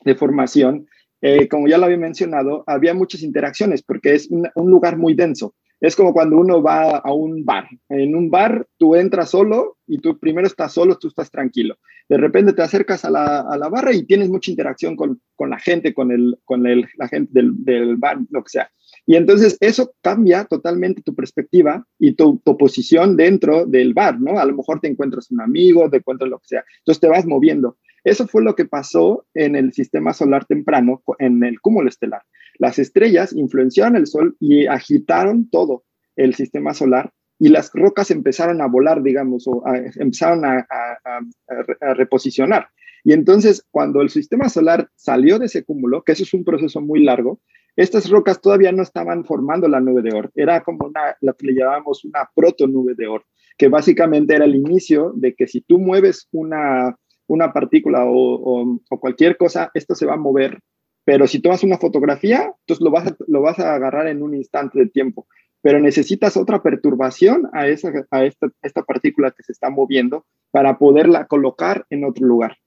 de 0.04 0.14
formación, 0.14 0.86
eh, 1.20 1.48
como 1.48 1.68
ya 1.68 1.78
lo 1.78 1.86
había 1.86 1.98
mencionado, 1.98 2.64
había 2.66 2.94
muchas 2.94 3.22
interacciones 3.22 3.82
porque 3.82 4.14
es 4.14 4.28
un, 4.30 4.70
lugar 4.70 4.96
muy 4.96 5.14
denso. 5.14 5.54
Es 5.80 5.96
como 5.96 6.12
cuando 6.12 6.36
uno 6.36 6.62
va 6.62 6.98
a 6.98 7.12
un 7.12 7.44
bar. 7.44 7.68
En 7.88 8.14
un 8.14 8.30
bar 8.30 8.66
tú 8.78 8.94
entras 8.94 9.30
solo 9.30 9.78
y 9.86 9.98
tú 9.98 10.18
primero 10.18 10.46
estás 10.46 10.72
solo, 10.72 10.96
tú 10.96 11.08
estás 11.08 11.30
tranquilo. 11.30 11.76
De 12.08 12.16
repente 12.16 12.52
te 12.52 12.62
acercas 12.62 13.04
a 13.04 13.10
la, 13.10 13.40
a 13.40 13.56
la 13.58 13.68
barra 13.68 13.92
y 13.92 14.04
tienes 14.04 14.28
mucha 14.28 14.50
interacción 14.50 14.96
con, 14.96 15.20
con 15.34 15.50
la 15.50 15.58
gente, 15.58 15.92
con, 15.94 16.10
el, 16.10 16.38
con 16.44 16.66
el, 16.66 16.86
la 16.96 17.08
gente 17.08 17.30
del, 17.32 17.64
del 17.64 17.96
bar, 17.96 18.18
lo 18.30 18.42
que 18.42 18.50
sea. 18.50 18.70
Y 19.06 19.16
entonces 19.16 19.56
eso 19.60 19.94
cambia 20.00 20.44
totalmente 20.44 21.02
tu 21.02 21.14
perspectiva 21.14 21.86
y 21.98 22.12
tu, 22.12 22.40
posición 22.40 23.16
dentro 23.16 23.66
del 23.66 23.92
bar, 23.92 24.20
¿no? 24.20 24.38
A 24.38 24.44
lo 24.46 24.54
mejor 24.54 24.80
te 24.80 24.88
encuentras 24.88 25.30
un 25.30 25.40
amigo, 25.40 25.90
te 25.90 25.98
encuentras 25.98 26.30
lo 26.30 26.38
que 26.38 26.48
sea. 26.48 26.64
Entonces 26.78 27.00
te 27.00 27.08
vas 27.08 27.26
moviendo. 27.26 27.76
Eso 28.04 28.28
fue 28.28 28.44
lo 28.44 28.54
que 28.54 28.66
pasó 28.66 29.26
en 29.34 29.56
el 29.56 29.72
sistema 29.72 30.12
solar 30.12 30.44
temprano, 30.44 31.02
en 31.18 31.42
el 31.42 31.60
cúmulo 31.60 31.88
estelar. 31.88 32.22
Las 32.58 32.78
estrellas 32.78 33.32
influenciaron 33.32 33.96
el 33.96 34.06
Sol 34.06 34.36
y 34.38 34.66
agitaron 34.66 35.48
todo 35.50 35.84
el 36.16 36.34
sistema 36.34 36.74
solar 36.74 37.12
y 37.38 37.48
las 37.48 37.72
rocas 37.72 38.10
empezaron 38.10 38.60
a 38.60 38.68
volar, 38.68 39.02
digamos, 39.02 39.46
o 39.48 39.62
empezaron 39.96 40.44
a, 40.44 40.66
a, 40.70 41.94
reposicionar. 41.94 42.68
Y 43.02 43.12
entonces, 43.12 43.66
cuando 43.70 44.00
el 44.00 44.08
sistema 44.08 44.48
solar 44.48 44.88
salió 44.94 45.38
de 45.38 45.46
ese 45.46 45.64
cúmulo, 45.64 46.02
que 46.02 46.12
eso 46.12 46.22
es 46.22 46.32
un 46.32 46.44
proceso 46.44 46.80
muy 46.80 47.02
largo, 47.02 47.40
estas 47.76 48.08
rocas 48.08 48.40
todavía 48.40 48.70
no 48.70 48.82
estaban 48.82 49.24
formando 49.24 49.66
la 49.66 49.80
nube 49.80 50.02
de 50.02 50.14
Oort, 50.14 50.30
era 50.36 50.62
como 50.62 50.86
una, 50.86 51.16
que 51.20 51.46
le 51.46 51.54
llamamos 51.54 52.04
una 52.04 52.30
proto 52.34 52.68
nube 52.68 52.94
de 52.94 53.08
Oort, 53.08 53.24
que 53.58 53.68
básicamente 53.68 54.34
era 54.34 54.44
el 54.44 54.54
inicio 54.54 55.12
de 55.16 55.34
que 55.34 55.48
si 55.48 55.60
tú 55.60 55.78
mueves 55.78 56.28
una, 56.30 56.96
una 57.26 57.52
partícula 57.52 58.04
o, 58.06 58.80
cualquier 59.00 59.36
cosa, 59.36 59.70
esto 59.74 59.94
se 59.94 60.06
va 60.06 60.14
a 60.14 60.18
mover, 60.18 60.60
pero 61.04 61.26
si 61.26 61.40
tomas 61.40 61.62
una 61.62 61.78
fotografía, 61.78 62.52
entonces 62.60 62.82
lo 62.82 62.90
vas 62.90 63.08
a, 63.08 63.16
lo 63.26 63.42
vas 63.42 63.58
a 63.58 63.74
agarrar 63.74 64.06
en 64.08 64.22
un 64.22 64.34
instante 64.34 64.78
de 64.78 64.86
tiempo, 64.86 65.26
pero 65.60 65.80
necesitas 65.80 66.36
otra 66.36 66.62
perturbación 66.62 67.48
a, 67.52 67.68
esa, 67.68 67.92
a 68.10 68.24
esta, 68.24 68.48
esta 68.62 68.82
partícula 68.82 69.30
que 69.30 69.42
se 69.42 69.52
está 69.52 69.70
moviendo 69.70 70.24
para 70.50 70.78
poderla 70.78 71.26
colocar 71.26 71.86
en 71.90 72.04
otro 72.04 72.26
lugar. 72.26 72.58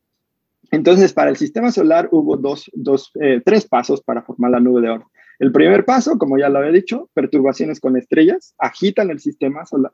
Entonces, 0.72 1.14
para 1.14 1.30
el 1.30 1.38
sistema 1.38 1.72
solar 1.72 2.10
hubo 2.12 2.36
dos, 2.38 2.70
dos 2.74 3.12
eh, 3.22 3.42
tres 3.46 3.68
pasos 3.68 4.02
para 4.02 4.24
formar 4.24 4.52
la 4.52 4.60
nube 4.60 4.82
de 4.82 4.90
oro. 4.90 5.12
El 5.40 5.52
primer 5.52 5.86
paso, 5.86 6.18
como 6.18 6.38
ya 6.38 6.50
lo 6.50 6.60
había 6.60 6.72
dicho, 6.72 7.10
perturbaciones 7.14 7.80
con 7.80 7.96
estrellas 7.96 8.56
agitan 8.58 9.10
el 9.10 9.20
sistema 9.20 9.66
solar. 9.66 9.94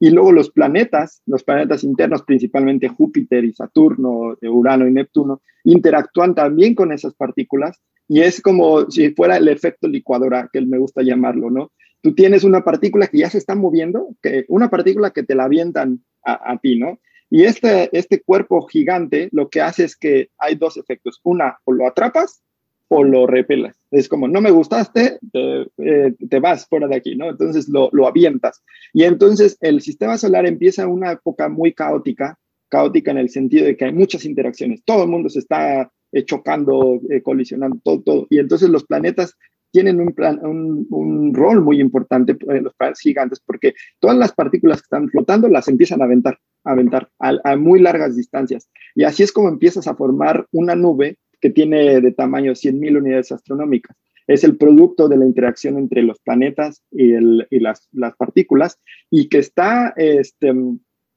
Y 0.00 0.10
luego 0.10 0.32
los 0.32 0.50
planetas, 0.50 1.22
los 1.26 1.42
planetas 1.42 1.82
internos, 1.82 2.22
principalmente 2.22 2.88
Júpiter 2.88 3.44
y 3.44 3.52
Saturno, 3.52 4.36
Urano 4.42 4.86
y 4.86 4.92
Neptuno, 4.92 5.42
interactúan 5.64 6.34
también 6.34 6.74
con 6.74 6.92
esas 6.92 7.14
partículas 7.14 7.80
y 8.06 8.20
es 8.20 8.40
como 8.40 8.90
si 8.90 9.10
fuera 9.10 9.36
el 9.36 9.48
efecto 9.48 9.88
licuadora, 9.88 10.48
que 10.52 10.60
me 10.62 10.78
gusta 10.78 11.02
llamarlo, 11.02 11.50
¿no? 11.50 11.72
Tú 12.00 12.14
tienes 12.14 12.44
una 12.44 12.64
partícula 12.64 13.08
que 13.08 13.18
ya 13.18 13.28
se 13.28 13.38
está 13.38 13.54
moviendo, 13.54 14.14
que, 14.22 14.44
una 14.48 14.70
partícula 14.70 15.10
que 15.10 15.24
te 15.24 15.34
la 15.34 15.44
avientan 15.44 16.04
a, 16.24 16.52
a 16.52 16.58
ti, 16.58 16.78
¿no? 16.78 17.00
Y 17.28 17.42
este, 17.42 17.90
este 17.96 18.22
cuerpo 18.22 18.66
gigante 18.66 19.28
lo 19.32 19.50
que 19.50 19.60
hace 19.60 19.84
es 19.84 19.96
que 19.96 20.30
hay 20.38 20.54
dos 20.54 20.78
efectos. 20.78 21.20
Una, 21.24 21.58
o 21.64 21.72
lo 21.72 21.86
atrapas 21.86 22.42
o 22.88 23.04
lo 23.04 23.26
repelas. 23.26 23.76
Es 23.90 24.08
como, 24.08 24.28
no 24.28 24.40
me 24.40 24.50
gustaste, 24.50 25.18
te, 25.32 25.66
eh, 25.78 26.40
vas 26.40 26.66
fuera 26.66 26.88
de 26.88 26.96
aquí, 26.96 27.16
¿no? 27.16 27.30
Entonces 27.30 27.68
lo, 27.68 27.90
lo, 27.92 28.06
avientas. 28.06 28.62
Y 28.92 29.04
entonces 29.04 29.56
el 29.60 29.80
sistema 29.80 30.18
solar 30.18 30.46
empieza 30.46 30.86
una 30.86 31.12
época 31.12 31.48
muy 31.48 31.72
caótica, 31.72 32.38
caótica 32.68 33.10
en 33.10 33.18
el 33.18 33.30
sentido 33.30 33.66
de 33.66 33.76
que 33.76 33.86
hay 33.86 33.92
muchas 33.92 34.24
interacciones. 34.24 34.82
Todo 34.84 35.04
el 35.04 35.10
mundo 35.10 35.28
se 35.28 35.40
está 35.40 35.90
eh, 36.12 36.24
chocando, 36.24 37.00
eh, 37.10 37.22
colisionando, 37.22 37.78
todo, 37.84 38.00
todo. 38.02 38.26
Y 38.30 38.38
entonces 38.38 38.70
los 38.70 38.84
planetas 38.84 39.36
tienen 39.70 40.00
un, 40.00 41.34
rol 41.34 41.62
muy 41.62 41.80
importante 41.80 42.36
en 42.48 42.64
los 42.64 42.74
planetas 42.74 43.00
gigantes 43.00 43.40
porque 43.44 43.74
todas 44.00 44.16
las 44.16 44.32
partículas 44.32 44.78
que 44.78 44.86
están 44.86 45.10
flotando 45.10 45.48
las 45.48 45.68
empiezan 45.68 46.00
a 46.00 46.04
aventar, 46.04 46.38
a 46.64 46.72
aventar 46.72 47.10
a, 47.18 47.56
muy 47.56 47.80
largas 47.80 48.16
distancias. 48.16 48.70
Y 48.94 49.04
así 49.04 49.22
es 49.22 49.32
como 49.32 49.48
empiezas 49.48 49.86
a 49.86 49.94
formar 49.94 50.46
una 50.52 50.74
nube 50.74 51.18
que 51.40 51.50
tiene 51.50 52.00
de 52.00 52.12
tamaño 52.12 52.52
100.000 52.52 52.98
unidades 52.98 53.32
astronómicas. 53.32 53.96
Es 54.26 54.44
el 54.44 54.56
producto 54.56 55.08
de 55.08 55.16
la 55.16 55.24
interacción 55.24 55.78
entre 55.78 56.02
los 56.02 56.18
planetas 56.20 56.82
y, 56.90 57.12
el, 57.12 57.46
y 57.50 57.60
las, 57.60 57.88
las, 57.92 58.14
partículas 58.16 58.78
y 59.10 59.28
que 59.28 59.38
está 59.38 59.94
este, 59.96 60.52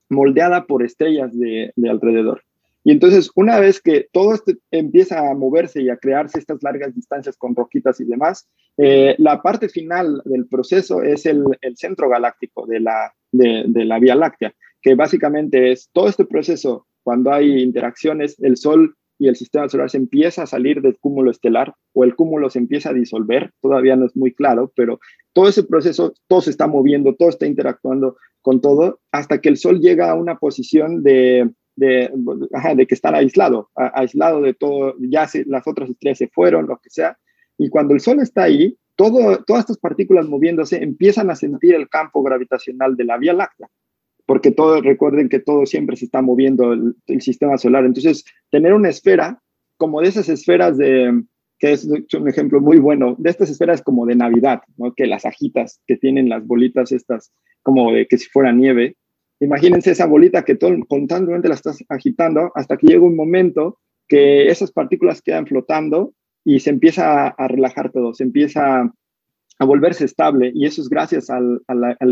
moldeada 0.10 0.66
por 0.66 0.84
estrellas 0.84 1.38
de, 1.38 1.74
de 1.76 1.89
alrededor. 1.89 2.41
Y 2.84 2.91
entonces, 2.91 3.30
una 3.36 3.60
vez 3.60 3.80
que 3.80 4.08
todo 4.12 4.34
esto 4.34 4.54
empieza 4.72 5.30
a 5.30 5.36
moverse 5.36 5.82
y 5.82 5.89
a 5.89 5.98
crearse 5.98 6.39
estas 6.39 6.64
largas 6.64 6.96
distancias 6.96 7.38
con 7.38 7.56
roquitas 7.56 8.00
y 8.00 8.06
demás, 8.06 8.48
eh, 8.78 9.16
la 9.20 9.41
parte 9.41 9.70
final 9.70 10.22
del 10.26 10.48
proceso 10.48 11.04
es 11.04 11.26
el, 11.26 11.43
el 11.62 11.78
centro 11.78 12.10
galáctico 12.10 12.66
de 12.66 12.80
la, 12.80 13.14
de, 13.32 13.86
la 13.86 14.00
Vía 14.00 14.16
Láctea, 14.16 14.54
que 14.82 14.96
básicamente 14.96 15.72
es 15.72 15.89
todo 15.93 16.08
este 16.08 16.26
proceso, 16.26 16.88
cuando 17.04 17.32
hay 17.32 17.62
interacciones, 17.62 18.39
el 18.39 18.58
Sol 18.58 18.96
y 19.22 19.28
el 19.28 19.36
sistema 19.36 19.70
solar 19.70 19.88
se 19.88 19.98
empieza 19.98 20.42
a 20.42 20.48
salir 20.48 20.82
del 20.82 20.98
cúmulo 20.98 21.30
estelar 21.30 21.76
o 21.94 22.04
el 22.04 22.16
cúmulo 22.16 22.50
se 22.50 22.58
empieza 22.58 22.90
a 22.90 22.94
disolver, 22.94 23.52
todavía 23.62 23.96
no 23.96 24.08
es 24.08 24.18
muy 24.18 24.34
claro, 24.34 24.74
pero 24.76 25.00
todo 25.32 25.48
ese 25.48 25.62
proceso, 25.62 26.16
todo 26.26 26.42
se 26.42 26.50
está 26.50 26.66
moviendo, 26.66 27.14
todo 27.14 27.30
está 27.30 27.46
interactuando 27.46 28.18
con 28.42 28.62
todo, 28.62 29.00
hasta 29.12 29.40
que 29.40 29.50
el 29.50 29.58
Sol 29.58 29.80
llega 29.80 30.10
a 30.10 30.16
una 30.16 30.40
posición 30.40 31.04
de 31.04 31.52
de, 31.76 32.10
que 32.88 32.96
están 32.96 33.14
aislado, 33.14 33.70
aislado 33.76 34.42
de 34.42 34.56
todo, 34.56 34.96
ya 35.00 35.28
las 35.46 35.68
otras 35.68 35.92
estrellas 35.92 36.18
se 36.18 36.28
fueron, 36.28 36.68
lo 36.68 36.78
que 36.78 36.90
sea, 36.90 37.18
Y 37.60 37.70
cuando 37.70 37.94
el 37.94 38.00
Sol 38.00 38.20
está 38.22 38.44
ahí, 38.44 38.76
todo, 38.96 39.44
todas 39.46 39.62
estas 39.62 39.78
partículas 39.78 40.28
moviéndose 40.28 40.82
empiezan 40.82 41.30
a 41.30 41.36
sentir 41.36 41.76
el 41.76 41.90
campo 41.90 42.24
gravitacional 42.24 42.96
de 42.96 43.06
la 43.06 43.18
Vía 43.20 43.34
Láctea, 43.34 43.70
porque 44.32 44.52
todos 44.52 44.82
recuerden 44.82 45.28
que 45.28 45.42
todo 45.42 45.66
siempre 45.66 45.98
se 45.98 46.06
está 46.06 46.22
moviendo 46.22 46.72
el, 46.72 47.22
sistema 47.22 47.58
solar. 47.58 47.84
Entonces, 47.84 48.24
tener 48.50 48.74
una 48.74 48.88
esfera 48.88 49.42
como 49.76 50.00
de 50.00 50.08
esas 50.08 50.30
esferas 50.30 50.78
de, 50.78 51.22
que 51.60 51.74
es 51.74 51.84
un 51.86 52.30
ejemplo 52.30 52.62
muy 52.62 52.80
bueno, 52.80 53.18
de 53.20 53.30
estas 53.30 53.50
esferas 53.50 53.82
como 53.82 54.06
de 54.06 54.16
Navidad, 54.16 54.62
¿no? 54.78 54.94
que 54.94 55.06
las 55.06 55.26
agitas, 55.26 55.82
que 55.86 55.98
tienen 55.98 56.30
las 56.30 56.48
bolitas 56.48 56.94
estas 56.94 57.34
como 57.62 57.92
de 57.92 58.08
que 58.08 58.18
si 58.18 58.30
fuera 58.30 58.54
nieve. 58.54 58.96
Imagínense 59.42 59.92
esa 59.92 60.06
bolita 60.06 60.46
que 60.46 60.56
todo, 60.56 60.78
constantemente 60.88 61.50
la 61.50 61.56
estás 61.56 61.84
agitando 61.90 62.54
hasta 62.56 62.78
que 62.78 62.88
llega 62.88 63.02
un 63.02 63.18
momento 63.18 63.80
que 64.08 64.48
esas 64.48 64.72
partículas 64.72 65.22
quedan 65.22 65.46
flotando 65.46 66.14
y 66.46 66.62
se 66.62 66.70
empieza 66.70 67.28
a, 67.28 67.48
relajar 67.50 67.92
todo, 67.92 68.14
se 68.14 68.24
empieza 68.24 68.94
a, 69.62 69.66
volverse 69.66 70.05
estable 70.05 70.51
y 70.53 70.66
eso 70.66 70.82
es 70.82 70.89
gracias 70.89 71.30
al, 71.30 71.62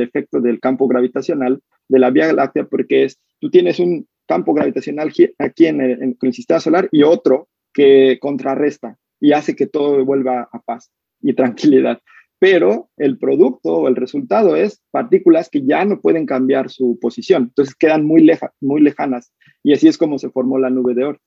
efecto 0.02 0.40
del 0.40 0.60
campo 0.60 0.88
gravitacional 0.88 1.62
de 1.88 2.00
la 2.00 2.10
Vía 2.10 2.32
Láctea 2.34 2.66
porque 2.66 3.06
es, 3.06 3.20
tú 3.40 3.50
tienes 3.50 3.80
un 3.80 4.08
campo 4.28 4.54
gravitacional 4.54 5.12
aquí 5.40 5.66
en 5.66 5.82
en 5.82 6.18
el 6.22 6.34
sistema 6.34 6.60
solar 6.60 6.88
y 6.92 7.04
otro 7.04 7.48
que 7.74 8.18
contrarresta 8.20 8.98
y 9.20 9.34
hace 9.34 9.56
que 9.56 9.68
todo 9.68 10.04
vuelva 10.06 10.50
a 10.52 10.60
paz 10.60 10.92
y 11.22 11.34
tranquilidad. 11.34 12.00
Pero 12.40 12.90
el 12.96 13.18
producto 13.18 13.80
o 13.80 13.88
el 13.90 13.98
resultado 13.98 14.56
es 14.56 14.82
partículas 14.92 15.50
que 15.50 15.66
ya 15.66 15.84
no 15.84 16.00
pueden 16.00 16.26
cambiar 16.26 16.70
su 16.70 16.98
posición, 17.02 17.44
entonces 17.44 17.76
quedan 17.76 18.06
muy, 18.06 18.30
muy 18.62 18.82
lejanas 18.82 19.34
y 19.62 19.74
así 19.74 19.90
es 19.90 19.98
como 19.98 20.18
se 20.18 20.30
formó 20.30 20.58
la 20.58 20.70
nube 20.70 20.94
de 20.94 21.04
Oort. 21.04 21.22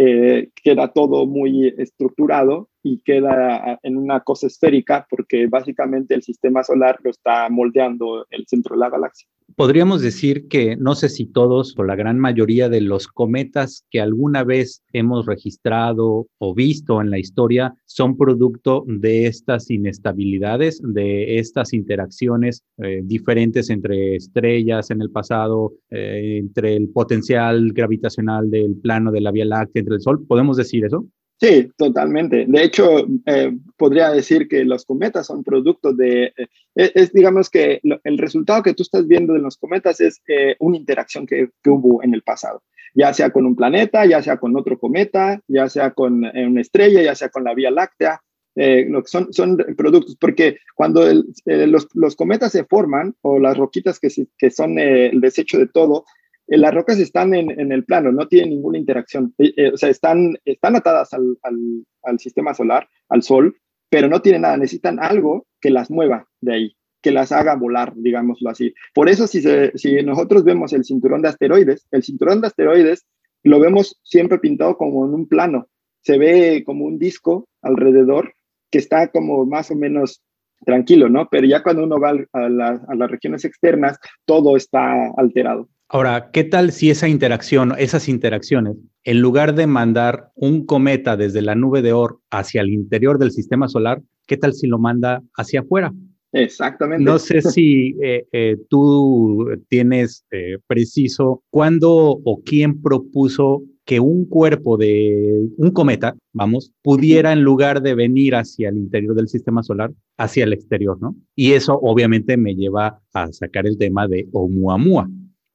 Eh, 0.00 0.50
queda 0.54 0.92
todo 0.92 1.26
muy 1.26 1.74
estructurado 1.76 2.68
y 2.84 3.00
queda 3.00 3.80
en 3.82 3.96
una 3.96 4.20
cosa 4.20 4.46
esférica 4.46 5.04
porque 5.10 5.48
básicamente 5.48 6.14
el 6.14 6.22
sistema 6.22 6.62
solar 6.62 7.00
lo 7.02 7.10
está 7.10 7.48
moldeando 7.48 8.24
el 8.30 8.46
centro 8.46 8.76
de 8.76 8.80
la 8.80 8.90
galaxia. 8.90 9.28
Podríamos 9.56 10.02
decir 10.02 10.46
que 10.46 10.76
no 10.76 10.94
sé 10.94 11.08
si 11.08 11.26
todos 11.26 11.74
o 11.76 11.82
la 11.82 11.96
gran 11.96 12.18
mayoría 12.18 12.68
de 12.68 12.80
los 12.80 13.08
cometas 13.08 13.84
que 13.90 14.00
alguna 14.00 14.44
vez 14.44 14.82
hemos 14.92 15.26
registrado 15.26 16.28
o 16.38 16.54
visto 16.54 17.00
en 17.00 17.10
la 17.10 17.18
historia 17.18 17.74
son 17.86 18.16
producto 18.16 18.84
de 18.86 19.26
estas 19.26 19.70
inestabilidades, 19.70 20.80
de 20.84 21.38
estas 21.38 21.72
interacciones 21.72 22.62
eh, 22.76 23.00
diferentes 23.02 23.70
entre 23.70 24.16
estrellas 24.16 24.90
en 24.90 25.02
el 25.02 25.10
pasado, 25.10 25.72
eh, 25.90 26.38
entre 26.38 26.76
el 26.76 26.90
potencial 26.90 27.72
gravitacional 27.72 28.50
del 28.50 28.76
plano 28.76 29.10
de 29.10 29.22
la 29.22 29.32
Vía 29.32 29.46
Láctea, 29.46 29.80
entre 29.80 29.96
el 29.96 30.02
Sol. 30.02 30.24
¿Podemos 30.26 30.56
decir 30.56 30.84
eso? 30.84 31.06
Sí, 31.40 31.70
totalmente. 31.76 32.46
De 32.48 32.64
hecho, 32.64 33.06
eh, 33.26 33.56
podría 33.76 34.10
decir 34.10 34.48
que 34.48 34.64
los 34.64 34.84
cometas 34.84 35.28
son 35.28 35.44
producto 35.44 35.92
de, 35.92 36.32
eh, 36.36 36.48
es, 36.74 37.12
digamos 37.12 37.48
que 37.48 37.80
el 38.02 38.18
resultado 38.18 38.62
que 38.64 38.74
tú 38.74 38.82
estás 38.82 39.06
viendo 39.06 39.34
de 39.34 39.38
los 39.38 39.56
cometas 39.56 40.00
es 40.00 40.20
eh, 40.26 40.56
una 40.58 40.76
interacción 40.76 41.26
que, 41.26 41.50
hubo 41.66 42.02
en 42.02 42.12
el 42.14 42.22
pasado, 42.22 42.64
ya 42.92 43.14
sea 43.14 43.30
con 43.30 43.46
un 43.46 43.54
planeta, 43.54 44.04
ya 44.04 44.20
sea 44.20 44.38
con 44.38 44.56
otro 44.56 44.80
cometa, 44.80 45.40
ya 45.46 45.68
sea 45.68 45.92
con 45.92 46.24
una 46.24 46.60
estrella, 46.60 47.02
ya 47.02 47.14
sea 47.14 47.28
con 47.28 47.44
la 47.44 47.54
Vía 47.54 47.70
Láctea. 47.70 48.20
lo 48.56 49.02
que 49.02 49.08
son, 49.08 49.32
son 49.32 49.56
productos, 49.76 50.16
porque 50.16 50.58
cuando 50.74 51.06
los, 51.44 52.16
cometas 52.16 52.50
se 52.50 52.64
forman, 52.64 53.14
o 53.20 53.38
las 53.38 53.56
roquitas 53.56 54.00
que, 54.00 54.08
que 54.36 54.50
son 54.50 54.78
el 54.80 55.20
desecho 55.20 55.58
de 55.58 55.68
todo, 55.68 56.04
eh, 56.04 56.27
las 56.56 56.74
rocas 56.74 56.98
están 56.98 57.34
en, 57.34 57.72
el 57.72 57.84
plano, 57.84 58.10
no 58.10 58.26
tienen 58.26 58.50
ninguna 58.50 58.78
interacción. 58.78 59.34
Eh, 59.38 59.52
eh, 59.56 59.70
o 59.74 59.76
sea, 59.76 59.90
están, 59.90 60.38
están 60.44 60.76
atadas 60.76 61.10
al, 61.12 62.18
sistema 62.18 62.54
solar, 62.54 62.88
al 63.10 63.22
sol, 63.22 63.56
pero 63.90 64.08
no 64.08 64.22
tienen 64.22 64.42
nada. 64.42 64.56
Necesitan 64.56 64.98
algo 64.98 65.46
que 65.60 65.70
las 65.70 65.90
mueva 65.90 66.26
de 66.40 66.54
ahí, 66.54 66.76
que 67.02 67.10
las 67.10 67.32
haga 67.32 67.54
volar, 67.54 67.92
digámoslo 67.96 68.48
así. 68.48 68.72
Por 68.94 69.10
eso, 69.10 69.26
si, 69.26 69.42
si 69.74 70.02
nosotros 70.02 70.42
vemos 70.44 70.72
el 70.72 70.84
cinturón 70.84 71.20
de 71.20 71.28
asteroides, 71.28 71.86
el 71.90 72.02
cinturón 72.02 72.40
de 72.40 72.46
asteroides 72.46 73.06
lo 73.42 73.60
vemos 73.60 74.00
siempre 74.02 74.38
pintado 74.38 74.78
como 74.78 75.06
en 75.06 75.14
un 75.14 75.28
plano. 75.28 75.68
Se 76.00 76.16
ve 76.16 76.62
como 76.64 76.86
un 76.86 76.98
disco 76.98 77.46
alrededor 77.60 78.32
que 78.70 78.78
está 78.78 79.08
como 79.08 79.44
más 79.44 79.70
o 79.70 79.76
menos 79.76 80.22
tranquilo, 80.64 81.08
¿no? 81.08 81.28
Pero 81.30 81.46
ya 81.46 81.62
cuando 81.62 81.84
uno 81.84 82.00
va 82.00 82.10
a, 82.10 82.46
a 82.46 82.94
las 82.94 83.10
regiones 83.10 83.44
externas, 83.44 83.98
todo 84.24 84.56
está 84.56 85.10
alterado. 85.16 85.68
Ahora, 85.90 86.30
¿qué 86.32 86.44
tal 86.44 86.72
si 86.72 86.90
esa 86.90 87.08
interacción, 87.08 87.72
esas 87.78 88.10
interacciones, 88.10 88.76
en 89.04 89.22
lugar 89.22 89.54
de 89.54 89.66
mandar 89.66 90.30
un 90.34 90.66
cometa 90.66 91.16
desde 91.16 91.40
la 91.40 91.54
nube 91.54 91.80
de 91.80 91.94
Oort 91.94 92.20
hacia 92.30 92.60
el 92.60 92.68
interior 92.68 93.18
del 93.18 93.30
sistema 93.30 93.68
solar, 93.68 94.02
qué 94.26 94.36
tal 94.36 94.52
si 94.52 94.66
lo 94.66 94.78
manda 94.78 95.22
hacia 95.34 95.60
afuera? 95.60 95.94
Exactamente. 96.32 97.02
No 97.02 97.18
sé 97.18 97.40
si 97.40 97.96
eh, 98.02 98.26
eh, 98.32 98.56
tú 98.68 99.48
tienes 99.68 100.26
eh, 100.30 100.58
preciso 100.66 101.42
cuándo 101.48 102.20
o 102.22 102.42
quién 102.44 102.82
propuso 102.82 103.62
que 103.86 103.98
un 103.98 104.26
cuerpo 104.26 104.76
de 104.76 105.48
un 105.56 105.70
cometa, 105.70 106.14
vamos, 106.34 106.70
pudiera 106.82 107.32
en 107.32 107.42
lugar 107.42 107.80
de 107.80 107.94
venir 107.94 108.34
hacia 108.34 108.68
el 108.68 108.76
interior 108.76 109.14
del 109.14 109.28
sistema 109.28 109.62
solar, 109.62 109.90
hacia 110.18 110.44
el 110.44 110.52
exterior, 110.52 110.98
¿no? 111.00 111.16
Y 111.34 111.52
eso 111.52 111.78
obviamente 111.80 112.36
me 112.36 112.54
lleva 112.54 113.00
a 113.14 113.32
sacar 113.32 113.66
el 113.66 113.78
tema 113.78 114.06
de 114.06 114.28
Oumuamua. 114.32 115.08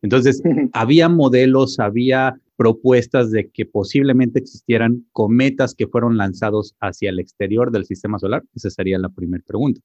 Entonces, 0.03 0.43
había 0.73 1.09
modelos, 1.09 1.79
había 1.79 2.39
propuestas 2.55 3.31
de 3.31 3.49
que 3.49 3.65
posiblemente 3.65 4.39
existieran 4.39 5.05
cometas 5.11 5.73
que 5.73 5.87
fueron 5.87 6.17
lanzados 6.17 6.75
hacia 6.79 7.09
el 7.09 7.19
exterior 7.19 7.71
del 7.71 7.85
sistema 7.85 8.19
solar. 8.19 8.43
Esa 8.53 8.69
sería 8.69 8.99
la 8.99 9.09
primera 9.09 9.43
pregunta. 9.45 9.81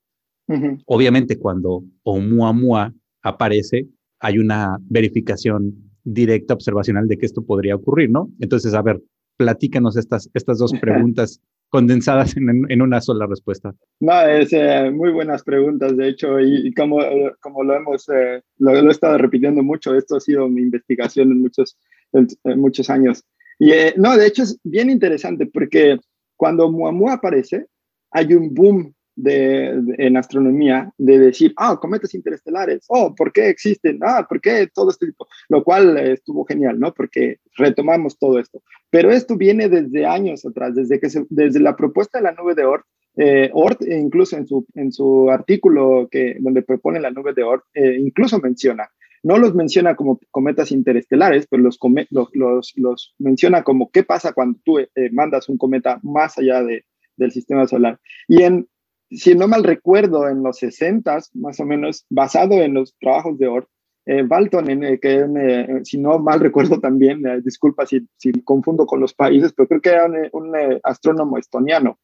Obviamente, 0.86 1.38
cuando 1.38 1.84
Oumuamua 2.04 2.94
aparece, 3.22 3.86
hay 4.18 4.38
una 4.38 4.78
verificación 4.80 5.92
directa 6.04 6.54
observacional 6.54 7.06
de 7.06 7.18
que 7.18 7.26
esto 7.26 7.42
podría 7.44 7.76
ocurrir, 7.76 8.10
¿no? 8.10 8.30
Entonces, 8.40 8.72
a 8.72 8.80
ver, 8.80 9.02
platícanos 9.36 9.98
estas, 9.98 10.30
estas 10.32 10.58
dos 10.58 10.72
preguntas 10.80 11.42
condensadas 11.68 12.36
en, 12.36 12.82
una 12.82 13.00
sola 13.00 13.26
respuesta. 13.26 13.74
No, 14.00 14.20
es 14.22 14.52
eh, 14.52 14.90
muy 14.90 15.10
buenas 15.10 15.42
preguntas, 15.42 15.96
de 15.96 16.08
hecho, 16.08 16.40
y, 16.40 16.72
como, 16.74 16.98
como 17.40 17.62
lo 17.62 17.74
hemos, 17.74 18.08
eh, 18.08 18.42
lo, 18.58 18.74
he 18.74 18.90
estado 18.90 19.18
repitiendo 19.18 19.62
mucho, 19.62 19.94
esto 19.94 20.16
ha 20.16 20.20
sido 20.20 20.48
mi 20.48 20.62
investigación 20.62 21.30
en 21.32 21.42
muchos, 21.42 21.76
en, 22.12 22.28
muchos 22.60 22.88
años. 22.90 23.22
Y 23.58 23.72
eh, 23.72 23.94
no, 23.96 24.16
de 24.16 24.26
hecho 24.26 24.44
es 24.44 24.58
bien 24.62 24.88
interesante 24.88 25.46
porque 25.46 25.98
cuando 26.36 26.70
Muamua 26.70 27.14
aparece, 27.14 27.66
hay 28.10 28.32
un 28.32 28.54
boom 28.54 28.94
de, 29.18 29.82
en 29.98 30.16
astronomía 30.16 30.92
de 30.96 31.18
decir, 31.18 31.52
ah, 31.56 31.76
cometas 31.80 32.14
interestelares, 32.14 32.84
oh, 32.88 33.14
¿por 33.14 33.32
qué 33.32 33.48
existen? 33.48 33.98
Ah, 34.02 34.24
¿por 34.28 34.40
qué 34.40 34.68
todo 34.72 34.90
este 34.90 35.06
tipo? 35.06 35.26
Lo 35.48 35.64
cual 35.64 35.98
estuvo 35.98 36.44
genial, 36.44 36.78
¿no? 36.78 36.94
Porque 36.94 37.38
retomamos 37.56 38.16
todo 38.16 38.38
esto. 38.38 38.62
Pero 38.90 39.10
esto 39.10 39.36
viene 39.36 39.68
desde 39.68 40.06
años 40.06 40.46
atrás, 40.46 40.74
desde, 40.76 41.00
que 41.00 41.08
desde 41.30 41.60
la 41.60 41.76
propuesta 41.76 42.18
de 42.18 42.24
la 42.24 42.32
nube 42.32 42.54
de 42.54 42.64
Oort. 42.64 42.84
Eh, 43.16 43.50
Oort, 43.52 43.82
incluso 43.82 44.36
en 44.36 44.46
su, 44.46 44.64
en 44.74 44.92
su 44.92 45.28
artículo 45.30 46.08
que, 46.08 46.36
donde 46.38 46.62
propone 46.62 47.00
la 47.00 47.10
nube 47.10 47.34
de 47.34 47.42
Oort, 47.42 47.64
eh, 47.74 47.96
incluso 47.98 48.38
menciona, 48.38 48.88
no 49.24 49.36
los 49.36 49.52
menciona 49.56 49.96
como 49.96 50.20
cometas 50.30 50.70
interestelares, 50.70 51.48
pero 51.50 51.64
los, 51.64 51.78
los, 52.10 52.72
los, 52.76 53.14
menciona 53.18 53.64
como 53.64 53.90
qué 53.90 54.04
pasa 54.04 54.32
cuando 54.32 54.60
tú 54.64 54.78
eh, 54.78 54.88
mandas 55.10 55.48
un 55.48 55.58
cometa 55.58 55.98
más 56.04 56.38
allá 56.38 56.62
de, 56.62 56.84
del 57.16 57.32
sistema 57.32 57.66
solar. 57.66 57.98
Y 58.28 58.44
en 58.44 58.68
si 59.10 59.34
no 59.34 59.48
mal 59.48 59.64
recuerdo, 59.64 60.28
en 60.28 60.42
los 60.42 60.58
60 60.58 61.18
más 61.34 61.60
o 61.60 61.64
menos, 61.64 62.04
basado 62.10 62.54
en 62.54 62.74
los 62.74 62.96
trabajos 62.98 63.38
de 63.38 63.48
Oort, 63.48 63.68
eh, 64.10 64.22
Balton, 64.22 64.70
en, 64.70 64.98
que 65.00 65.26
eh, 65.36 65.80
si 65.84 65.98
no 65.98 66.18
mal 66.18 66.40
recuerdo 66.40 66.80
también, 66.80 67.26
eh, 67.26 67.42
disculpa 67.44 67.84
si, 67.84 68.08
si, 68.16 68.32
confundo 68.42 68.86
con 68.86 69.00
los 69.00 69.12
países, 69.12 69.52
pero 69.52 69.68
creo 69.68 69.80
que 69.82 69.90
era 69.90 70.06
un, 70.32 70.56
astrónomo 70.82 71.36
estoniano. 71.36 71.98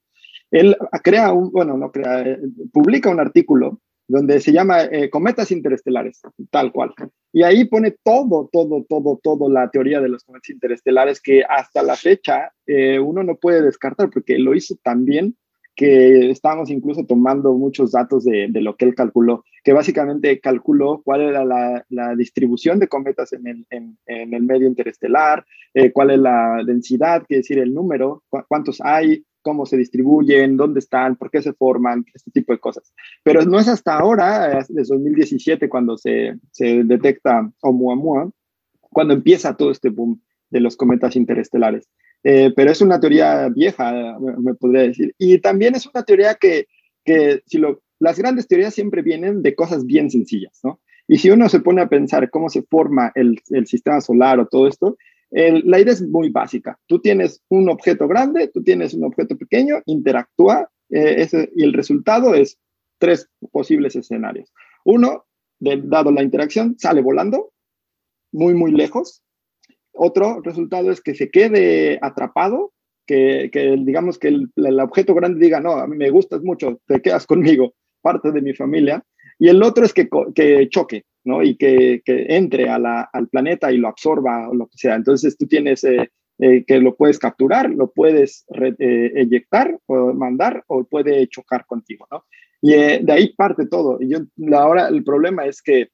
Él 0.50 0.76
crea 1.02 1.30
bueno, 1.30 1.78
no 1.78 1.90
crea, 1.90 2.38
publica 2.74 3.08
un 3.08 3.20
artículo 3.20 3.80
donde 4.06 4.38
se 4.40 4.52
llama 4.52 4.80
cometas 5.10 5.50
interestelares, 5.50 6.20
tal 6.50 6.70
cual. 6.70 6.92
Y 7.32 7.42
ahí 7.42 7.64
pone 7.64 7.96
todo, 8.04 8.50
todo, 8.52 8.84
todo, 8.86 9.18
todo 9.22 9.48
la 9.48 9.70
teoría 9.70 10.00
de 10.00 10.10
los 10.10 10.22
cometas 10.24 10.50
interestelares 10.50 11.22
que 11.22 11.42
hasta 11.42 11.82
la 11.82 11.96
fecha 11.96 12.52
uno 13.02 13.22
no 13.22 13.36
puede 13.36 13.62
descartar 13.62 14.10
porque 14.10 14.38
lo 14.38 14.54
hizo 14.54 14.76
también 14.82 15.34
que 15.74 16.30
estábamos 16.30 16.70
incluso 16.70 17.04
tomando 17.04 17.52
muchos 17.54 17.92
datos 17.92 18.24
de, 18.24 18.46
de, 18.48 18.60
lo 18.60 18.76
que 18.76 18.84
él 18.84 18.94
calculó, 18.94 19.44
que 19.62 19.72
básicamente 19.72 20.38
calculó 20.40 21.02
cuál 21.04 21.22
era 21.22 21.44
la, 21.44 21.84
la 21.88 22.14
distribución 22.14 22.78
de 22.78 22.88
cometas 22.88 23.32
en 23.32 23.46
el, 23.46 23.66
en, 23.70 23.98
en 24.06 24.34
el 24.34 24.42
medio 24.44 24.68
interestelar, 24.68 25.44
eh, 25.72 25.90
cuál 25.92 26.10
es 26.10 26.18
la 26.18 26.62
densidad, 26.64 27.24
quiere 27.26 27.40
decir 27.40 27.58
el 27.58 27.74
número, 27.74 28.22
cuántos 28.48 28.80
hay, 28.80 29.24
cómo 29.42 29.66
se 29.66 29.76
distribuyen, 29.76 30.56
dónde 30.56 30.80
están, 30.80 31.16
por 31.16 31.30
qué 31.30 31.42
se 31.42 31.52
forman, 31.52 32.04
este 32.14 32.30
tipo 32.30 32.52
de 32.52 32.58
cosas. 32.58 32.92
Pero 33.22 33.44
no 33.44 33.58
es 33.58 33.68
hasta 33.68 33.98
ahora, 33.98 34.64
desde 34.68 34.94
2017, 34.94 35.68
cuando 35.68 35.98
se, 35.98 36.38
se 36.50 36.82
detecta 36.84 37.50
Oumuamua, 37.60 38.30
cuando 38.80 39.12
empieza 39.12 39.56
todo 39.56 39.70
este 39.70 39.90
boom 39.90 40.22
de 40.50 40.60
los 40.60 40.76
cometas 40.76 41.16
interestelares. 41.16 41.88
Eh, 42.24 42.52
pero 42.56 42.72
es 42.72 42.80
una 42.80 42.98
teoría 42.98 43.48
vieja, 43.48 44.18
me, 44.18 44.54
podría 44.54 44.82
decir. 44.82 45.14
Y 45.18 45.38
también 45.38 45.74
es 45.74 45.86
una 45.86 46.02
teoría 46.02 46.34
que, 46.34 46.66
que 47.04 47.42
si 47.46 47.58
lo, 47.58 47.82
las 48.00 48.18
grandes 48.18 48.48
teorías 48.48 48.74
siempre 48.74 49.02
vienen 49.02 49.42
de 49.42 49.54
cosas 49.54 49.86
bien 49.86 50.10
sencillas, 50.10 50.58
¿no? 50.64 50.80
Y 51.06 51.18
si 51.18 51.30
uno 51.30 51.50
se 51.50 51.60
pone 51.60 51.82
a 51.82 51.88
pensar 51.88 52.30
cómo 52.30 52.48
se 52.48 52.62
forma 52.62 53.12
el, 53.14 53.38
el 53.50 53.66
sistema 53.66 54.00
solar 54.00 54.40
o 54.40 54.46
todo 54.46 54.66
esto, 54.66 54.96
la 55.34 55.80
idea 55.80 55.92
es 55.92 56.02
muy 56.02 56.30
básica. 56.30 56.78
Tú 56.86 57.00
tienes 57.00 57.42
un 57.48 57.68
objeto 57.68 58.06
grande, 58.06 58.48
tú 58.48 58.62
tienes 58.62 58.94
un 58.94 59.04
objeto 59.04 59.36
pequeño, 59.36 59.82
interactúa 59.86 60.70
eh, 60.90 61.16
ese, 61.18 61.50
y 61.56 61.64
el 61.64 61.72
resultado 61.72 62.34
es 62.34 62.58
tres 62.98 63.28
posibles 63.50 63.96
escenarios. 63.96 64.52
Uno, 64.84 65.24
dado 65.58 66.12
la 66.12 66.22
interacción, 66.22 66.76
sale 66.78 67.00
volando 67.00 67.52
muy, 68.32 68.54
muy 68.54 68.70
lejos. 68.70 69.23
Otro 69.94 70.40
resultado 70.42 70.90
es 70.90 71.00
que 71.00 71.14
se 71.14 71.30
quede 71.30 71.98
atrapado, 72.02 72.72
que, 73.06 73.50
que 73.52 73.76
digamos 73.78 74.18
que 74.18 74.28
el, 74.28 74.50
el, 74.56 74.80
objeto 74.80 75.14
grande 75.14 75.40
diga, 75.40 75.60
no, 75.60 75.72
a 75.72 75.86
mí 75.86 75.96
me 75.96 76.10
gustas 76.10 76.42
mucho, 76.42 76.80
te 76.86 77.00
quedas 77.00 77.26
conmigo, 77.26 77.74
parte 78.02 78.32
de 78.32 78.42
mi 78.42 78.54
familia. 78.54 79.02
Y 79.38 79.48
el 79.48 79.62
otro 79.62 79.84
es 79.84 79.92
que, 79.92 80.08
que 80.34 80.68
choque, 80.68 81.04
¿no? 81.24 81.42
Y 81.42 81.56
que, 81.56 82.02
que 82.04 82.26
entre 82.36 82.68
a 82.68 82.78
la, 82.78 83.08
al 83.12 83.28
planeta 83.28 83.72
y 83.72 83.78
lo 83.78 83.88
absorba 83.88 84.48
o 84.48 84.54
lo 84.54 84.66
que 84.66 84.78
sea. 84.78 84.94
Entonces 84.94 85.36
tú 85.36 85.46
tienes 85.46 85.82
eh, 85.84 86.10
eh, 86.38 86.64
que 86.64 86.78
lo 86.78 86.94
puedes 86.94 87.18
capturar, 87.18 87.70
lo 87.70 87.90
puedes 87.90 88.44
eh, 88.78 89.12
eyectar 89.16 89.78
o 89.86 90.12
mandar 90.12 90.64
o 90.68 90.84
puede 90.84 91.26
chocar 91.28 91.66
contigo, 91.66 92.06
¿no? 92.10 92.24
Y 92.60 92.72
de 92.72 93.12
ahí 93.12 93.34
parte 93.34 93.66
todo. 93.66 93.98
Y 94.00 94.08
yo, 94.08 94.20
ahora 94.56 94.88
el 94.88 95.04
problema 95.04 95.44
es 95.44 95.60
que 95.60 95.88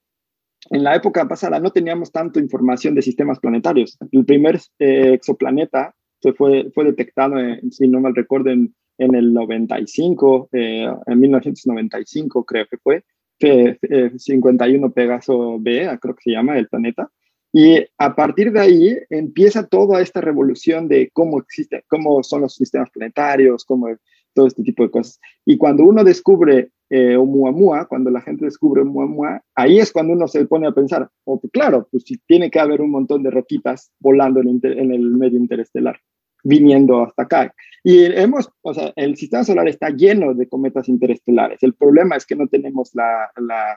en 0.69 0.85
la 0.85 0.95
época 0.95 1.27
pasada 1.27 1.59
no 1.59 1.71
teníamos 1.71 2.13
tanto 2.13 2.39
información 2.39 2.95
de 2.95 3.03
sistemas 3.03 3.39
planetarios. 3.41 3.97
El 4.13 4.25
primer 4.25 4.61
exoplaneta 4.79 5.95
fue, 6.37 6.71
fue 6.75 6.85
detectado, 6.85 7.37
si 7.71 7.89
no 7.89 8.01
mal 8.01 8.15
recuerdo, 8.15 8.51
en, 8.51 8.75
en 8.99 9.15
el 9.15 9.33
95, 9.33 10.51
en 10.53 11.21
1995 11.21 12.45
creo 12.45 12.67
que 12.67 12.77
fue, 12.77 13.05
51 13.39 14.87
eh, 14.87 14.91
Pegaso 14.91 15.59
B, 15.59 15.99
creo 16.01 16.15
que 16.15 16.23
se 16.23 16.31
llama, 16.33 16.59
el 16.59 16.69
planeta. 16.69 17.11
Y 17.53 17.85
a 17.99 18.15
partir 18.15 18.53
de 18.53 18.61
ahí 18.61 18.99
empieza 19.09 19.67
toda 19.67 20.01
esta 20.01 20.21
revolución 20.21 20.87
de 20.87 21.11
cómo 21.13 21.41
existe, 21.41 21.83
cómo 21.89 22.23
son 22.23 22.43
los 22.43 22.55
sistemas 22.55 22.91
planetarios, 22.91 23.65
cómo 23.65 23.89
todo 24.35 24.47
este 24.47 24.63
tipo 24.63 24.85
de 24.85 24.91
cosas. 24.91 25.19
Y 25.45 25.57
cuando 25.57 25.85
uno 25.85 26.05
descubre 26.05 26.71
eh, 26.91 27.17
Oumuamua, 27.17 27.87
cuando 27.87 28.11
la 28.11 28.21
gente 28.21 28.45
descubre 28.45 28.83
Oumuamua, 28.83 29.41
ahí 29.55 29.79
es 29.79 29.93
cuando 29.93 30.13
uno 30.13 30.27
se 30.27 30.45
pone 30.47 30.67
a 30.67 30.73
pensar, 30.73 31.09
pues 31.25 31.41
claro, 31.53 31.87
pues 31.91 32.05
tiene 32.27 32.51
que 32.51 32.59
haber 32.59 32.81
un 32.81 32.91
montón 32.91 33.23
de 33.23 33.31
roquitas 33.31 33.93
volando 34.01 34.41
en, 34.41 34.61
el 34.65 35.11
medio 35.11 35.39
interestelar 35.39 36.01
viniendo 36.43 37.03
hasta 37.03 37.23
acá. 37.23 37.55
Y 37.85 38.05
hemos, 38.07 38.51
o 38.63 38.75
sea, 38.75 38.93
el 38.97 39.17
sistema 39.17 39.45
solar 39.45 39.69
está 39.69 39.91
lleno 39.91 40.35
de 40.35 40.49
cometas 40.49 40.89
interestelares. 40.89 41.63
El 41.63 41.75
problema 41.75 42.17
es 42.17 42.27
que 42.27 42.35
no 42.35 42.49
tenemos 42.49 42.91
la, 42.95 43.31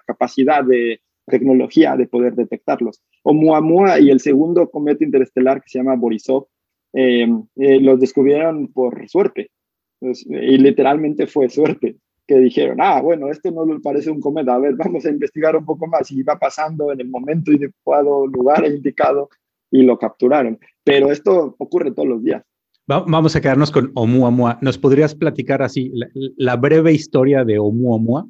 capacidad 0.08 0.64
de 0.64 1.00
tecnología 1.28 1.96
de 1.96 2.08
poder 2.08 2.34
detectarlos. 2.34 3.04
Oumuamua 3.24 4.00
y 4.00 4.10
el 4.10 4.22
segundo 4.22 4.70
cometa 4.72 5.04
interestelar 5.04 5.62
que 5.62 5.70
se 5.70 5.80
llama 5.80 5.96
Borisov, 5.96 6.48
eh, 6.94 7.28
eh, 7.58 7.80
los 7.80 8.00
descubrieron 8.00 8.72
por 8.74 9.08
suerte. 9.08 9.52
Pues, 10.00 10.26
y 10.26 10.58
literalmente 10.58 11.28
fue 11.28 11.50
suerte 11.50 11.98
que 12.28 12.40
dijeron, 12.40 12.78
ah, 12.82 13.02
bueno, 13.02 13.30
esto 13.30 13.52
no 13.52 13.66
le 13.66 13.80
parece 13.80 14.10
un 14.10 14.22
cometa, 14.22 14.56
a 14.56 14.60
ver, 14.60 14.76
vamos 14.76 15.06
a 15.06 15.10
investigar 15.10 15.56
un 15.56 15.66
poco 15.66 15.88
más 15.88 16.10
y 16.12 16.24
va 16.24 16.38
pasando 16.38 16.92
en 16.92 17.02
el 17.02 17.10
momento 17.10 17.52
adecuado, 17.52 18.28
lugar 18.28 18.66
indicado 18.66 19.30
y 19.72 19.84
lo 19.84 19.98
capturaron. 19.98 20.60
Pero 20.84 21.12
esto 21.12 21.56
ocurre 21.58 21.92
todos 21.92 22.08
los 22.08 22.24
días. 22.24 22.44
Vamos 22.86 23.36
a 23.36 23.42
quedarnos 23.42 23.72
con 23.72 23.92
Oumuamua. 23.96 24.60
¿Nos 24.62 24.78
podrías 24.78 25.16
platicar 25.16 25.62
así 25.62 25.92
la, 26.36 26.58
breve 26.58 26.92
historia 26.92 27.46
de 27.46 27.58
Oumuamua? 27.58 28.28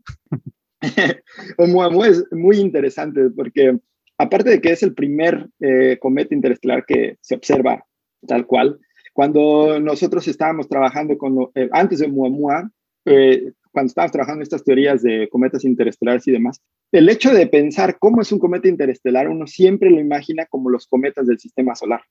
Oumuamua 1.58 2.08
es 2.08 2.24
muy 2.32 2.58
interesante 2.58 3.32
porque 3.36 3.80
aparte 4.20 4.52
de 4.52 4.62
que 4.62 4.72
es 4.72 4.84
el 4.84 4.94
primer 4.94 5.50
eh, 5.60 5.98
cometa 6.00 6.36
interestelar 6.36 6.86
que 6.86 7.18
se 7.22 7.36
observa 7.36 7.84
tal 8.28 8.46
cual, 8.46 8.80
cuando 9.12 9.80
nosotros 9.80 10.28
estábamos 10.28 10.68
trabajando 10.68 11.18
con, 11.18 11.50
eh, 11.56 11.70
antes 11.72 12.00
de 12.00 12.06
Oumuamua, 12.06 12.70
eh, 13.06 13.52
cuando 13.74 13.88
estábamos 13.88 14.14
trabajando 14.14 14.44
estas 14.44 14.64
teorías 14.64 15.02
de 15.02 15.28
cometas 15.30 15.66
interestelares 15.66 16.26
y 16.28 16.32
demás, 16.32 16.62
el 16.94 17.10
hecho 17.10 17.34
de 17.34 17.48
pensar 17.48 17.98
cómo 18.00 18.22
es 18.22 18.32
un 18.32 18.40
cometa 18.40 18.70
interestelar, 18.70 19.28
uno 19.28 19.48
siempre 19.48 19.90
lo 19.90 20.00
imagina 20.00 20.46
como 20.46 20.70
los 20.70 20.88
cometas 20.88 21.28
del 21.28 21.40
sistema 21.40 21.76
solar 21.76 22.02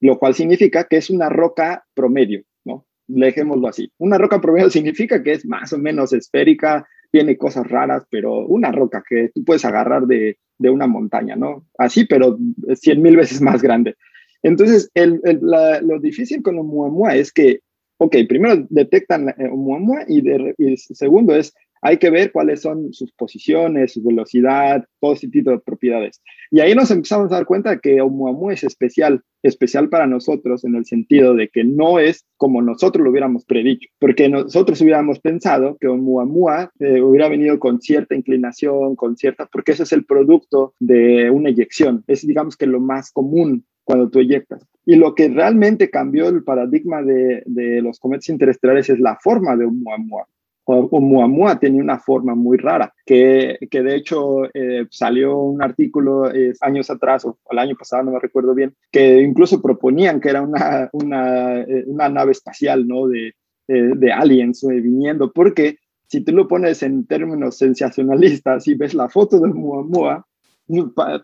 lo 0.00 0.18
cual 0.18 0.34
significa 0.34 0.84
que 0.84 0.96
es 0.96 1.10
una 1.10 1.28
roca 1.28 1.84
promedio, 1.94 2.42
¿no? 2.64 2.86
Dejémoslo 3.06 3.68
así. 3.68 3.92
Una 3.98 4.18
roca 4.18 4.40
promedio 4.40 4.70
significa 4.70 5.22
que 5.22 5.32
es 5.32 5.46
más 5.46 5.72
o 5.72 5.78
menos 5.78 6.12
esférica, 6.12 6.86
tiene 7.12 7.36
cosas 7.36 7.68
raras, 7.68 8.04
pero 8.10 8.46
una 8.46 8.72
roca 8.72 9.02
que 9.06 9.30
tú 9.34 9.44
puedes 9.44 9.64
agarrar 9.64 10.06
de, 10.06 10.38
una 10.58 10.86
montaña, 10.86 11.36
¿no? 11.36 11.66
Así, 11.78 12.04
pero 12.04 12.38
cien 12.74 13.00
mil 13.00 13.16
veces 13.16 13.40
más 13.40 13.62
grande. 13.62 13.96
Entonces, 14.42 14.90
el, 14.94 15.20
lo 15.42 15.98
difícil 16.00 16.42
con 16.42 16.58
Oumuamua 16.58 17.16
es 17.16 17.32
que, 17.32 17.60
ok, 18.00 18.16
primero 18.28 18.66
detectan 18.70 19.34
Oumuamua 19.50 20.04
y, 20.08 20.22
y 20.58 20.76
segundo 20.76 21.34
es 21.36 21.54
hay 21.82 21.98
que 21.98 22.10
ver 22.10 22.30
cuáles 22.32 22.60
son 22.60 22.92
sus 22.92 23.12
posiciones, 23.12 23.94
su 23.94 24.02
velocidad, 24.02 24.84
todo 25.00 25.14
ese 25.14 25.28
tipo 25.28 25.50
de 25.50 25.58
propiedades. 25.58 26.20
Y 26.50 26.60
ahí 26.60 26.74
nos 26.74 26.90
empezamos 26.90 27.32
a 27.32 27.36
dar 27.36 27.46
cuenta 27.46 27.78
que 27.78 28.00
Oumuamua 28.00 28.52
es 28.52 28.64
especial, 28.64 29.22
especial 29.42 29.88
para 29.88 30.06
nosotros 30.06 30.64
en 30.64 30.74
el 30.74 30.84
sentido 30.84 31.34
de 31.34 31.48
que 31.48 31.64
no 31.64 31.98
es 31.98 32.26
como 32.36 32.60
nosotros 32.60 33.04
lo 33.04 33.10
hubiéramos 33.10 33.44
predicho, 33.44 33.88
porque 33.98 34.28
nosotros 34.28 34.80
hubiéramos 34.82 35.20
pensado 35.20 35.76
que 35.80 35.88
Oumuamua 35.88 36.70
eh, 36.80 37.00
hubiera 37.00 37.28
venido 37.28 37.58
con 37.58 37.80
cierta 37.80 38.14
inclinación, 38.14 38.96
con 38.96 39.16
cierta, 39.16 39.46
porque 39.50 39.72
ese 39.72 39.84
es 39.84 39.92
el 39.92 40.04
producto 40.04 40.74
de 40.80 41.30
una 41.30 41.50
eyección, 41.50 42.04
es 42.06 42.26
digamos 42.26 42.56
que 42.56 42.66
lo 42.66 42.80
más 42.80 43.10
común 43.10 43.64
cuando 43.84 44.10
tú 44.10 44.20
eyectas. 44.20 44.66
Y 44.90 44.96
lo 44.96 45.14
que 45.14 45.28
realmente 45.28 45.88
cambió 45.88 46.28
el 46.28 46.42
paradigma 46.42 47.00
de, 47.00 47.44
de 47.46 47.80
los 47.80 48.00
cometas 48.00 48.28
interestelares 48.28 48.90
es 48.90 48.98
la 48.98 49.16
forma 49.22 49.54
de 49.56 49.64
Oumuamua. 49.64 50.26
Oumuamua 50.64 51.60
tenía 51.60 51.80
una 51.80 52.00
forma 52.00 52.34
muy 52.34 52.58
rara, 52.58 52.92
que, 53.06 53.56
que 53.70 53.82
de 53.84 53.94
hecho 53.94 54.46
eh, 54.52 54.88
salió 54.90 55.38
un 55.38 55.62
artículo 55.62 56.28
años 56.60 56.90
atrás, 56.90 57.24
o 57.24 57.38
el 57.52 57.58
año 57.60 57.76
pasado, 57.76 58.02
no 58.02 58.10
me 58.10 58.18
recuerdo 58.18 58.52
bien, 58.52 58.74
que 58.90 59.22
incluso 59.22 59.62
proponían 59.62 60.20
que 60.20 60.30
era 60.30 60.42
una, 60.42 60.90
una, 60.92 61.60
eh, 61.60 61.84
una 61.86 62.08
nave 62.08 62.32
espacial, 62.32 62.88
¿no? 62.88 63.06
De, 63.06 63.28
eh, 63.68 63.92
de 63.94 64.12
aliens 64.12 64.66
viniendo, 64.68 65.32
porque 65.32 65.76
si 66.08 66.22
tú 66.22 66.32
lo 66.32 66.48
pones 66.48 66.82
en 66.82 67.06
términos 67.06 67.58
sensacionalistas 67.58 68.66
y 68.66 68.74
ves 68.74 68.94
la 68.94 69.08
foto 69.08 69.38
de 69.38 69.50
Oumuamua, 69.50 70.26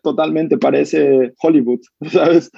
totalmente 0.04 0.56
parece 0.56 1.34
Hollywood, 1.42 1.80
¿sabes? 2.12 2.52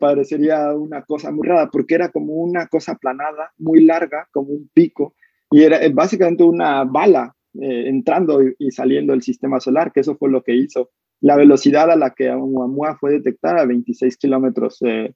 Parecería 0.00 0.72
una 0.74 1.02
cosa 1.02 1.30
muy 1.30 1.46
rara, 1.46 1.70
porque 1.70 1.94
era 1.94 2.10
como 2.10 2.34
una 2.34 2.66
cosa 2.68 2.92
aplanada, 2.92 3.52
muy 3.58 3.84
larga, 3.84 4.28
como 4.32 4.50
un 4.50 4.70
pico, 4.72 5.14
y 5.50 5.62
era 5.62 5.82
eh, 5.82 5.90
básicamente 5.90 6.44
una 6.44 6.84
bala 6.84 7.34
eh, 7.54 7.88
entrando 7.88 8.40
y, 8.58 8.70
saliendo 8.70 9.12
del 9.12 9.22
sistema 9.22 9.60
solar, 9.60 9.92
que 9.92 10.00
eso 10.00 10.16
fue 10.16 10.30
lo 10.30 10.42
que 10.42 10.54
hizo. 10.54 10.90
La 11.20 11.36
velocidad 11.36 11.90
a 11.90 11.96
la 11.96 12.10
que 12.10 12.30
Oumuamua 12.30 12.96
fue 12.96 13.12
detectada, 13.12 13.64
26 13.64 14.16
kilómetros 14.16 14.78
eh, 14.82 15.14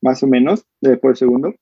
más 0.00 0.22
o 0.22 0.26
menos 0.26 0.64
por 1.00 1.16
segundo. 1.16 1.54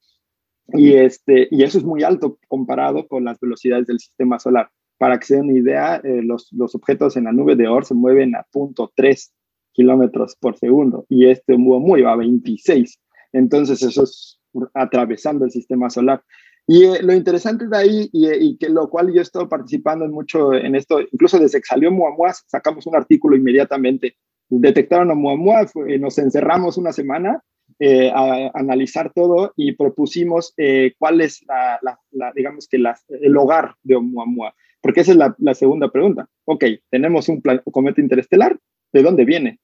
Y, 0.72 0.94
este, 0.94 1.48
y 1.50 1.62
eso 1.62 1.76
es 1.76 1.84
muy 1.84 2.02
alto 2.02 2.38
comparado 2.48 3.06
con 3.06 3.24
las 3.24 3.38
velocidades 3.38 3.86
del 3.86 4.00
sistema 4.00 4.38
solar. 4.38 4.70
Para 4.96 5.18
que 5.18 5.26
se 5.26 5.36
den 5.36 5.50
una 5.50 5.58
idea, 5.58 6.00
los, 6.04 6.50
los, 6.52 6.74
objetos 6.74 7.16
en 7.16 7.24
la 7.24 7.32
nube 7.32 7.56
de 7.56 7.68
Oort 7.68 7.86
se 7.86 7.94
mueven 7.94 8.34
a 8.36 8.46
punto 8.50 8.90
3 8.94 9.34
kilómetros 9.74 10.36
por 10.36 10.56
segundo 10.56 11.04
y 11.08 11.26
este 11.26 11.52
Oumuamua 11.52 11.98
iba 11.98 12.12
a 12.12 12.16
26. 12.16 12.98
Entonces 13.32 13.82
eso 13.82 14.04
es 14.04 14.40
atravesando 14.72 15.44
el 15.44 15.50
sistema 15.50 15.90
solar. 15.90 16.22
Y 16.66 16.84
eh, 16.84 17.02
lo 17.02 17.12
interesante 17.12 17.66
de 17.68 17.76
ahí, 17.76 18.08
y, 18.12 18.26
eh, 18.26 18.38
y, 18.40 18.56
que 18.56 18.70
lo 18.70 18.88
cual 18.88 19.12
yo 19.12 19.18
he 19.18 19.22
estado 19.22 19.48
participando 19.48 20.04
en 20.04 20.12
mucho 20.12 20.54
en 20.54 20.74
esto, 20.74 21.00
incluso 21.00 21.38
desde 21.38 21.58
que 21.58 21.66
salió 21.66 21.90
Muamua, 21.90 22.32
sacamos 22.46 22.86
un 22.86 22.96
artículo 22.96 23.36
inmediatamente. 23.36 24.16
Detectaron 24.48 25.10
a 25.10 25.14
Muamua, 25.14 25.66
nos 25.98 26.18
encerramos 26.18 26.78
una 26.78 26.92
semana 26.92 27.42
eh, 27.78 28.10
a, 28.14 28.50
analizar 28.54 29.12
todo 29.12 29.52
y 29.56 29.72
propusimos 29.72 30.54
cuál 30.98 31.20
es 31.20 31.44
la, 31.46 31.78
la, 32.12 32.32
digamos 32.34 32.68
que 32.68 32.78
el 33.08 33.36
hogar 33.36 33.74
de 33.82 33.96
Oumuamua. 33.96 34.54
Porque 34.84 35.00
esa 35.00 35.12
es 35.12 35.18
la, 35.18 35.54
segunda 35.54 35.90
pregunta. 35.90 36.28
Ok, 36.44 36.64
tenemos 36.90 37.30
un, 37.30 37.40
cometa 37.72 38.02
interestelar, 38.02 38.58
¿de 38.92 39.02
dónde 39.02 39.24
viene? 39.24 39.58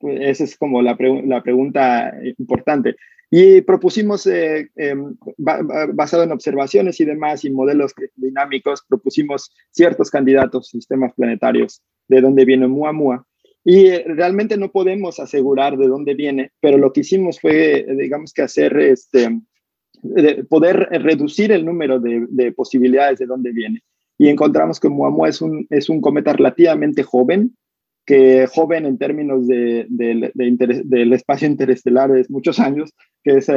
Esa 0.00 0.44
es 0.44 0.56
como 0.56 0.82
la, 0.82 0.96
pregunta 0.96 2.12
importante. 2.38 2.96
Y 3.30 3.60
propusimos, 3.60 4.26
eh, 4.26 4.70
em, 4.76 5.14
basado 5.36 6.22
en 6.22 6.32
observaciones 6.32 6.98
y 7.00 7.04
demás 7.04 7.44
y 7.44 7.50
modelos 7.50 7.92
dinámicos, 8.16 8.82
propusimos 8.88 9.52
ciertos 9.70 10.10
candidatos, 10.10 10.68
sistemas 10.68 11.12
planetarios, 11.14 11.82
de 12.08 12.20
dónde 12.20 12.44
viene 12.44 12.66
Muamua. 12.66 13.26
Y 13.64 13.90
realmente 13.90 14.56
no 14.56 14.70
podemos 14.70 15.20
asegurar 15.20 15.76
de 15.76 15.88
dónde 15.88 16.14
viene, 16.14 16.52
pero 16.60 16.78
lo 16.78 16.92
que 16.92 17.00
hicimos 17.00 17.38
fue, 17.38 17.86
digamos 17.98 18.32
que 18.32 18.42
hacer 18.42 18.78
este, 18.78 19.28
poder 20.48 20.88
reducir 20.90 21.52
el 21.52 21.66
número 21.66 22.00
de, 22.00 22.52
posibilidades 22.52 23.18
de 23.18 23.26
dónde 23.26 23.52
viene. 23.52 23.82
Y 24.16 24.28
encontramos 24.28 24.80
que 24.80 24.88
Muamua 24.88 25.28
es 25.28 25.42
un, 25.42 25.66
es 25.70 25.88
un 25.88 26.00
cometa 26.00 26.32
relativamente 26.32 27.02
joven, 27.02 27.56
que 28.08 28.46
joven 28.46 28.86
en 28.86 28.96
términos 28.96 29.46
de, 29.46 29.86
del 29.90 31.12
espacio 31.12 31.46
interestelar 31.46 32.10
es 32.16 32.30
muchos 32.30 32.58
años, 32.58 32.94
que 33.22 33.36
es, 33.36 33.52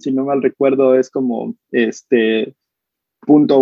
si 0.00 0.12
no 0.12 0.26
mal 0.26 0.42
recuerdo, 0.42 0.94
es 0.94 1.08
como 1.08 1.56
este, 1.72 2.54
punto 3.22 3.58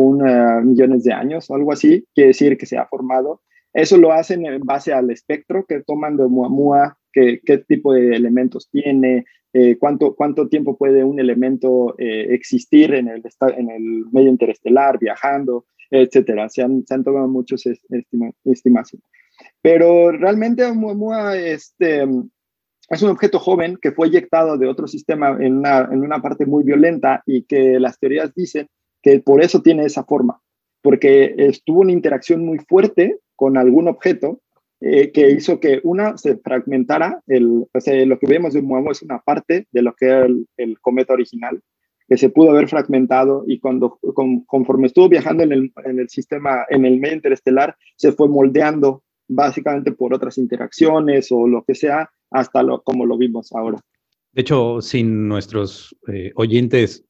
millones 0.65 1.05
de 1.05 1.13
años 1.13 1.49
o 1.49 1.55
algo 1.55 1.73
así, 1.73 2.05
quiere 2.17 2.29
decir 2.29 2.59
que 2.59 2.67
se 2.67 2.77
ha 2.77 2.87
formado. 2.87 3.43
Eso 3.73 3.97
lo 3.97 4.13
hacen 4.13 4.45
en 4.45 4.63
base 4.63 4.93
al 4.93 5.09
espectro 5.13 5.67
que 5.69 5.85
toman 5.87 6.17
de 6.17 6.27
Muamua, 6.27 6.99
qué, 7.13 7.41
qué 7.47 7.59
tipo 7.59 7.93
de 7.93 8.17
elementos 8.17 8.69
tiene, 8.69 9.27
eh, 9.53 9.79
cuánto, 9.79 10.17
cuánto 10.17 10.49
tiempo 10.49 10.77
puede 10.77 11.05
un 11.05 11.21
elemento 11.21 11.95
eh, 11.97 12.35
existir 12.35 12.93
en 12.93 13.07
el 13.07 14.05
medio 14.11 14.31
interestelar, 14.31 14.99
viajando, 14.99 15.67
etcétera. 15.91 16.49
Se 16.49 16.63
han, 16.63 16.85
se 16.87 16.95
han 16.95 17.05
tomado 17.05 17.29
muchos 17.29 17.65
estimaciones. 18.45 19.05
Pero 19.63 20.13
realmente 20.13 20.65
Oumuamua 20.65 21.37
este, 21.37 22.03
es 22.89 23.03
un 23.03 23.11
objeto 23.11 23.39
joven 23.39 23.79
que 23.81 23.93
fue 23.93 24.09
eyectado 24.09 24.59
de 24.59 24.69
otro 24.69 24.87
sistema 24.87 25.37
en 25.41 25.59
una, 25.59 25.89
en 25.91 26.03
una 26.03 26.21
parte 26.21 26.47
muy 26.47 26.65
violenta 26.65 27.23
y 27.27 27.43
que 27.45 27.81
las 27.81 27.99
teorías 27.99 28.35
dicen 28.35 28.69
que 29.03 29.21
por 29.21 29.43
eso 29.43 29.63
tiene 29.63 29.85
esa 29.85 30.05
forma, 30.05 30.41
porque 30.83 31.35
estuvo 31.37 31.81
una 31.81 31.93
interacción 31.93 32.45
muy 32.45 32.59
fuerte 32.59 33.19
con 33.37 33.59
algún 33.59 33.89
objeto 33.89 34.41
eh, 34.81 35.13
que 35.13 35.31
hizo 35.31 35.61
que 35.61 35.81
una 35.83 36.19
se 36.19 36.37
fragmentara. 36.37 37.23
O 37.73 37.81
sea, 37.81 38.05
lo 38.05 38.19
que 38.19 38.27
vemos 38.27 38.53
de 38.53 38.61
Oumuamua 38.61 38.93
es 38.93 39.03
una 39.03 39.19
parte 39.19 39.67
de 39.73 39.83
lo 39.83 39.95
que 39.95 40.07
era 40.07 40.27
el, 40.27 40.81
cometa 40.81 41.15
original, 41.15 41.61
que 42.15 42.19
se 42.19 42.31
pudo 42.31 42.51
haber 42.51 42.69
fragmentado 42.69 43.43
y 43.45 43.59
cuando, 43.59 43.99
conforme 44.47 44.87
estuvo 44.87 45.09
viajando 45.09 45.43
en 45.43 45.51
el, 45.51 45.73
en 45.85 45.99
el 45.99 46.09
sistema, 46.09 46.65
en 46.69 46.85
el 46.85 47.01
medio 47.01 47.17
interestelar, 47.17 47.77
se 47.97 48.13
fue 48.13 48.29
moldeando 48.29 49.03
básicamente 49.27 49.91
por 49.91 50.15
otras 50.15 50.39
interacciones 50.39 51.33
o 51.33 51.49
lo 51.49 51.65
que 51.65 51.75
sea, 51.75 52.09
hasta 52.31 52.63
lo, 52.63 52.83
como 52.83 53.05
lo 53.05 53.19
vimos 53.19 53.51
ahora. 53.53 53.81
De 54.31 54.43
hecho, 54.43 54.81
si 54.81 55.03
nuestros 55.03 55.97
eh, 56.07 56.31
oyentes 56.37 57.05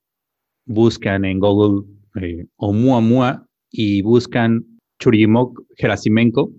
buscan 0.64 1.26
en 1.26 1.38
Google 1.38 1.84
eh, 2.22 2.46
Oumuamua 2.57 3.46
y 3.70 4.00
buscan 4.00 4.64
Churyumov 5.00 5.52
Gerasimenko, 5.76 6.50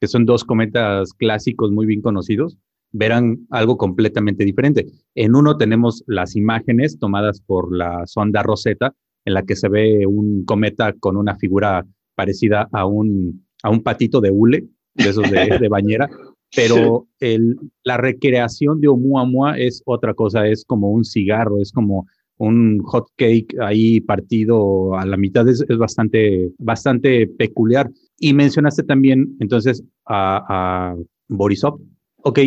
que 0.00 0.08
son 0.08 0.26
dos 0.26 0.42
cometas 0.42 1.12
clásicos 1.12 1.70
muy 1.70 1.86
bien 1.86 2.02
conocidos, 2.02 2.58
verán 2.92 3.46
algo 3.50 3.76
completamente 3.76 4.44
diferente. 4.44 4.86
En 5.14 5.34
uno 5.34 5.56
tenemos 5.56 6.04
las 6.06 6.36
imágenes 6.36 6.98
tomadas 6.98 7.40
por 7.40 7.74
la 7.76 8.06
sonda 8.06 8.42
Rosetta, 8.42 8.94
en 9.24 9.34
la 9.34 9.42
que 9.42 9.56
se 9.56 9.68
ve 9.68 10.06
un 10.06 10.44
cometa 10.44 10.92
con 10.92 11.16
una 11.16 11.36
figura 11.36 11.86
parecida 12.14 12.68
a 12.72 12.86
un, 12.86 13.46
a 13.62 13.70
un 13.70 13.82
patito 13.82 14.20
de 14.20 14.30
hule, 14.30 14.68
de 14.94 15.08
esos 15.08 15.30
de, 15.30 15.68
bañera, 15.70 16.08
pero 16.54 17.08
el, 17.18 17.56
la 17.82 17.96
recreación 17.96 18.80
de 18.80 18.88
Oumuamua 18.88 19.58
es 19.58 19.82
otra 19.86 20.12
cosa, 20.12 20.46
es 20.46 20.64
como 20.66 20.90
un 20.90 21.04
cigarro, 21.04 21.60
es 21.60 21.72
como 21.72 22.06
un 22.36 22.80
hot 22.82 23.06
cake 23.16 23.54
ahí 23.60 24.00
partido 24.00 24.96
a 24.96 25.06
la 25.06 25.16
mitad, 25.16 25.48
es, 25.48 25.64
es 25.68 25.78
bastante, 25.78 26.50
bastante 26.58 27.26
peculiar. 27.26 27.88
Y 28.18 28.34
mencionaste 28.34 28.82
también 28.82 29.36
entonces 29.40 29.82
a, 30.06 30.94
Borisov. 31.28 31.80
Ok, 32.24 32.40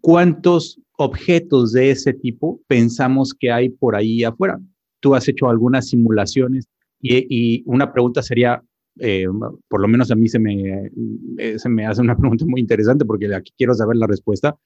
¿cuántos 0.00 0.80
objetos 0.96 1.72
de 1.72 1.90
ese 1.90 2.12
tipo 2.12 2.60
pensamos 2.66 3.34
que 3.38 3.50
hay 3.50 3.68
por 3.68 3.96
ahí 3.96 4.24
afuera? 4.24 4.60
Tú 5.00 5.14
has 5.14 5.28
hecho 5.28 5.48
algunas 5.48 5.88
simulaciones 5.88 6.68
y, 7.00 7.62
una 7.66 7.92
pregunta 7.92 8.22
sería, 8.22 8.62
eh, 8.98 9.26
por 9.68 9.80
lo 9.80 9.88
menos 9.88 10.10
a 10.10 10.14
mí 10.14 10.28
se 10.28 10.38
me, 10.38 10.90
eh, 11.38 11.58
se 11.58 11.68
me 11.68 11.86
hace 11.86 12.02
una 12.02 12.16
pregunta 12.18 12.44
muy 12.46 12.60
interesante 12.60 13.04
porque 13.04 13.34
aquí 13.34 13.52
quiero 13.56 13.74
saber 13.74 13.96
la 13.96 14.06
respuesta. 14.06 14.56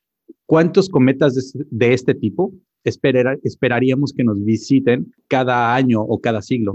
¿Cuántos 0.46 0.88
cometas 0.88 1.54
de, 1.70 1.92
este 1.92 2.14
tipo 2.14 2.52
esperaríamos 2.84 4.12
que 4.12 4.24
nos 4.24 4.42
visiten 4.44 5.12
cada 5.28 5.74
año 5.74 6.02
o 6.02 6.20
cada 6.20 6.42
siglo? 6.42 6.72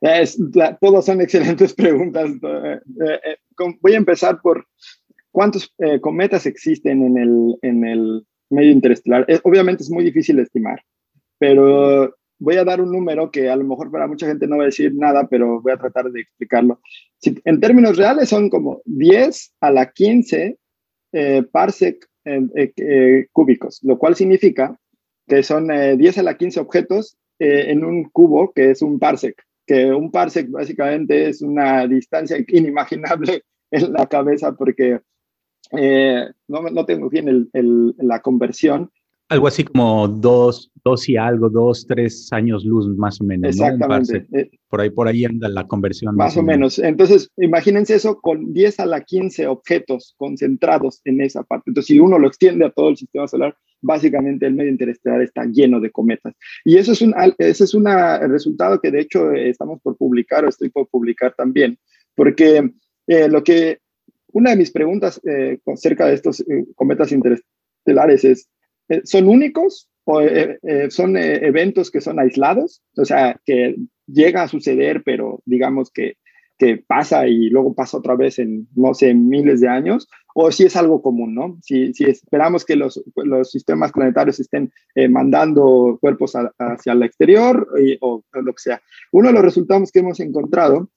Es, 0.00 0.38
todas 0.80 1.04
son 1.06 1.20
excelentes 1.20 1.74
preguntas. 1.74 2.30
Eh, 2.30 2.80
eh, 3.00 3.20
eh, 3.24 3.76
voy 3.80 3.94
a 3.94 3.98
empezar 3.98 4.40
por 4.42 4.66
cuántos 5.32 5.74
cometas 6.00 6.46
existen 6.46 7.02
en 7.02 7.18
el, 7.18 7.58
en 7.62 7.84
el 7.84 8.26
medio 8.50 8.70
interestelar. 8.70 9.26
obviamente 9.44 9.82
es 9.82 9.90
muy 9.90 10.04
difícil 10.04 10.38
estimar, 10.38 10.80
pero 11.38 12.14
voy 12.38 12.56
a 12.56 12.64
dar 12.64 12.80
un 12.80 12.92
número 12.92 13.30
que 13.30 13.48
a 13.48 13.56
lo 13.56 13.64
mejor 13.64 13.90
para 13.90 14.06
mucha 14.06 14.26
gente 14.26 14.46
no 14.46 14.58
va 14.58 14.64
a 14.64 14.66
decir 14.66 14.94
nada, 14.94 15.26
pero 15.28 15.60
voy 15.60 15.72
a 15.72 15.78
tratar 15.78 16.10
de 16.10 16.20
explicarlo. 16.20 16.80
en 17.22 17.60
términos 17.60 17.96
reales 17.96 18.28
son 18.28 18.50
como 18.50 18.82
10 18.84 19.54
a 19.60 19.70
la 19.70 19.90
15 19.90 20.58
parsec 21.50 22.06
cúbicos, 23.32 23.80
lo 23.82 23.98
cual 23.98 24.14
significa 24.14 24.78
que 25.26 25.42
son 25.42 25.68
10 25.68 26.18
a 26.18 26.22
la 26.22 26.36
15 26.36 26.60
objetos 26.60 27.16
en 27.38 27.84
un 27.84 28.04
cubo, 28.10 28.52
que 28.52 28.70
es 28.70 28.82
un 28.82 28.98
parsec 28.98 29.42
que 29.66 29.92
un 29.92 30.10
parsec 30.10 30.50
básicamente 30.50 31.28
es 31.28 31.42
una 31.42 31.86
distancia 31.86 32.36
inimaginable 32.48 33.42
en 33.70 33.92
la 33.92 34.06
cabeza 34.06 34.52
porque 34.52 35.00
eh, 35.72 36.28
no, 36.48 36.62
no, 36.62 36.84
tengo 36.84 37.08
bien 37.08 37.28
el, 37.28 37.50
el, 37.52 37.94
la 37.98 38.20
conversión. 38.20 38.90
Algo 39.28 39.46
así 39.46 39.64
como 39.64 40.08
dos, 40.08 40.70
dos 40.84 41.08
y 41.08 41.16
algo, 41.16 41.48
dos, 41.48 41.86
tres 41.86 42.28
años 42.32 42.64
luz 42.64 42.86
más 42.96 43.20
o 43.20 43.24
menos. 43.24 43.50
Exactamente. 43.50 44.26
Eh, 44.32 44.50
por 44.68 44.82
ahí, 44.82 44.90
por 44.90 45.08
ahí 45.08 45.24
anda 45.24 45.48
la 45.48 45.66
conversión. 45.66 46.14
Más, 46.16 46.36
o 46.36 46.42
menos. 46.42 46.78
Entonces, 46.78 47.30
imagínense 47.38 47.94
eso 47.94 48.20
con 48.20 48.52
10 48.52 48.80
a 48.80 48.86
la 48.86 49.00
15 49.00 49.46
objetos 49.46 50.14
concentrados 50.18 51.00
en 51.04 51.22
esa 51.22 51.42
parte. 51.44 51.70
Entonces, 51.70 51.88
si 51.88 51.98
uno 51.98 52.18
lo 52.18 52.28
extiende 52.28 52.66
a 52.66 52.70
todo 52.70 52.90
el 52.90 52.96
sistema 52.98 53.26
solar, 53.26 53.56
básicamente 53.80 54.46
el 54.46 54.54
medio 54.54 54.70
interestelar 54.70 55.22
está 55.22 55.44
lleno 55.46 55.80
de 55.80 55.90
cometas. 55.90 56.34
Y 56.64 56.76
eso 56.76 56.92
es 56.92 57.00
un, 57.00 57.14
ese 57.38 57.64
es 57.64 57.74
un 57.74 57.86
resultado 58.28 58.80
que 58.80 58.90
de 58.90 59.00
hecho 59.00 59.32
estamos 59.32 59.80
por 59.80 59.96
publicar 59.96 60.44
o 60.44 60.48
estoy 60.48 60.68
por 60.70 60.88
publicar 60.88 61.34
también, 61.34 61.78
porque 62.14 62.70
eh, 63.06 63.28
lo 63.28 63.42
que, 63.42 63.80
una 64.32 64.50
de 64.50 64.56
mis 64.56 64.70
preguntas 64.70 65.20
eh, 65.24 65.58
acerca 65.66 66.06
de 66.06 66.14
estos 66.14 66.40
eh, 66.40 66.66
cometas 66.74 67.12
interestelares 67.12 68.24
es, 68.24 68.48
¿son 69.04 69.28
únicos 69.28 69.88
o 70.04 70.20
son 70.90 71.16
eventos 71.16 71.90
que 71.90 72.00
son 72.00 72.18
aislados? 72.18 72.82
O 72.96 73.04
sea, 73.04 73.40
que 73.44 73.76
llega 74.06 74.42
a 74.42 74.48
suceder, 74.48 75.02
pero 75.04 75.40
digamos 75.46 75.90
que 75.90 76.16
que 76.62 76.76
pasa 76.76 77.26
y 77.26 77.50
luego 77.50 77.74
pasa 77.74 77.98
otra 77.98 78.14
vez 78.14 78.38
en, 78.38 78.68
no 78.76 78.94
sé, 78.94 79.14
miles 79.14 79.60
de 79.60 79.68
años, 79.68 80.08
o 80.32 80.52
si 80.52 80.62
es 80.62 80.76
algo 80.76 81.02
común, 81.02 81.34
¿no? 81.34 81.58
Si, 81.60 81.92
si 81.92 82.04
esperamos 82.04 82.64
que 82.64 82.76
los, 82.76 83.02
los, 83.16 83.50
sistemas 83.50 83.90
planetarios 83.90 84.38
estén 84.38 84.72
eh, 84.94 85.08
mandando 85.08 85.98
cuerpos 86.00 86.34
hacia 86.34 86.92
el 86.92 87.02
exterior 87.02 87.68
o, 88.00 88.22
lo 88.32 88.52
que 88.52 88.62
sea. 88.62 88.82
Uno 89.10 89.28
de 89.28 89.34
los 89.34 89.42
resultados 89.42 89.90
que 89.90 89.98
hemos 89.98 90.20
encontrado 90.20 90.88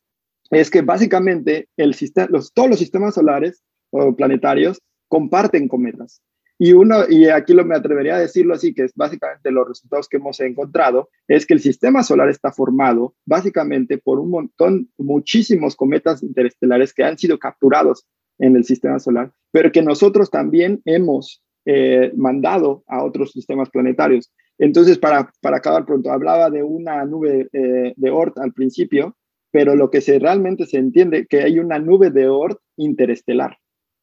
es 0.52 0.70
que 0.70 0.82
básicamente 0.82 1.68
los, 1.78 2.54
todos 2.54 2.70
los 2.70 2.80
sistemas 2.80 3.16
solares 3.16 3.64
o 3.92 4.16
planetarios 4.16 4.82
comparten 5.08 5.68
cometas. 5.68 6.22
Y 6.58 6.72
uno, 6.72 7.08
y 7.10 7.28
aquí 7.28 7.54
lo 7.54 7.66
me 7.66 7.76
atrevería 7.76 8.16
a 8.16 8.20
decirlo 8.20 8.54
así, 8.54 8.74
que 8.74 8.84
es 8.84 8.94
básicamente 8.96 9.52
los 9.52 9.68
resultados 9.68 10.08
que 10.08 10.18
hemos 10.18 10.40
encontrado, 10.40 11.10
es 11.28 11.46
que 11.46 11.54
el 11.54 11.60
sistema 11.60 12.02
solar 12.02 12.30
está 12.30 12.52
formado 12.54 13.14
básicamente 13.26 13.98
por 13.98 14.20
un 14.20 14.30
montón, 14.30 14.90
muchísimos 14.98 15.76
cometas 15.76 16.24
interestelares 16.24 16.94
que 16.94 17.04
han 17.04 17.18
sido 17.18 17.40
capturados 17.40 18.08
en 18.40 18.56
el 18.56 18.64
sistema 18.64 19.00
solar, 19.00 19.34
pero 19.52 19.72
que 19.72 19.82
nosotros 19.82 20.30
también 20.30 20.82
hemos 20.86 21.44
eh, 21.66 22.14
mandado 22.16 22.84
a 22.88 23.04
otros 23.04 23.32
sistemas 23.32 23.70
planetarios. 23.70 24.32
Entonces, 24.58 24.98
para, 24.98 25.32
para 25.42 25.58
acabar 25.58 25.86
pronto, 25.86 26.10
hablaba 26.12 26.50
de 26.50 26.64
una 26.64 27.04
nube 27.04 27.50
eh, 27.52 27.94
de 27.96 28.10
Oort 28.10 28.38
al 28.38 28.54
principio, 28.54 29.18
pero 29.56 29.74
lo 29.74 29.90
que 29.90 30.02
se, 30.02 30.20
realmente 30.20 30.66
se 30.66 30.78
entiende 30.78 31.28
que 31.28 31.44
hay 31.44 31.60
una 31.60 31.80
nube 31.80 32.10
de 32.10 32.28
Oort 32.28 32.60
interestelar 32.76 33.58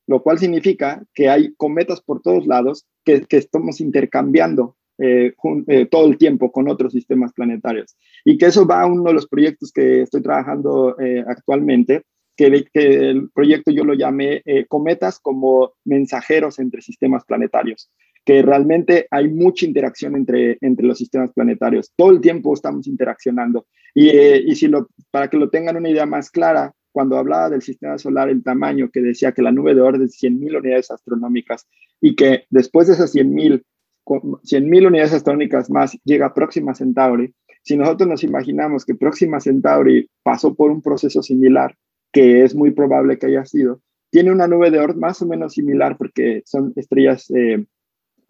lo 0.06 0.22
cual 0.22 0.38
significa 0.38 1.04
que 1.12 1.28
hay 1.28 1.54
cometas 1.56 2.00
por 2.00 2.22
todos 2.22 2.46
lados 2.46 2.86
que, 3.04 3.24
estamos 3.28 3.80
intercambiando 3.80 4.76
eh, 4.98 5.34
eh, 5.68 5.86
todo 5.86 6.06
el 6.06 6.16
tiempo 6.16 6.50
con 6.50 6.68
otros 6.68 6.92
sistemas 6.92 7.32
planetarios. 7.32 7.96
Y 8.24 8.38
que 8.38 8.46
eso 8.46 8.66
va 8.66 8.82
a 8.82 8.86
uno 8.86 9.04
de 9.04 9.14
los 9.14 9.28
proyectos 9.28 9.72
que 9.72 10.02
estoy 10.02 10.22
trabajando 10.22 10.98
eh, 10.98 11.22
actualmente, 11.26 12.02
que, 12.36 12.46
el 12.74 13.30
proyecto 13.30 13.70
yo 13.70 13.84
lo 13.84 13.94
llamé 13.94 14.42
cometas 14.68 15.20
como 15.20 15.74
mensajeros 15.84 16.58
entre 16.58 16.82
sistemas 16.82 17.24
planetarios, 17.24 17.90
que 18.24 18.42
realmente 18.42 19.06
hay 19.10 19.28
mucha 19.28 19.66
interacción 19.66 20.14
entre, 20.16 20.58
entre 20.60 20.86
los 20.86 20.98
sistemas 20.98 21.32
planetarios. 21.32 21.92
Todo 21.96 22.10
el 22.10 22.20
tiempo 22.20 22.54
estamos 22.54 22.86
interaccionando. 22.86 23.66
Y, 23.94 24.10
y 24.10 24.54
si 24.54 24.68
lo, 24.68 24.88
para 25.10 25.28
que 25.28 25.36
lo 25.36 25.50
tengan 25.50 25.76
una 25.76 25.90
idea 25.90 26.06
más 26.06 26.30
clara, 26.30 26.72
cuando 26.92 27.16
hablaba 27.16 27.50
del 27.50 27.62
sistema 27.62 27.98
solar, 27.98 28.28
el 28.28 28.42
tamaño 28.42 28.90
que 28.92 29.00
decía 29.00 29.32
que 29.32 29.42
la 29.42 29.50
nube 29.50 29.74
de 29.74 29.80
Oort 29.80 30.00
es 30.02 30.18
de 30.20 30.28
100.000 30.28 30.58
unidades 30.58 30.90
astronómicas 30.90 31.66
y 32.00 32.14
que 32.14 32.44
después 32.50 32.86
de 32.86 32.94
esas 32.94 33.14
100.000 33.14 33.62
100.000 34.04 34.86
unidades 34.86 35.12
astronómicas 35.12 35.70
más 35.70 35.96
llega 36.04 36.34
Próxima 36.34 36.74
Centauri, 36.74 37.34
si 37.62 37.76
nosotros 37.76 38.08
nos 38.08 38.24
imaginamos 38.24 38.84
que 38.84 38.94
Próxima 38.94 39.40
Centauri 39.40 40.08
pasó 40.22 40.54
por 40.54 40.70
un 40.70 40.82
proceso 40.82 41.22
similar, 41.22 41.76
que 42.12 42.42
es 42.42 42.54
muy 42.54 42.72
probable 42.72 43.18
que 43.18 43.26
haya 43.26 43.44
sido, 43.44 43.80
tiene 44.10 44.32
una 44.32 44.48
nube 44.48 44.70
de 44.70 44.80
Oort 44.80 44.96
más 44.96 45.22
o 45.22 45.26
menos 45.26 45.54
similar 45.54 45.96
porque 45.96 46.42
son 46.44 46.72
estrellas 46.76 47.30
eh, 47.30 47.64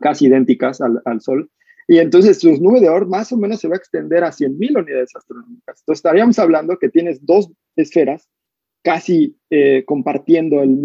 casi 0.03 0.27
idénticas 0.27 0.81
al, 0.83 1.21
Sol, 1.21 1.51
y 1.89 1.99
entonces 1.99 2.39
su 2.39 2.53
nube 2.61 2.81
de 2.81 2.89
Oort 2.89 3.09
más 3.09 3.33
o 3.33 3.37
menos 3.39 3.61
se 3.61 3.69
va 3.69 3.75
a 3.75 3.79
extender 3.79 4.23
a 4.25 4.31
100.000 4.31 4.83
unidades 4.83 5.17
astronómicas. 5.17 5.81
Entonces 5.81 5.99
estaríamos 5.99 6.39
hablando 6.39 6.79
que 6.79 6.91
tienes 6.91 7.25
dos 7.25 7.51
esferas 7.77 8.29
casi 8.85 9.37
eh, 9.51 9.85
compartiendo 9.87 10.61
el, 10.63 10.77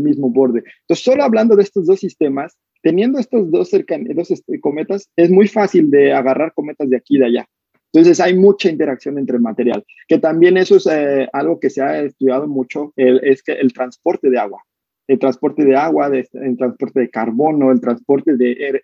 mismo 0.00 0.30
borde. 0.30 0.62
Entonces, 0.82 1.04
solo 1.04 1.24
hablando 1.24 1.56
de 1.56 1.62
estos 1.62 1.86
dos 1.86 2.00
sistemas, 2.00 2.56
teniendo 2.82 3.18
estos 3.18 3.50
dos, 3.50 3.70
dos 3.70 4.30
este, 4.30 4.60
cometas, 4.60 5.10
es 5.16 5.30
muy 5.30 5.48
fácil 5.48 5.90
de 5.90 6.12
agarrar 6.12 6.52
cometas 6.54 6.88
de 6.88 6.96
aquí 6.96 7.16
y 7.16 7.18
de 7.18 7.26
allá. 7.26 7.48
Entonces 7.92 8.20
hay 8.20 8.36
mucha 8.36 8.70
interacción 8.70 9.18
entre 9.18 9.40
material, 9.40 9.84
que 10.06 10.18
también 10.18 10.56
eso 10.56 10.76
es 10.76 10.86
eh, 10.86 11.28
algo 11.32 11.58
que 11.58 11.70
se 11.70 11.82
ha 11.82 12.02
estudiado 12.02 12.46
mucho, 12.46 12.92
es 12.96 13.42
que 13.42 13.52
el 13.52 13.72
transporte 13.72 14.30
de 14.30 14.38
agua 14.38 14.62
el 15.10 15.18
transporte 15.18 15.64
de 15.64 15.74
agua, 15.74 16.06
el 16.06 16.56
transporte 16.56 17.00
de 17.00 17.10
carbono, 17.10 17.72
el 17.72 17.80
transporte 17.80 18.36
de 18.36 18.52
er, 18.52 18.82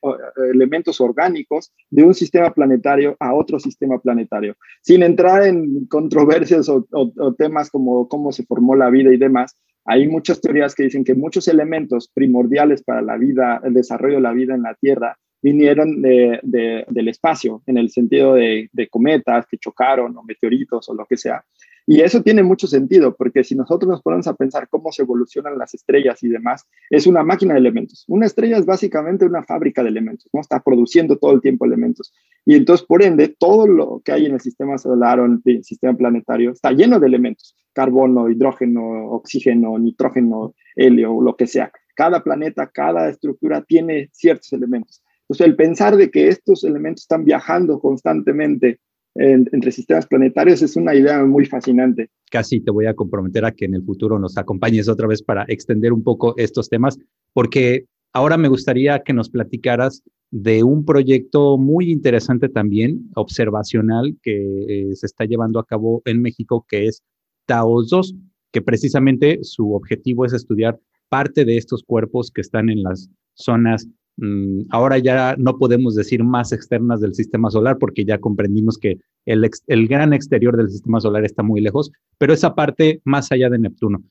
elementos 0.52 1.00
orgánicos 1.00 1.72
de 1.88 2.02
un 2.02 2.14
sistema 2.14 2.52
planetario 2.52 3.16
a 3.20 3.32
otro 3.32 3.60
sistema 3.60 4.00
planetario. 4.00 4.56
Sin 4.82 5.04
entrar 5.04 5.46
en 5.46 5.86
controversias 5.86 6.68
o, 6.68 6.84
o, 6.90 7.34
temas 7.34 7.70
como 7.70 8.08
cómo 8.08 8.32
se 8.32 8.44
formó 8.44 8.74
la 8.74 8.90
vida 8.90 9.14
y 9.14 9.18
demás, 9.18 9.56
hay 9.84 10.08
muchas 10.08 10.40
teorías 10.40 10.74
que 10.74 10.82
dicen 10.82 11.04
que 11.04 11.14
muchos 11.14 11.46
elementos 11.46 12.10
primordiales 12.12 12.82
para 12.82 13.02
la 13.02 13.16
vida, 13.16 13.60
el 13.62 13.74
desarrollo 13.74 14.16
de 14.16 14.22
la 14.22 14.32
vida 14.32 14.56
en 14.56 14.62
la 14.62 14.74
Tierra, 14.74 15.16
vinieron 15.46 16.02
de, 16.02 16.40
del 16.88 17.06
espacio, 17.06 17.62
en 17.66 17.78
el 17.78 17.88
sentido 17.90 18.34
de, 18.34 18.68
de 18.72 18.88
cometas 18.88 19.46
que 19.46 19.58
chocaron 19.58 20.16
o 20.16 20.24
meteoritos 20.24 20.88
o 20.88 20.94
lo 20.94 21.06
que 21.06 21.16
sea. 21.16 21.44
Y 21.88 22.00
eso 22.00 22.20
tiene 22.20 22.42
mucho 22.42 22.66
sentido, 22.66 23.14
porque 23.14 23.44
si 23.44 23.54
nosotros 23.54 23.88
nos 23.88 24.02
ponemos 24.02 24.26
a 24.26 24.34
pensar 24.34 24.68
cómo 24.68 24.90
se 24.90 25.02
evolucionan 25.02 25.56
las 25.56 25.72
estrellas 25.72 26.20
y 26.24 26.28
demás, 26.28 26.66
es 26.90 27.06
una 27.06 27.22
máquina 27.22 27.54
de 27.54 27.60
elementos. 27.60 28.04
Una 28.08 28.26
estrella 28.26 28.58
es 28.58 28.66
básicamente 28.66 29.24
una 29.24 29.44
fábrica 29.44 29.84
de 29.84 29.90
elementos, 29.90 30.28
¿no? 30.32 30.40
Está 30.40 30.58
produciendo 30.58 31.16
todo 31.16 31.32
el 31.34 31.40
tiempo 31.40 31.64
elementos. 31.64 32.12
Y 32.44 32.56
entonces, 32.56 32.84
por 32.84 33.04
ende, 33.04 33.28
todo 33.38 33.68
lo 33.68 34.02
que 34.04 34.10
hay 34.10 34.26
en 34.26 34.34
el 34.34 34.40
sistema 34.40 34.78
solar 34.78 35.20
o 35.20 35.26
en 35.26 35.40
el 35.44 35.62
sistema 35.62 35.96
planetario 35.96 36.50
está 36.50 36.72
lleno 36.72 36.98
de 36.98 37.06
elementos. 37.06 37.54
Carbono, 37.72 38.28
hidrógeno, 38.28 39.10
oxígeno, 39.12 39.78
nitrógeno, 39.78 40.54
helio, 40.74 41.20
lo 41.20 41.36
que 41.36 41.46
sea. 41.46 41.70
Cada 41.94 42.24
planeta, 42.24 42.66
cada 42.66 43.08
estructura 43.08 43.62
tiene 43.62 44.10
ciertos 44.12 44.52
elementos. 44.52 45.04
Entonces, 45.28 45.46
el 45.46 45.56
pensar 45.56 45.96
de 45.96 46.10
que 46.10 46.28
estos 46.28 46.64
elementos 46.64 47.02
están 47.02 47.24
viajando 47.24 47.80
constantemente 47.80 48.80
entre 49.18 49.72
sistemas 49.72 50.06
planetarios 50.06 50.62
es 50.62 50.76
una 50.76 50.94
idea 50.94 51.24
muy 51.24 51.46
fascinante. 51.46 52.10
Casi 52.30 52.60
te 52.60 52.70
voy 52.70 52.86
a 52.86 52.94
comprometer 52.94 53.44
a 53.44 53.52
que 53.52 53.64
en 53.64 53.74
el 53.74 53.82
futuro 53.82 54.18
nos 54.18 54.36
acompañes 54.36 54.88
otra 54.88 55.06
vez 55.06 55.22
para 55.22 55.44
extender 55.48 55.92
un 55.92 56.02
poco 56.02 56.34
estos 56.36 56.68
temas, 56.68 56.98
porque 57.32 57.86
ahora 58.12 58.36
me 58.36 58.48
gustaría 58.48 59.02
que 59.02 59.14
nos 59.14 59.30
platicaras 59.30 60.02
de 60.30 60.62
un 60.64 60.84
proyecto 60.84 61.56
muy 61.56 61.90
interesante 61.90 62.48
también, 62.48 63.10
observacional, 63.14 64.16
que 64.22 64.90
eh, 64.90 64.94
se 64.94 65.06
está 65.06 65.24
llevando 65.24 65.60
a 65.60 65.64
cabo 65.64 66.02
en 66.04 66.20
México, 66.20 66.66
que 66.68 66.86
es 66.86 67.02
TAOS 67.46 67.88
2, 67.88 68.14
que 68.52 68.60
precisamente 68.60 69.38
su 69.42 69.74
objetivo 69.74 70.24
es 70.24 70.32
estudiar 70.32 70.78
parte 71.08 71.44
de 71.44 71.56
estos 71.56 71.82
cuerpos 71.82 72.30
que 72.30 72.40
están 72.40 72.70
en 72.70 72.82
las 72.82 73.10
zonas 73.34 73.88
Mm, 74.18 74.62
ahora 74.70 74.96
ya 74.98 75.34
no 75.36 75.58
podemos 75.58 75.94
decir 75.94 76.24
más 76.24 76.52
externas 76.52 77.00
del 77.00 77.14
sistema 77.14 77.50
solar 77.50 77.76
porque 77.78 78.04
ya 78.04 78.18
comprendimos 78.18 78.78
que 78.78 78.96
el, 79.26 79.88
gran 79.88 80.14
exterior 80.14 80.56
del 80.56 80.70
sistema 80.70 81.00
solar 81.00 81.24
está 81.24 81.42
muy 81.42 81.60
lejos, 81.60 81.90
pero 82.18 82.32
esa 82.32 82.54
parte 82.54 83.00
más 83.04 83.30
allá 83.30 83.50
de 83.50 83.58
Neptuno. 83.58 84.02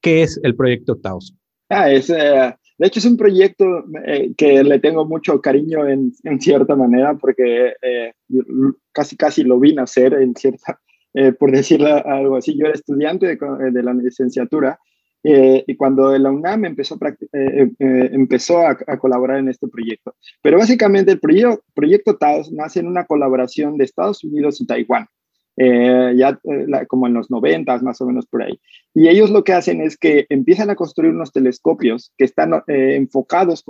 ¿Qué 0.00 0.22
es 0.22 0.40
el 0.42 0.56
proyecto 0.56 0.96
Taos? 0.96 1.34
Ah, 1.68 1.90
es, 1.90 2.08
eh, 2.08 2.54
de 2.78 2.86
hecho, 2.86 3.00
es 3.00 3.04
un 3.04 3.18
proyecto 3.18 3.84
eh, 4.06 4.32
que 4.36 4.64
le 4.64 4.78
tengo 4.78 5.04
mucho 5.04 5.40
cariño 5.40 5.86
en, 5.86 6.12
cierta 6.40 6.74
manera 6.74 7.14
porque 7.14 7.74
eh, 7.82 8.12
casi 8.92 9.16
casi 9.16 9.44
lo 9.44 9.60
vi 9.60 9.74
nacer 9.74 10.14
en 10.14 10.34
cierta, 10.34 10.80
por 11.38 11.52
decirlo 11.52 11.88
algo 12.06 12.36
así. 12.36 12.56
Yo 12.56 12.64
era 12.64 12.74
estudiante 12.74 13.36
de 13.36 13.82
la 13.82 13.92
licenciatura 13.92 14.78
eh, 15.22 15.64
y 15.66 15.76
cuando 15.76 16.16
la 16.16 16.30
UNAM 16.30 16.64
empezó, 16.64 16.98
a, 17.02 17.08
eh, 17.32 17.70
eh, 17.78 18.76
a, 18.86 18.98
colaborar 18.98 19.38
en 19.38 19.48
este 19.48 19.68
proyecto. 19.68 20.14
Pero 20.42 20.58
básicamente 20.58 21.12
el 21.12 21.20
proyecto 21.20 22.16
TAOS 22.16 22.52
nace 22.52 22.80
en 22.80 22.86
una 22.86 23.04
colaboración 23.04 23.76
de 23.76 23.84
Estados 23.84 24.24
Unidos 24.24 24.60
y 24.60 24.66
Taiwán, 24.66 25.06
ya 25.56 26.40
como 26.88 27.06
en 27.06 27.14
los 27.14 27.30
90 27.30 27.78
más 27.80 28.00
o 28.00 28.06
menos 28.06 28.26
por 28.26 28.42
ahí. 28.42 28.58
Y 28.94 29.08
ellos 29.08 29.30
lo 29.30 29.44
que 29.44 29.52
hacen 29.52 29.82
es 29.82 29.98
que 29.98 30.26
empiezan 30.30 30.70
a 30.70 30.76
construir 30.76 31.12
unos 31.12 31.32
telescopios 31.32 32.12
que 32.16 32.24
están 32.24 32.62
enfocados 32.66 33.62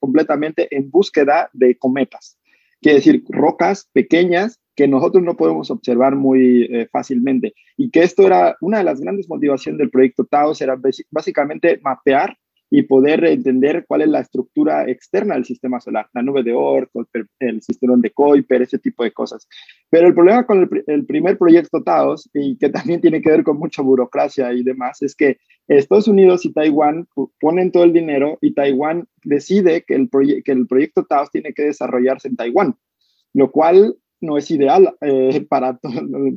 completamente 0.00 0.74
en 0.74 0.90
búsqueda 0.90 1.50
de 1.52 1.76
cometas. 1.76 2.38
Quiere 2.80 2.98
decir, 2.98 3.24
rocas 3.28 3.88
pequeñas 3.92 4.60
que 4.74 4.86
nosotros 4.86 5.24
no 5.24 5.36
podemos 5.36 5.70
observar 5.70 6.14
muy 6.14 6.64
eh, 6.64 6.88
fácilmente. 6.92 7.54
Y 7.76 7.90
que 7.90 8.02
esto 8.02 8.26
era 8.26 8.56
una 8.60 8.78
de 8.78 8.84
las 8.84 9.00
grandes 9.00 9.28
motivaciones 9.28 9.78
del 9.78 9.90
proyecto 9.90 10.24
TAOS, 10.24 10.60
era 10.60 10.78
básicamente 11.10 11.80
mapear 11.82 12.36
y 12.76 12.82
poder 12.82 13.24
entender 13.24 13.86
cuál 13.88 14.02
es 14.02 14.08
la 14.08 14.20
estructura 14.20 14.86
externa 14.86 15.32
del 15.32 15.46
sistema 15.46 15.80
solar, 15.80 16.10
la 16.12 16.20
nube 16.20 16.42
de 16.42 16.52
Oort, 16.52 16.90
el 17.40 17.62
sistema 17.62 17.94
de 17.96 18.10
Kuiper, 18.10 18.60
ese 18.60 18.78
tipo 18.78 19.02
de 19.02 19.12
cosas. 19.12 19.48
Pero 19.88 20.08
el 20.08 20.14
problema 20.14 20.44
con 20.44 20.68
el, 20.86 21.06
primer 21.06 21.38
proyecto 21.38 21.82
TAOS, 21.82 22.28
y 22.34 22.58
que 22.58 22.68
también 22.68 23.00
tiene 23.00 23.22
que 23.22 23.30
ver 23.30 23.44
con 23.44 23.58
mucha 23.58 23.80
burocracia 23.80 24.52
y 24.52 24.62
demás, 24.62 25.00
es 25.00 25.16
que 25.16 25.38
Estados 25.66 26.06
Unidos 26.06 26.44
y 26.44 26.52
Taiwán 26.52 27.08
ponen 27.40 27.72
todo 27.72 27.84
el 27.84 27.94
dinero 27.94 28.36
y 28.42 28.52
Taiwán 28.52 29.08
decide 29.24 29.82
que 29.86 29.94
el, 29.94 30.10
que 30.44 30.52
el 30.52 30.66
proyecto 30.66 31.06
TAOS 31.06 31.30
tiene 31.30 31.54
que 31.54 31.62
desarrollarse 31.62 32.28
en 32.28 32.36
Taiwán, 32.36 32.76
lo 33.32 33.50
cual 33.52 33.96
no 34.20 34.36
es 34.36 34.50
ideal 34.50 34.94
eh, 35.00 35.46
para, 35.48 35.80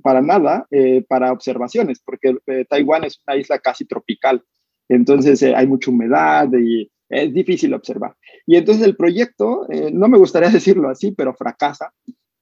para 0.03 0.21
nada 0.21 0.67
eh, 0.71 1.03
para 1.05 1.33
observaciones, 1.33 1.99
porque 1.99 2.37
eh, 2.47 2.63
Taiwán 2.63 3.03
es 3.03 3.21
una 3.27 3.35
isla 3.35 3.59
casi 3.59 3.83
tropical, 3.83 4.41
entonces 4.89 5.41
hay 5.43 5.67
mucha 5.67 5.91
humedad 5.91 6.49
y 6.53 6.91
es 7.09 7.33
difícil 7.33 7.73
observar. 7.73 8.15
Y 8.45 8.55
entonces 8.55 8.85
el 8.85 8.95
proyecto, 8.95 9.67
no 9.93 10.07
me 10.07 10.17
gustaría 10.17 10.49
decirlo 10.49 10.89
así, 10.89 11.11
pero 11.11 11.33
fracasa 11.33 11.93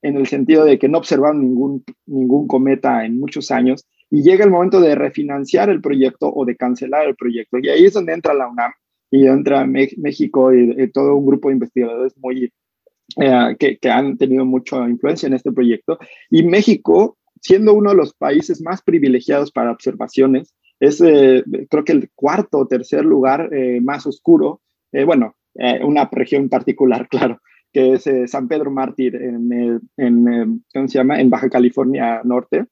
en 0.02 0.16
el 0.16 0.26
sentido 0.26 0.64
de 0.64 0.78
que 0.78 0.88
no 0.88 0.98
observaron 0.98 1.40
ningún, 1.40 1.84
ningún 2.06 2.46
cometa 2.46 3.04
en 3.04 3.18
muchos 3.18 3.50
años 3.50 3.86
y 4.10 4.22
llega 4.22 4.44
el 4.44 4.50
momento 4.50 4.80
de 4.80 4.94
refinanciar 4.94 5.68
el 5.70 5.80
proyecto 5.80 6.32
o 6.32 6.44
de 6.44 6.56
cancelar 6.56 7.06
el 7.06 7.16
proyecto. 7.16 7.58
Y 7.58 7.68
ahí 7.68 7.84
es 7.84 7.94
donde 7.94 8.14
entra 8.14 8.34
la 8.34 8.48
UNAM 8.48 8.72
y 9.10 9.26
entra 9.26 9.66
México 9.66 10.52
y 10.54 10.90
todo 10.92 11.16
un 11.16 11.26
grupo 11.26 11.48
de 11.48 11.54
investigadores 11.54 12.16
muy 12.16 12.52
eh, 13.16 13.56
que, 13.58 13.90
han 13.90 14.18
tenido 14.18 14.44
mucha 14.44 14.88
influencia 14.88 15.26
en 15.26 15.34
este 15.34 15.52
proyecto. 15.52 15.98
Y 16.30 16.42
México, 16.42 17.18
siendo 17.40 17.72
uno 17.72 17.90
de 17.90 17.96
los 17.96 18.14
países 18.14 18.60
más 18.60 18.82
privilegiados 18.82 19.50
para 19.50 19.72
observaciones, 19.72 20.54
es 20.80 21.00
eh, 21.00 21.44
creo 21.68 21.84
que 21.84 21.92
el 21.92 22.10
cuarto 22.14 22.58
o 22.58 22.66
tercer 22.66 23.04
lugar 23.04 23.52
eh, 23.52 23.80
más 23.80 24.06
oscuro, 24.06 24.60
bueno, 25.04 25.34
una 25.82 26.08
región 26.10 26.48
particular, 26.48 27.08
claro, 27.10 27.40
que 27.72 27.94
es 27.94 28.30
San 28.30 28.48
Pedro 28.48 28.70
Mártir 28.70 29.16
en, 29.16 29.80
en, 29.96 30.64
¿cómo 30.72 30.88
se 30.88 30.98
llama? 30.98 31.20
En 31.20 31.30
Baja 31.30 31.50
California 31.50 32.22
Norte. 32.24 32.64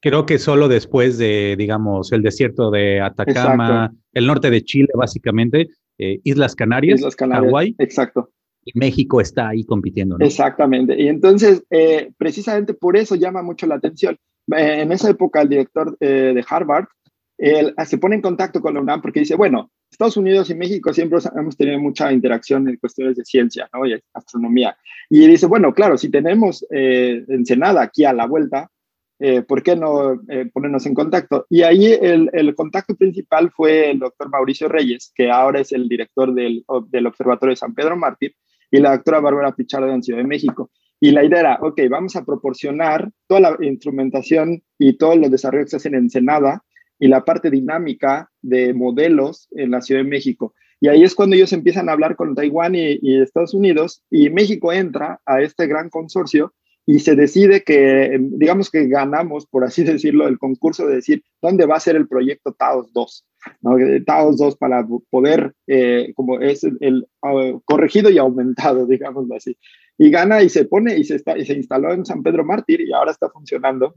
Creo 0.00 0.24
que 0.24 0.38
solo 0.38 0.68
después 0.68 1.18
de, 1.18 1.56
digamos, 1.58 2.12
el 2.12 2.22
desierto 2.22 2.70
de 2.70 3.00
Atacama, 3.00 3.92
el 4.12 4.26
norte 4.26 4.50
de 4.50 4.62
Chile, 4.62 4.88
básicamente, 4.94 5.68
Islas 5.98 6.54
Canarias, 6.54 7.00
Islas 7.00 7.16
Canarias, 7.16 7.74
Exacto. 7.78 8.30
México 8.74 9.20
está 9.20 9.48
ahí 9.48 9.64
compitiendo. 9.64 10.16
Exactamente. 10.20 11.00
Y 11.00 11.08
entonces, 11.08 11.64
eh, 11.70 12.12
precisamente 12.16 12.74
por 12.74 12.96
eso 12.96 13.14
llama 13.14 13.42
mucho 13.42 13.66
la 13.66 13.76
atención. 13.76 14.16
Eh, 14.56 14.80
en 14.82 14.92
esa 14.92 15.10
época, 15.10 15.42
el 15.42 15.48
director 15.48 15.96
eh, 16.00 16.32
de 16.34 16.44
Harvard 16.48 16.86
él, 17.38 17.72
se 17.86 17.98
pone 17.98 18.16
en 18.16 18.22
contacto 18.22 18.60
con 18.60 18.74
la 18.74 18.80
UNAM 18.80 19.00
porque 19.00 19.20
dice, 19.20 19.36
bueno, 19.36 19.70
Estados 19.90 20.16
Unidos 20.16 20.50
y 20.50 20.54
México 20.54 20.92
siempre 20.92 21.20
hemos 21.36 21.56
tenido 21.56 21.78
mucha 21.78 22.12
interacción 22.12 22.68
en 22.68 22.76
cuestiones 22.76 23.16
de 23.16 23.24
ciencia 23.24 23.68
¿no? 23.72 23.86
y 23.86 23.98
astronomía. 24.12 24.76
Y 25.08 25.26
dice, 25.26 25.46
bueno, 25.46 25.72
claro, 25.72 25.96
si 25.96 26.10
tenemos 26.10 26.66
Ensenada 26.70 27.82
aquí 27.82 28.04
a 28.04 28.12
la 28.12 28.26
vuelta, 28.26 28.70
¿por 29.46 29.62
qué 29.62 29.76
no 29.76 30.20
ponernos 30.52 30.84
en 30.86 30.94
contacto? 30.94 31.46
Y 31.48 31.62
ahí 31.62 31.86
el, 31.86 32.54
contacto 32.54 32.96
principal 32.96 33.50
fue 33.50 33.92
el 33.92 34.00
doctor 34.00 34.28
Mauricio 34.28 34.68
Reyes, 34.68 35.12
que 35.14 35.30
ahora 35.30 35.60
es 35.60 35.72
el 35.72 35.88
director 35.88 36.34
del, 36.34 36.64
del 36.88 37.06
Observatorio 37.06 37.52
de 37.52 37.56
San 37.56 37.74
Pedro 37.74 37.96
Mártir, 37.96 38.34
y 38.70 38.80
la 38.80 38.92
doctora 38.92 39.20
Bárbara 39.20 39.54
Pichardo 39.54 39.88
en 39.88 40.02
Ciudad 40.02 40.20
de 40.20 40.26
México. 40.26 40.70
Y 41.00 41.12
la 41.12 41.24
idea 41.24 41.40
era, 41.40 41.58
ok, 41.62 41.80
vamos 41.88 42.16
a 42.16 42.24
proporcionar 42.24 43.10
toda 43.28 43.40
la 43.40 43.56
instrumentación 43.60 44.62
y 44.78 44.98
todos 44.98 45.16
los 45.16 45.30
desarrollos 45.30 45.66
que 45.66 45.70
se 45.70 45.76
hacen 45.76 45.94
en 45.94 46.10
Senada 46.10 46.64
y 46.98 47.08
la 47.08 47.24
parte 47.24 47.50
dinámica 47.50 48.30
de 48.42 48.74
modelos 48.74 49.48
en 49.52 49.70
la 49.70 49.80
Ciudad 49.80 50.02
de 50.02 50.08
México. 50.08 50.54
Y 50.80 50.88
ahí 50.88 51.02
es 51.02 51.14
cuando 51.14 51.36
ellos 51.36 51.52
empiezan 51.52 51.88
a 51.88 51.92
hablar 51.92 52.16
con 52.16 52.34
Taiwán 52.34 52.74
y, 52.74 53.20
Estados 53.20 53.54
Unidos 53.54 54.02
y 54.10 54.30
México 54.30 54.72
entra 54.72 55.20
a 55.26 55.42
este 55.42 55.66
gran 55.66 55.90
consorcio 55.90 56.54
y 56.86 57.00
se 57.00 57.16
decide 57.16 57.64
que, 57.64 58.16
digamos 58.18 58.70
que 58.70 58.86
ganamos, 58.86 59.46
por 59.46 59.64
así 59.64 59.84
decirlo, 59.84 60.28
el 60.28 60.38
concurso 60.38 60.86
de 60.86 60.96
decir 60.96 61.22
dónde 61.42 61.66
va 61.66 61.76
a 61.76 61.80
ser 61.80 61.96
el 61.96 62.08
proyecto 62.08 62.52
Taos 62.52 62.92
2. 62.92 63.24
¿no? 63.62 63.76
Taos 64.06 64.38
2 64.38 64.56
para 64.56 64.86
poder, 65.10 65.54
eh, 65.66 66.12
como 66.14 66.40
es 66.40 66.64
el, 66.64 67.06
uh, 67.22 67.60
corregido 67.64 68.10
y 68.10 68.18
aumentado, 68.18 68.86
digámoslo 68.86 69.34
así. 69.34 69.56
Y 69.98 70.10
gana 70.10 70.42
y 70.42 70.48
se 70.48 70.64
pone 70.64 70.96
y 70.96 71.04
se, 71.04 71.16
está, 71.16 71.36
y 71.36 71.44
se 71.44 71.54
instaló 71.54 71.92
en 71.92 72.06
San 72.06 72.22
Pedro 72.22 72.44
Mártir 72.44 72.80
y 72.80 72.92
ahora 72.92 73.10
está 73.10 73.28
funcionando 73.30 73.94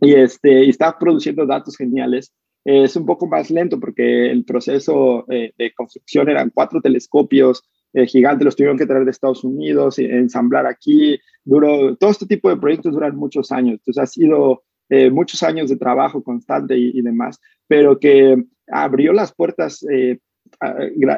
y, 0.00 0.14
este, 0.14 0.64
y 0.64 0.70
está 0.70 0.98
produciendo 0.98 1.46
datos 1.46 1.76
geniales. 1.76 2.32
es 2.64 2.96
un 2.96 3.06
poco 3.06 3.26
más 3.26 3.50
lento 3.50 3.80
porque 3.80 4.30
el 4.30 4.44
proceso 4.44 5.24
eh, 5.30 5.52
de 5.56 5.72
construcción 5.72 6.28
eran 6.28 6.50
cuatro 6.50 6.80
telescopios, 6.80 7.62
eh, 7.94 8.06
gigantes, 8.06 8.44
los 8.44 8.56
tuvieron 8.56 8.76
que 8.76 8.86
traer 8.86 9.04
de 9.04 9.10
Estados 9.10 9.44
Unidos, 9.44 9.98
ensamblar 9.98 10.66
aquí, 10.66 11.18
duró, 11.42 11.96
todo 11.96 12.10
este 12.10 12.26
tipo 12.26 12.50
de 12.50 12.58
proyectos 12.58 12.92
duran 12.92 13.16
muchos 13.16 13.50
años, 13.50 13.74
entonces 13.74 14.02
ha 14.02 14.06
sido 14.06 14.62
eh, 14.90 15.10
muchos 15.10 15.42
años 15.42 15.70
de 15.70 15.76
trabajo 15.76 16.22
constante 16.22 16.76
y, 16.76 17.00
demás, 17.00 17.40
pero 17.66 17.98
que 17.98 18.44
abrió 18.70 19.14
las 19.14 19.34
puertas, 19.34 19.84
eh, 19.90 20.18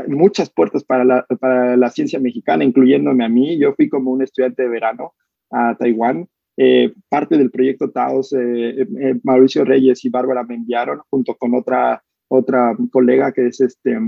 muchas 0.06 0.50
puertas 0.50 0.84
para 0.84 1.04
la, 1.04 1.26
para 1.40 1.76
la 1.76 1.90
ciencia 1.90 2.20
mexicana, 2.20 2.62
incluyéndome 2.62 3.24
a 3.24 3.28
mí, 3.28 3.58
yo 3.58 3.74
fui 3.74 3.88
como 3.88 4.12
un 4.12 4.22
estudiante 4.22 4.62
de 4.62 4.68
verano 4.68 5.14
a 5.50 5.76
Taiwán, 5.76 6.28
parte 7.08 7.38
del 7.38 7.50
proyecto 7.50 7.90
Taos, 7.90 8.34
Mauricio 9.22 9.64
Reyes 9.64 10.04
y 10.04 10.10
Bárbara 10.10 10.44
me 10.44 10.56
enviaron 10.56 11.00
junto 11.08 11.34
con 11.36 11.54
otra, 11.54 12.02
otra 12.28 12.76
colega 12.92 13.32
que 13.32 13.46
es 13.46 13.60
este, 13.60 13.98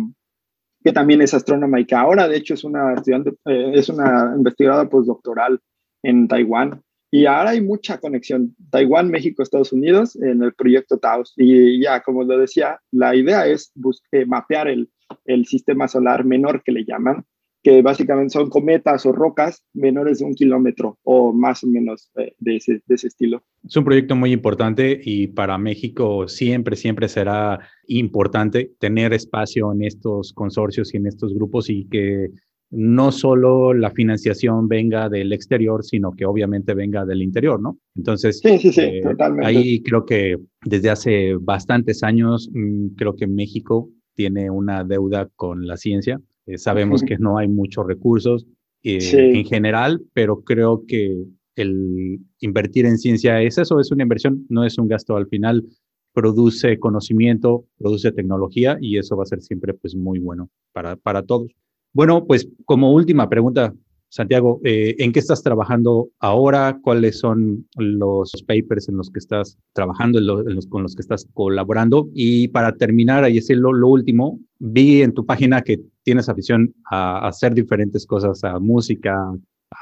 que 0.82 0.92
también 0.92 1.22
es 1.22 1.34
astrónoma 1.34 1.80
y 1.80 1.86
que 1.86 1.94
ahora 1.94 2.28
de 2.28 2.36
hecho 2.36 2.54
es 2.54 2.64
una 2.64 2.94
estudiante, 2.94 3.30
eh, 3.46 3.72
es 3.74 3.88
una 3.88 4.34
investigadora 4.36 4.88
postdoctoral 4.88 5.60
en 6.02 6.28
Taiwán. 6.28 6.82
Y 7.14 7.26
ahora 7.26 7.50
hay 7.50 7.60
mucha 7.60 7.98
conexión, 7.98 8.56
Taiwán, 8.70 9.10
México, 9.10 9.42
Estados 9.42 9.72
Unidos, 9.72 10.16
en 10.16 10.42
el 10.42 10.54
proyecto 10.54 10.96
TAOS. 10.96 11.34
Y 11.36 11.82
ya, 11.82 12.00
como 12.00 12.24
lo 12.24 12.38
decía, 12.38 12.80
la 12.90 13.14
idea 13.14 13.46
es 13.46 13.70
busque, 13.74 14.24
mapear 14.24 14.68
el, 14.68 14.90
el 15.26 15.44
sistema 15.44 15.88
solar 15.88 16.24
menor 16.24 16.62
que 16.62 16.72
le 16.72 16.86
llaman, 16.86 17.26
que 17.62 17.80
básicamente 17.80 18.32
son 18.32 18.50
cometas 18.50 19.06
o 19.06 19.12
rocas 19.12 19.62
menores 19.72 20.18
de 20.18 20.24
un 20.24 20.34
kilómetro 20.34 20.98
o 21.04 21.32
más 21.32 21.62
o 21.62 21.68
menos 21.68 22.10
eh, 22.16 22.34
de, 22.38 22.56
ese, 22.56 22.82
de, 22.86 22.94
ese, 22.94 23.06
estilo. 23.06 23.42
Es 23.64 23.76
un 23.76 23.84
proyecto 23.84 24.16
muy 24.16 24.32
importante 24.32 25.00
y 25.02 25.28
para 25.28 25.56
México 25.58 26.26
siempre, 26.26 26.74
siempre 26.74 27.08
será 27.08 27.60
importante 27.86 28.72
tener 28.78 29.12
espacio 29.12 29.72
en 29.72 29.84
estos 29.84 30.32
consorcios 30.32 30.92
y 30.92 30.96
en 30.96 31.06
estos 31.06 31.32
grupos 31.34 31.70
y 31.70 31.86
que 31.88 32.30
no 32.70 33.12
solo 33.12 33.74
la 33.74 33.90
financiación 33.90 34.66
venga 34.66 35.08
del 35.10 35.32
exterior, 35.32 35.84
sino 35.84 36.12
que 36.12 36.24
obviamente 36.24 36.72
venga 36.72 37.04
del 37.04 37.22
interior, 37.22 37.60
¿no? 37.60 37.76
Entonces, 37.94 38.40
sí, 38.42 38.58
sí, 38.58 38.72
sí, 38.72 38.80
eh, 38.80 39.02
totalmente. 39.02 39.46
ahí 39.46 39.82
creo 39.82 40.06
que 40.06 40.38
desde 40.64 40.88
hace 40.88 41.34
bastantes 41.38 42.02
años, 42.02 42.50
mm, 42.52 42.94
creo 42.96 43.14
que 43.14 43.26
México 43.26 43.90
tiene 44.14 44.50
una 44.50 44.84
deuda 44.84 45.28
con 45.36 45.66
la 45.66 45.76
ciencia 45.76 46.18
eh, 46.46 46.58
sabemos 46.58 47.02
que 47.02 47.18
no 47.18 47.38
hay 47.38 47.48
muchos 47.48 47.86
recursos 47.86 48.46
eh, 48.82 48.98
en 49.12 49.44
general, 49.44 50.02
pero 50.12 50.42
creo 50.42 50.84
que 50.86 51.24
el 51.56 52.20
invertir 52.40 52.86
en 52.86 52.98
ciencia 52.98 53.40
es 53.42 53.58
eso, 53.58 53.78
es 53.78 53.92
una 53.92 54.02
inversión, 54.02 54.46
no 54.48 54.64
es 54.64 54.78
un 54.78 54.88
gasto. 54.88 55.16
Al 55.16 55.28
final, 55.28 55.64
produce 56.12 56.78
conocimiento, 56.78 57.66
produce 57.78 58.12
tecnología 58.12 58.78
y 58.80 58.98
eso 58.98 59.16
va 59.16 59.22
a 59.22 59.26
ser 59.26 59.40
siempre 59.40 59.74
pues 59.74 59.94
muy 59.94 60.18
bueno 60.18 60.50
para, 60.72 60.96
para 60.96 61.22
todos. 61.22 61.52
Bueno, 61.92 62.26
pues 62.26 62.48
como 62.64 62.92
última 62.92 63.28
pregunta, 63.28 63.74
Santiago, 64.12 64.60
eh, 64.62 64.94
¿en 64.98 65.10
qué 65.10 65.20
estás 65.20 65.42
trabajando 65.42 66.10
ahora? 66.20 66.78
¿Cuáles 66.82 67.18
son 67.18 67.66
los 67.76 68.30
papers 68.46 68.90
en 68.90 68.98
los 68.98 69.08
que 69.10 69.18
estás 69.18 69.56
trabajando, 69.72 70.18
en 70.18 70.54
los, 70.54 70.66
con 70.66 70.82
los 70.82 70.94
que 70.94 71.00
estás 71.00 71.26
colaborando? 71.32 72.10
Y 72.12 72.48
para 72.48 72.76
terminar, 72.76 73.24
ahí 73.24 73.38
es 73.38 73.48
lo, 73.48 73.70
último, 73.70 74.38
vi 74.58 75.00
en 75.00 75.14
tu 75.14 75.24
página 75.24 75.62
que 75.62 75.80
tienes 76.02 76.28
afición 76.28 76.74
a, 76.90 77.26
hacer 77.26 77.54
diferentes 77.54 78.04
cosas, 78.04 78.44
a 78.44 78.58
música, 78.58 79.16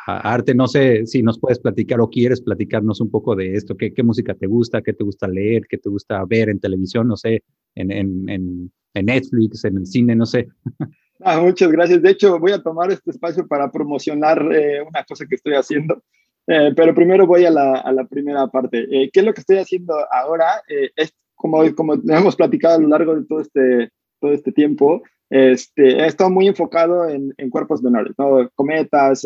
a 0.07 0.33
arte. 0.33 0.55
No 0.55 0.69
sé 0.69 1.07
si 1.07 1.25
nos 1.25 1.41
puedes 1.41 1.59
platicar 1.59 2.01
o 2.01 2.09
quieres 2.09 2.41
platicarnos 2.41 3.01
un 3.01 3.11
poco 3.11 3.35
de 3.35 3.55
esto. 3.55 3.77
¿Qué, 3.77 3.93
qué 3.93 4.05
música 4.05 4.33
te 4.35 4.47
gusta? 4.47 4.81
¿Qué 4.81 4.93
te 4.93 5.03
gusta 5.03 5.27
leer? 5.27 5.63
¿Qué 5.69 5.79
te 5.79 5.89
gusta 5.89 6.25
ver 6.25 6.51
en 6.51 6.61
televisión? 6.61 7.09
No 7.09 7.17
sé, 7.17 7.43
en, 7.75 7.91
en, 7.91 8.29
en, 8.29 8.73
en 8.95 9.07
Netflix, 9.07 9.65
en 9.65 9.79
el 9.79 9.87
cine, 9.87 10.15
no 10.15 10.25
sé. 10.25 10.47
Ah, 11.23 11.41
muchas 11.41 11.71
gracias. 11.71 12.03
De 12.03 12.11
hecho, 12.11 12.39
voy 12.39 12.53
a 12.53 12.63
tomar 12.63 12.91
este 12.91 13.11
espacio 13.11 13.47
para 13.47 13.71
promocionar 13.71 14.41
eh, 14.53 14.81
una 14.83 15.05
cosa 15.05 15.27
que 15.27 15.35
estoy 15.35 15.55
haciendo. 15.55 16.03
Eh, 16.47 16.73
pero 16.75 16.95
primero 16.95 17.27
voy 17.27 17.45
a 17.45 17.51
la, 17.51 17.75
a 17.75 17.93
la 17.93 18.05
primera 18.05 18.47
parte. 18.47 18.87
Eh, 18.91 19.11
¿Qué 19.13 19.21
es 19.21 19.27
lo 19.27 19.35
que 19.35 19.41
estoy 19.41 19.59
haciendo 19.59 19.95
ahora? 20.11 20.63
es 20.97 21.13
como, 21.35 21.63
como 21.75 21.95
hemos 21.95 22.37
platicado 22.37 22.77
a 22.77 22.81
lo 22.81 22.89
largo 22.89 23.15
de 23.15 23.27
todo 23.27 23.41
este, 23.41 23.91
todo 24.19 24.33
este 24.33 24.53
tiempo, 24.53 25.03
este, 25.31 26.03
he 26.03 26.07
estado 26.07 26.29
muy 26.29 26.49
enfocado 26.49 27.09
en, 27.09 27.33
en 27.37 27.51
cuerpos 27.51 27.83
menores, 27.83 28.15
¿no? 28.19 28.51
cometas, 28.55 29.25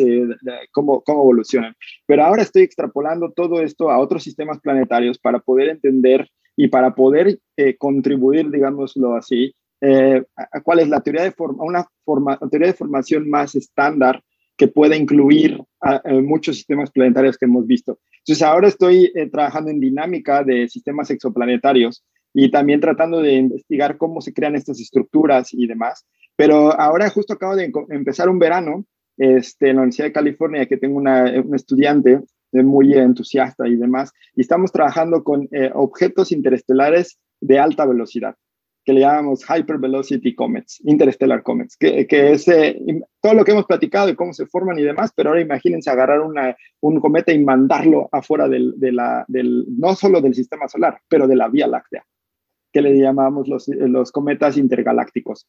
cómo, 0.71 1.01
cómo 1.03 1.23
evolucionan. 1.23 1.75
Pero 2.07 2.25
ahora 2.25 2.43
estoy 2.43 2.63
extrapolando 2.63 3.33
todo 3.33 3.63
esto 3.63 3.91
a 3.91 3.99
otros 3.99 4.23
sistemas 4.23 4.61
planetarios 4.61 5.19
para 5.19 5.39
poder 5.39 5.71
entender 5.71 6.29
y 6.57 6.69
para 6.69 6.95
poder 6.95 7.39
contribuir, 7.79 8.51
digámoslo 8.51 9.17
así, 9.17 9.55
eh, 9.87 10.25
cuál 10.63 10.81
es 10.81 10.89
la 10.89 11.01
teoría 11.01 11.25
de 11.25 11.33
forma, 11.33 11.63
una 11.63 11.87
forma, 12.05 12.39
teoría 12.51 12.69
de 12.69 12.75
formación 12.75 13.29
más 13.29 13.55
estándar 13.55 14.23
que 14.57 14.69
pueda 14.69 14.97
incluir 14.97 15.61
a, 15.81 16.01
muchos 16.23 16.57
sistemas 16.57 16.91
planetarios 16.91 17.37
que 17.37 17.45
hemos 17.45 17.67
visto. 17.67 17.99
Entonces 18.19 18.43
ahora 18.43 18.69
estoy 18.69 19.13
eh, 19.15 19.29
trabajando 19.29 19.71
en 19.71 19.81
dinámica 19.81 20.43
de 20.43 20.69
sistemas 20.69 21.11
exoplanetarios 21.11 22.03
y 22.33 22.51
también 22.51 22.81
tratando 22.81 23.21
de 23.21 23.35
investigar 23.35 23.99
cómo 23.99 24.23
se 24.23 24.33
crean 24.33 24.57
estas 24.57 24.81
estructuras 24.81 25.53
y 25.53 25.67
demás. 25.67 26.07
Pero 26.35 26.73
ahora 26.81 27.11
justo 27.11 27.35
acabo 27.35 27.55
de 27.55 27.71
empezar 27.91 28.29
un 28.29 28.39
verano 28.39 28.87
este, 29.19 29.69
en 29.69 29.77
la 29.77 29.83
Universidad 29.83 30.07
de 30.07 30.13
California, 30.13 30.67
que 30.67 30.79
tengo 30.79 30.97
una, 30.97 31.25
un 31.45 31.55
estudiante 31.55 32.21
muy 32.53 32.95
entusiasta 32.95 33.69
y 33.69 33.77
demás, 33.77 34.13
y 34.35 34.41
estamos 34.41 34.73
trabajando 34.73 35.23
con 35.25 35.49
eh, 35.53 35.71
objetos 35.75 36.33
interestelares 36.33 37.19
de 37.41 37.59
alta 37.59 37.85
velocidad 37.85 38.37
que 38.85 38.93
le 38.93 39.01
llamamos 39.01 39.45
Hypervelocity 39.49 40.35
Comets, 40.35 40.81
Interstellar 40.85 41.43
Comets, 41.43 41.77
que, 41.77 42.07
que 42.07 42.33
es 42.33 42.47
eh, 42.49 42.79
todo 43.21 43.35
lo 43.35 43.45
que 43.45 43.53
hemos 43.53 43.65
platicado 43.65 44.07
de 44.07 44.17
cómo 44.17 44.33
se 44.35 44.47
forman 44.47 44.79
y 44.79 44.83
demás, 44.83 45.13
pero 45.17 45.31
ahora 45.31 45.41
imagínense 45.41 45.91
agarrar 45.91 46.21
una, 46.21 46.57
un 46.81 47.01
cometa 47.01 47.33
y 47.33 47.43
mandarlo 47.43 48.09
afuera 48.13 48.49
del, 48.49 48.75
de 48.77 48.93
la, 48.93 49.25
del, 49.27 49.65
no 49.79 49.95
solo 49.95 50.21
del 50.21 50.35
sistema 50.35 50.69
solar, 50.69 51.01
pero 51.09 51.27
de 51.27 51.37
la 51.37 51.49
Vía 51.49 51.67
Láctea, 51.67 52.05
que 52.73 52.83
le 52.83 52.99
llamamos 52.99 53.49
los, 53.49 53.69
los 53.69 54.13
cometas 54.13 54.57
intergalácticos. 54.57 55.47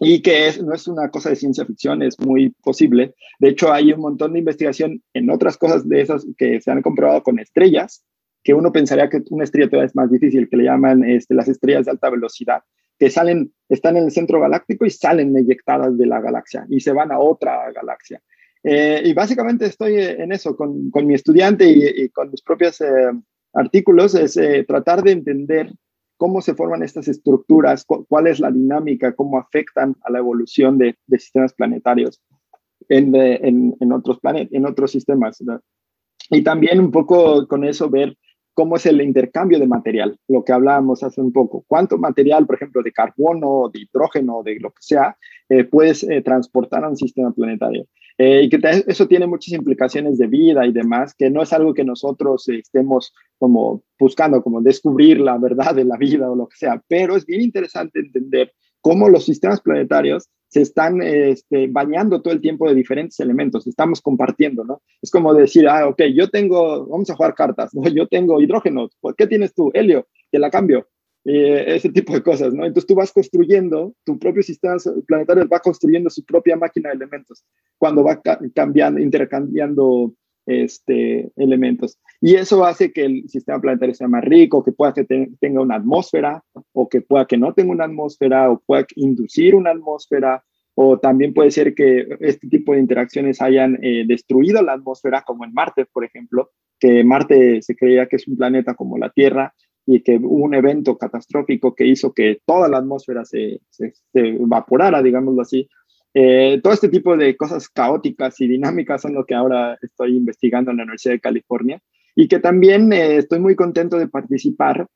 Y 0.00 0.22
que 0.22 0.48
es, 0.48 0.62
no 0.62 0.72
es 0.72 0.88
una 0.88 1.10
cosa 1.10 1.28
de 1.28 1.36
ciencia 1.36 1.66
ficción, 1.66 2.00
es 2.00 2.18
muy 2.18 2.50
posible. 2.62 3.14
De 3.38 3.50
hecho, 3.50 3.70
hay 3.72 3.92
un 3.92 4.00
montón 4.00 4.32
de 4.32 4.38
investigación 4.38 5.02
en 5.12 5.28
otras 5.28 5.58
cosas 5.58 5.86
de 5.86 6.00
esas 6.00 6.26
que 6.38 6.62
se 6.62 6.70
han 6.70 6.80
comprobado 6.80 7.22
con 7.22 7.38
estrellas, 7.38 8.02
que 8.42 8.54
uno 8.54 8.72
pensaría 8.72 9.08
que 9.08 9.22
una 9.30 9.44
estrella 9.44 9.68
todavía 9.68 9.86
es 9.86 9.96
más 9.96 10.10
difícil, 10.10 10.48
que 10.48 10.56
le 10.56 10.64
llaman 10.64 11.04
este, 11.04 11.34
las 11.34 11.48
estrellas 11.48 11.84
de 11.84 11.92
alta 11.92 12.10
velocidad, 12.10 12.62
que 12.98 13.10
salen, 13.10 13.52
están 13.68 13.96
en 13.96 14.04
el 14.04 14.10
centro 14.10 14.40
galáctico 14.40 14.84
y 14.84 14.90
salen 14.90 15.36
eyectadas 15.36 15.96
de 15.96 16.06
la 16.06 16.20
galaxia 16.20 16.66
y 16.68 16.80
se 16.80 16.92
van 16.92 17.12
a 17.12 17.18
otra 17.18 17.70
galaxia. 17.72 18.20
Eh, 18.64 19.02
y 19.04 19.12
básicamente 19.12 19.66
estoy 19.66 19.96
en 19.96 20.30
eso 20.30 20.56
con, 20.56 20.90
con 20.90 21.06
mi 21.06 21.14
estudiante 21.14 21.68
y, 21.68 22.08
con 22.10 22.30
mis 22.30 22.42
propios 22.42 22.80
eh, 22.80 23.10
artículos, 23.54 24.14
es 24.14 24.36
eh, 24.36 24.64
tratar 24.66 25.02
de 25.02 25.12
entender 25.12 25.72
cómo 26.16 26.40
se 26.40 26.54
forman 26.54 26.84
estas 26.84 27.08
estructuras, 27.08 27.84
cuál 27.84 28.28
es 28.28 28.38
la 28.38 28.52
dinámica, 28.52 29.14
cómo 29.14 29.38
afectan 29.38 29.96
a 30.02 30.12
la 30.12 30.20
evolución 30.20 30.78
de, 30.78 30.96
de 31.06 31.18
sistemas 31.18 31.52
planetarios 31.52 32.22
en, 32.88 33.16
en 33.16 33.92
otros 33.92 34.20
planetas, 34.20 34.52
en 34.52 34.64
otros 34.64 34.92
sistemas. 34.92 35.42
Y 36.30 36.42
también 36.42 36.78
un 36.78 36.92
poco 36.92 37.48
con 37.48 37.64
eso 37.64 37.90
ver 37.90 38.16
cómo 38.54 38.76
es 38.76 38.86
el 38.86 39.00
intercambio 39.00 39.58
de 39.58 39.66
material, 39.66 40.18
lo 40.28 40.44
que 40.44 40.52
hablábamos 40.52 41.02
hace 41.02 41.20
un 41.20 41.32
poco. 41.32 41.64
¿Cuánto 41.66 41.98
material, 41.98 42.46
por 42.46 42.56
ejemplo, 42.56 42.82
de 42.82 42.92
carbono, 42.92 43.70
de 43.72 43.80
hidrógeno, 43.80 44.42
de 44.42 44.58
lo 44.60 44.70
que 44.70 44.82
sea, 44.82 45.16
eh, 45.48 45.64
puedes 45.64 46.02
eh, 46.04 46.22
transportar 46.22 46.84
a 46.84 46.88
un 46.88 46.96
sistema 46.96 47.32
planetario? 47.32 47.86
Eh, 48.18 48.42
y 48.44 48.48
que 48.50 48.60
eso 48.86 49.08
tiene 49.08 49.26
muchas 49.26 49.54
implicaciones 49.54 50.18
de 50.18 50.26
vida 50.26 50.66
y 50.66 50.72
demás, 50.72 51.14
que 51.14 51.30
no 51.30 51.42
es 51.42 51.52
algo 51.52 51.72
que 51.72 51.84
nosotros 51.84 52.46
estemos 52.48 53.14
como 53.38 53.82
buscando, 53.98 54.42
como 54.42 54.60
descubrir 54.60 55.20
la 55.20 55.38
verdad 55.38 55.74
de 55.74 55.84
la 55.84 55.96
vida 55.96 56.30
o 56.30 56.36
lo 56.36 56.46
que 56.46 56.56
sea, 56.56 56.82
pero 56.86 57.16
es 57.16 57.24
bien 57.24 57.40
interesante 57.40 58.00
entender 58.00 58.52
cómo 58.82 59.08
los 59.08 59.24
sistemas 59.24 59.62
planetarios 59.62 60.28
se 60.48 60.60
están 60.60 61.00
este, 61.00 61.66
bañando 61.68 62.20
todo 62.20 62.34
el 62.34 62.42
tiempo 62.42 62.68
de 62.68 62.74
diferentes 62.74 63.18
elementos, 63.20 63.66
estamos 63.66 64.02
compartiendo, 64.02 64.64
¿no? 64.64 64.82
Es 65.00 65.10
como 65.10 65.32
decir, 65.32 65.66
ah, 65.66 65.88
ok, 65.88 66.02
yo 66.14 66.28
tengo, 66.28 66.86
vamos 66.86 67.08
a 67.08 67.14
jugar 67.14 67.34
cartas, 67.34 67.72
¿no? 67.72 67.82
Yo 67.88 68.06
tengo 68.06 68.38
hidrógeno, 68.38 68.90
¿por 69.00 69.16
qué 69.16 69.26
tienes 69.26 69.54
tú? 69.54 69.70
Helio, 69.72 70.06
te 70.30 70.38
la 70.38 70.50
cambio. 70.50 70.86
eh, 71.24 71.76
ese 71.76 71.88
tipo 71.90 72.12
de 72.12 72.22
cosas, 72.22 72.52
¿no? 72.52 72.66
Entonces 72.66 72.86
tú 72.86 72.94
vas 72.96 73.12
construyendo, 73.12 73.94
tu 74.04 74.18
propio 74.18 74.42
sistema 74.42 74.76
planetario 75.06 75.48
va 75.48 75.60
construyendo 75.60 76.10
su 76.10 76.24
propia 76.24 76.56
máquina 76.56 76.90
de 76.90 76.96
elementos 76.96 77.44
cuando 77.78 78.02
va 78.02 78.20
cambiando, 78.54 79.00
intercambiando 79.00 80.12
este, 80.46 81.30
elementos. 81.36 81.98
Y 82.20 82.34
eso 82.36 82.64
hace 82.64 82.92
que 82.92 83.04
el 83.04 83.28
sistema 83.28 83.60
planetario 83.60 83.94
sea 83.94 84.08
más 84.08 84.24
rico, 84.24 84.64
que 84.64 84.72
pueda 84.72 84.92
que 84.92 85.04
tenga 85.04 85.60
una 85.60 85.76
atmósfera, 85.76 86.42
o 86.72 86.88
que 86.88 87.00
pueda 87.00 87.26
que 87.26 87.36
no 87.36 87.52
tenga 87.52 87.72
una 87.72 87.84
atmósfera, 87.84 88.50
o 88.50 88.60
pueda 88.60 88.86
inducir 88.96 89.54
una 89.54 89.70
atmósfera, 89.70 90.44
o 90.74 90.98
también 90.98 91.34
puede 91.34 91.50
ser 91.50 91.74
que 91.74 92.06
este 92.20 92.48
tipo 92.48 92.72
de 92.72 92.80
interacciones 92.80 93.42
hayan 93.42 93.78
eh, 93.82 94.04
destruido 94.06 94.62
la 94.62 94.72
atmósfera, 94.72 95.22
como 95.22 95.44
en 95.44 95.52
Marte, 95.52 95.86
por 95.86 96.04
ejemplo, 96.04 96.50
que 96.78 97.04
Marte 97.04 97.60
se 97.62 97.76
creía 97.76 98.06
que 98.06 98.16
es 98.16 98.26
un 98.26 98.36
planeta 98.36 98.74
como 98.74 98.98
la 98.98 99.10
Tierra, 99.10 99.54
y 99.86 100.02
que 100.02 100.16
un 100.16 100.54
evento 100.54 100.96
catastrófico 100.96 101.74
que 101.74 101.86
hizo 101.86 102.12
que 102.12 102.40
toda 102.46 102.68
la 102.68 102.78
atmósfera 102.78 103.24
se, 103.24 103.60
se, 103.70 103.92
evaporara, 104.14 105.02
digámoslo 105.02 105.42
así. 105.42 105.68
Eh, 106.14 106.60
todo 106.62 106.72
este 106.72 106.88
tipo 106.88 107.16
de 107.16 107.36
cosas 107.36 107.68
caóticas 107.68 108.40
y 108.40 108.46
dinámicas 108.46 109.00
son 109.00 109.14
lo 109.14 109.24
que 109.24 109.34
ahora 109.34 109.78
estoy 109.80 110.16
investigando 110.16 110.70
en 110.70 110.76
la 110.78 110.82
Universidad 110.82 111.14
de 111.14 111.20
California 111.20 111.80
y 112.14 112.28
que 112.28 112.38
también 112.38 112.92
eh, 112.92 113.16
estoy 113.16 113.40
muy 113.40 113.56
contento 113.56 113.98
de 113.98 114.08
participar. 114.08 114.86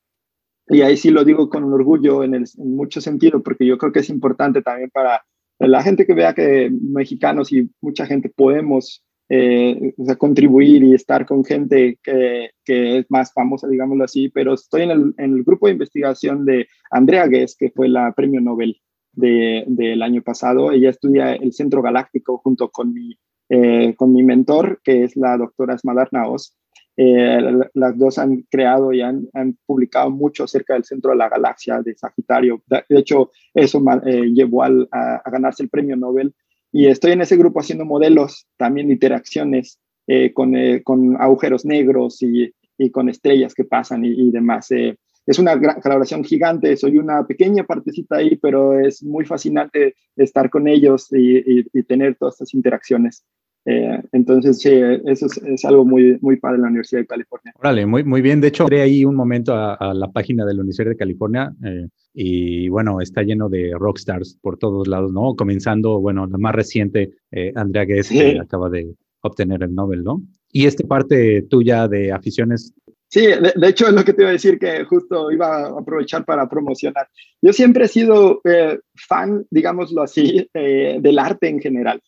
Y 0.68 0.82
ahí 0.82 0.96
sí 0.96 1.10
lo 1.10 1.24
digo 1.24 1.48
con 1.48 1.64
orgullo 1.64 2.24
en, 2.24 2.34
el, 2.34 2.44
en 2.58 2.76
mucho 2.76 3.00
sentido, 3.00 3.42
porque 3.42 3.64
yo 3.66 3.78
creo 3.78 3.92
que 3.92 4.00
es 4.00 4.10
importante 4.10 4.62
también 4.62 4.90
para 4.90 5.24
la 5.58 5.82
gente 5.82 6.06
que 6.06 6.14
vea 6.14 6.34
que 6.34 6.70
mexicanos 6.70 7.52
y 7.52 7.70
mucha 7.80 8.04
gente 8.04 8.28
podemos 8.28 9.02
eh, 9.28 9.94
contribuir 10.18 10.84
y 10.84 10.94
estar 10.94 11.24
con 11.24 11.44
gente 11.44 11.98
que, 12.02 12.50
que, 12.64 12.98
es 12.98 13.06
más 13.08 13.32
famosa, 13.32 13.68
digámoslo 13.68 14.04
así, 14.04 14.28
pero 14.28 14.54
estoy 14.54 14.82
en 14.82 14.90
el, 14.90 15.14
en 15.18 15.34
el 15.34 15.44
grupo 15.44 15.66
de 15.66 15.72
investigación 15.72 16.44
de 16.44 16.68
Andrea 16.90 17.26
Guess, 17.26 17.56
que 17.56 17.70
fue 17.70 17.88
la 17.88 18.12
premio 18.12 18.40
Nobel 18.40 18.76
del 19.16 19.64
de, 19.66 20.04
año 20.04 20.22
pasado. 20.22 20.70
Ella 20.70 20.90
estudia 20.90 21.34
el 21.34 21.52
Centro 21.52 21.82
Galáctico 21.82 22.38
junto 22.38 22.70
con 22.70 22.94
mi, 22.94 23.18
eh, 23.48 23.94
con 23.96 24.12
mi 24.12 24.22
mentor, 24.22 24.80
que 24.84 25.02
es 25.02 25.16
la 25.16 25.36
doctora 25.36 25.74
Esmadar 25.74 26.08
Naos. 26.12 26.56
Eh, 26.98 27.38
las 27.74 27.98
dos 27.98 28.18
han 28.18 28.46
creado 28.50 28.92
y 28.92 29.02
han, 29.02 29.28
han, 29.34 29.58
publicado 29.66 30.10
mucho 30.10 30.44
acerca 30.44 30.74
del 30.74 30.84
centro 30.84 31.10
de 31.10 31.18
la 31.18 31.28
galaxia 31.28 31.82
de 31.82 31.94
Sagitario. 31.94 32.62
De, 32.66 32.84
hecho, 32.90 33.30
eso 33.52 33.82
llevó 34.04 34.62
al, 34.62 34.88
a, 34.90 35.22
ganarse 35.30 35.62
el 35.62 35.68
premio 35.68 35.96
Nobel 35.96 36.32
y 36.72 36.88
estoy 36.88 37.12
en 37.12 37.22
ese 37.22 37.36
grupo 37.36 37.60
haciendo 37.60 37.84
modelos, 37.84 38.46
también 38.58 38.90
interacciones 38.90 39.80
eh, 40.06 40.32
con, 40.32 40.54
eh, 40.56 40.82
con, 40.82 41.16
agujeros 41.20 41.64
negros 41.64 42.22
y, 42.22 42.52
y, 42.76 42.90
con 42.90 43.08
estrellas 43.08 43.54
que 43.54 43.64
pasan 43.64 44.04
y, 44.04 44.30
demás. 44.30 44.70
Eh, 44.70 44.98
es 45.26 45.38
una 45.38 45.56
gran 45.56 45.80
colaboración 45.80 46.24
gigante, 46.24 46.76
soy 46.76 46.98
una 46.98 47.26
pequeña 47.26 47.64
partecita 47.64 48.16
ahí, 48.16 48.36
pero 48.36 48.78
es 48.78 49.02
muy 49.02 49.24
fascinante 49.24 49.96
estar 50.16 50.48
con 50.50 50.68
ellos 50.68 51.12
y, 51.12 51.68
y 51.72 51.82
tener 51.82 52.16
todas 52.16 52.34
estas 52.34 52.54
interacciones. 52.54 53.24
Eh, 53.68 54.00
entonces, 54.12 54.60
sí, 54.60 54.70
eso 55.06 55.26
es, 55.26 55.64
algo 55.64 55.84
muy, 55.84 56.16
muy 56.20 56.36
padre 56.36 56.56
en 56.56 56.62
la 56.62 56.68
Universidad 56.68 57.00
de 57.00 57.06
California. 57.08 57.52
Órale, 57.58 57.84
muy, 57.84 58.04
muy 58.04 58.22
bien. 58.22 58.40
De 58.40 58.48
hecho, 58.48 58.62
entré 58.62 58.80
ahí 58.80 59.04
un 59.04 59.16
momento 59.16 59.54
a, 59.54 59.92
la 59.92 60.10
página 60.12 60.44
de 60.46 60.54
la 60.54 60.60
Universidad 60.60 60.90
de 60.90 60.96
California 60.96 61.52
eh, 61.64 61.88
y 62.14 62.68
bueno, 62.68 63.00
está 63.00 63.22
lleno 63.22 63.48
de 63.48 63.72
rockstars 63.76 64.38
por 64.40 64.56
todos 64.56 64.86
lados, 64.86 65.12
¿no? 65.12 65.34
Comenzando, 65.34 66.00
bueno, 66.00 66.26
la 66.26 66.38
más 66.38 66.54
reciente, 66.54 67.10
eh, 67.32 67.52
Andrea 67.56 67.84
Guess, 67.84 68.10
que 68.10 68.38
acaba 68.40 68.70
de 68.70 68.94
obtener 69.22 69.64
el 69.64 69.74
Nobel, 69.74 70.04
¿no? 70.04 70.22
Y 70.52 70.66
esta 70.66 70.86
parte 70.86 71.42
tuya 71.42 71.88
de 71.88 72.12
aficiones. 72.12 72.72
Sí, 73.16 73.24
de, 73.28 73.68
hecho 73.68 73.86
es 73.86 73.94
lo 73.94 74.04
que 74.04 74.12
te 74.12 74.20
iba 74.20 74.28
a 74.28 74.34
decir 74.34 74.58
que 74.58 74.84
justo 74.84 75.32
iba 75.32 75.46
a 75.46 75.80
aprovechar 75.80 76.26
para 76.26 76.46
promocionar. 76.46 77.08
Yo 77.40 77.50
siempre 77.50 77.86
he 77.86 77.88
sido 77.88 78.42
fan, 78.94 79.46
digámoslo 79.50 80.02
así, 80.02 80.50
del 80.54 81.18
arte 81.18 81.48
en 81.48 81.58
general. 81.58 82.02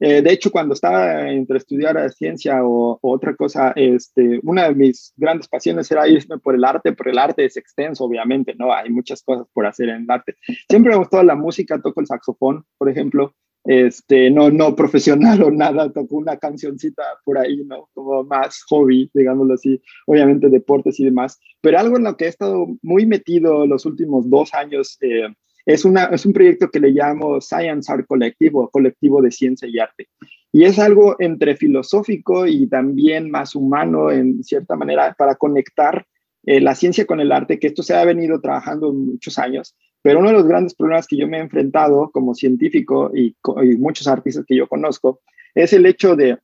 Eh, 0.00 0.20
de 0.20 0.32
hecho, 0.32 0.50
cuando 0.50 0.74
estaba 0.74 1.30
entre 1.30 1.58
estudiar 1.58 2.10
ciencia 2.10 2.64
o, 2.64 2.98
otra 3.02 3.36
cosa, 3.36 3.72
este, 3.76 4.40
una 4.42 4.68
de 4.68 4.74
mis 4.74 5.12
grandes 5.16 5.46
pasiones 5.46 5.88
era 5.92 6.08
irme 6.08 6.38
por 6.38 6.56
el 6.56 6.64
arte, 6.64 6.92
pero 6.92 7.12
el 7.12 7.18
arte 7.18 7.44
es 7.44 7.56
extenso, 7.56 8.02
obviamente, 8.02 8.56
¿no? 8.58 8.72
Hay 8.74 8.90
muchas 8.90 9.22
cosas 9.22 9.46
por 9.52 9.64
hacer 9.64 9.90
en 9.90 10.02
el 10.02 10.10
arte. 10.10 10.34
Siempre 10.68 10.90
me 10.90 10.98
gustó 10.98 11.22
la 11.22 11.36
música, 11.36 11.80
toco 11.80 12.00
el 12.00 12.08
saxofón, 12.08 12.64
por 12.78 12.90
ejemplo, 12.90 13.32
este, 13.68 14.30
no, 14.30 14.50
no 14.50 14.74
profesional 14.74 15.42
o 15.42 15.50
nada, 15.50 15.92
toco 15.92 16.16
una 16.16 16.38
cancioncita 16.38 17.02
por 17.22 17.36
ahí, 17.36 17.62
¿no? 17.66 17.90
Como 17.92 18.24
más 18.24 18.62
hobby, 18.70 19.10
digámoslo 19.12 19.54
así, 19.54 19.78
obviamente 20.06 20.48
deportes 20.48 20.98
y 20.98 21.04
demás, 21.04 21.38
pero 21.60 21.78
algo 21.78 21.98
en 21.98 22.04
lo 22.04 22.16
que 22.16 22.24
he 22.24 22.28
estado 22.28 22.66
muy 22.80 23.04
metido 23.04 23.66
los 23.66 23.84
últimos 23.84 24.30
dos 24.30 24.54
años, 24.54 24.96
eh, 25.02 25.28
es, 25.66 25.84
una, 25.84 26.04
es 26.04 26.24
un 26.24 26.32
proyecto 26.32 26.70
que 26.70 26.80
le 26.80 26.92
llamo 26.92 27.42
Science 27.42 27.92
Art 27.92 28.06
Collective 28.08 28.52
o 28.54 28.70
colectivo 28.70 29.20
de 29.20 29.30
ciencia 29.30 29.68
y 29.68 29.78
arte. 29.78 30.08
Y 30.50 30.64
es 30.64 30.78
algo 30.78 31.16
entre 31.18 31.54
filosófico 31.54 32.46
y 32.46 32.66
también 32.68 33.30
más 33.30 33.54
humano 33.54 34.10
en 34.10 34.42
cierta 34.44 34.76
manera 34.76 35.14
para 35.18 35.34
conectar 35.34 36.06
eh, 36.46 36.62
la 36.62 36.74
ciencia 36.74 37.04
con 37.04 37.20
el 37.20 37.32
arte, 37.32 37.58
que 37.58 37.66
esto 37.66 37.82
se 37.82 37.94
ha 37.94 38.02
venido 38.06 38.40
trabajando 38.40 38.94
muchos 38.94 39.38
años, 39.38 39.76
pero 40.02 40.20
uno 40.20 40.28
de 40.28 40.34
los 40.34 40.46
grandes 40.46 40.74
problemas 40.74 41.06
que 41.06 41.16
yo 41.16 41.28
me 41.28 41.38
he 41.38 41.40
enfrentado 41.40 42.10
como 42.10 42.34
científico 42.34 43.10
y, 43.14 43.36
muchos 43.78 44.06
artistas 44.06 44.44
que 44.46 44.56
yo 44.56 44.68
conozco 44.68 45.20
es 45.54 45.72
el 45.72 45.86
hecho 45.86 46.16
de 46.16 46.38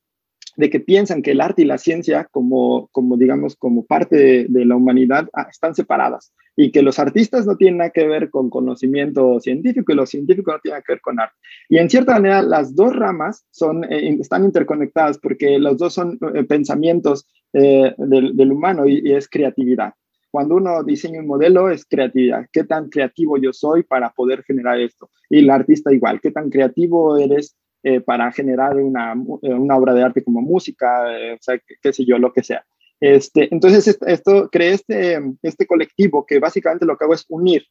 que 0.70 0.80
piensan 0.80 1.22
que 1.22 1.32
el 1.32 1.40
arte 1.40 1.62
y 1.62 1.66
la 1.66 1.78
ciencia, 1.78 2.28
como, 2.30 2.90
digamos, 3.16 3.56
como 3.56 3.84
parte 3.84 4.46
de, 4.48 4.64
la 4.64 4.76
humanidad, 4.76 5.28
ah, 5.32 5.48
están 5.50 5.74
separadas 5.74 6.32
y 6.56 6.70
que 6.70 6.82
los 6.82 6.98
artistas 6.98 7.46
no 7.46 7.56
tienen 7.56 7.78
nada 7.78 7.90
que 7.90 8.06
ver 8.06 8.30
con 8.30 8.48
conocimiento 8.48 9.40
científico 9.40 9.92
y 9.92 9.96
los 9.96 10.10
científicos 10.10 10.54
no 10.54 10.60
tienen 10.60 10.74
nada 10.74 10.84
que 10.86 10.92
ver 10.92 11.00
con 11.00 11.20
arte. 11.20 11.34
Y 11.68 11.78
en 11.78 11.90
cierta 11.90 12.12
manera, 12.12 12.42
las 12.42 12.74
dos 12.74 12.94
ramas 12.94 13.44
eh, 13.90 14.16
están 14.20 14.44
interconectadas 14.44 15.18
porque 15.18 15.58
los 15.58 15.76
dos 15.76 15.94
son 15.94 16.18
eh, 16.34 16.44
pensamientos 16.44 17.26
eh, 17.52 17.94
del, 17.98 18.52
humano 18.52 18.86
y 18.86 19.12
es 19.12 19.28
creatividad. 19.28 19.94
Cuando 20.34 20.56
uno 20.56 20.82
diseña 20.82 21.20
un 21.20 21.28
modelo 21.28 21.70
es 21.70 21.84
creatividad. 21.84 22.48
¿Qué 22.52 22.64
tan 22.64 22.88
creativo 22.88 23.38
yo 23.38 23.52
soy 23.52 23.84
para 23.84 24.10
poder 24.10 24.42
generar 24.42 24.80
esto? 24.80 25.08
Y 25.30 25.38
el 25.38 25.48
artista 25.48 25.92
igual. 25.92 26.20
¿Qué 26.20 26.32
tan 26.32 26.50
creativo 26.50 27.16
eres 27.18 27.56
eh, 27.84 28.00
para 28.00 28.32
generar 28.32 28.76
una, 28.76 29.12
eh, 29.42 29.54
una, 29.54 29.76
obra 29.76 29.94
de 29.94 30.02
arte 30.02 30.24
como 30.24 30.42
música, 30.42 31.16
eh, 31.16 31.34
o 31.34 31.38
sea, 31.40 31.60
qué, 31.80 31.92
sé 31.92 32.04
yo, 32.04 32.18
lo 32.18 32.32
que 32.32 32.42
sea. 32.42 32.66
Este, 32.98 33.46
entonces, 33.54 33.96
esto, 34.04 34.48
creé 34.50 34.72
este, 34.72 35.22
este 35.40 35.68
colectivo 35.68 36.26
que 36.26 36.40
básicamente 36.40 36.84
lo 36.84 36.96
que 36.96 37.04
hago 37.04 37.14
es 37.14 37.26
unir. 37.28 37.62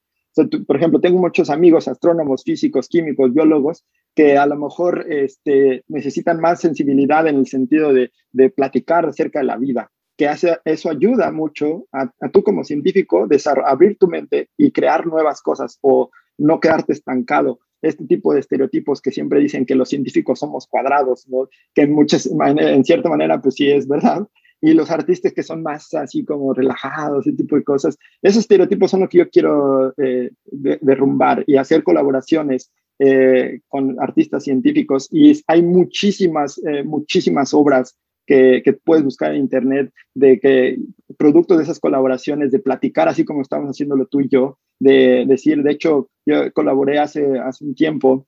por 0.66 0.78
ejemplo, 0.78 1.02
tengo 1.02 1.20
muchos 1.20 1.50
amigos, 1.50 1.90
astrónomos, 1.90 2.44
físicos, 2.46 2.88
químicos, 2.88 3.34
biólogos, 3.34 3.84
que 4.16 4.38
a 4.38 4.46
lo 4.46 4.56
mejor 4.56 5.06
este, 5.10 5.84
necesitan 5.90 6.40
más 6.40 6.62
sensibilidad 6.62 7.28
en 7.28 7.40
el 7.40 7.48
sentido 7.48 7.92
de, 7.92 8.14
de 8.32 8.50
platicar 8.50 9.06
acerca 9.06 9.40
de 9.40 9.48
la 9.48 9.58
vida, 9.58 9.92
que 10.18 10.28
hace, 10.28 10.58
eso 10.66 10.90
ayuda 10.90 11.32
mucho 11.32 11.86
a, 11.92 12.12
a 12.22 12.30
tú 12.30 12.44
como 12.44 12.64
científico 12.64 13.28
abrir 13.66 13.98
tu 13.98 14.08
mente 14.08 14.50
y 14.58 14.72
crear 14.72 15.06
nuevas 15.08 15.42
cosas 15.42 15.78
o 15.82 16.10
no 16.38 16.60
quedarte 16.60 16.94
estancado. 16.94 17.60
Este 17.82 18.06
tipo 18.06 18.34
de 18.34 18.40
estereotipos 18.40 19.02
que 19.02 19.12
siempre 19.12 19.40
dicen 19.40 19.66
que 19.66 19.76
los 19.76 19.90
científicos 19.90 20.40
somos 20.40 20.68
cuadrados, 20.68 21.28
que 21.74 21.82
en, 21.82 21.92
muchas, 21.94 22.28
en 22.28 22.86
cierta 22.86 23.10
manera 23.10 23.42
pues 23.42 23.56
sí 23.56 23.70
es 23.70 23.88
verdad, 23.88 24.26
y 24.64 24.74
los 24.74 24.90
artistas 24.92 25.34
que 25.34 25.44
son 25.44 25.62
más 25.62 25.94
así 25.94 26.24
como 26.24 26.54
relajados, 26.54 27.28
ese 27.28 27.36
tipo 27.36 27.58
de 27.58 27.66
cosas, 27.66 27.98
esos 28.22 28.44
estereotipos 28.44 28.90
son 28.90 29.02
lo 29.02 29.10
que 29.10 29.18
yo 29.18 29.30
quiero 29.30 29.94
eh, 29.98 30.32
derrumbar 30.46 31.44
y 31.46 31.58
hacer 31.58 31.84
colaboraciones 31.84 32.72
eh, 32.98 33.60
con 33.68 33.98
artistas 34.00 34.46
científicos. 34.46 35.10
Y 35.12 35.38
hay 35.48 35.62
muchísimas, 35.64 36.62
eh, 36.66 36.86
muchísimas 36.86 37.54
obras 37.54 37.98
que, 38.26 38.62
que, 38.64 38.74
puedes 38.74 39.04
buscar 39.04 39.34
en 39.34 39.42
internet 39.42 39.92
de 40.14 40.40
que 40.40 40.78
producto 41.18 41.58
de 41.58 41.64
esas 41.64 41.80
colaboraciones, 41.80 42.52
de 42.52 42.60
platicar 42.60 43.08
así 43.08 43.26
como 43.26 43.42
estamos 43.42 43.70
haciéndolo 43.70 44.06
tú 44.06 44.22
y 44.22 44.30
yo, 44.30 44.58
de 44.80 45.26
decir, 45.28 45.64
de 45.64 45.72
hecho, 45.72 46.10
yo 46.26 46.52
colaboré 46.54 47.00
hace, 47.00 47.40
hace 47.40 47.64
un 47.66 47.76
tiempo 47.76 48.28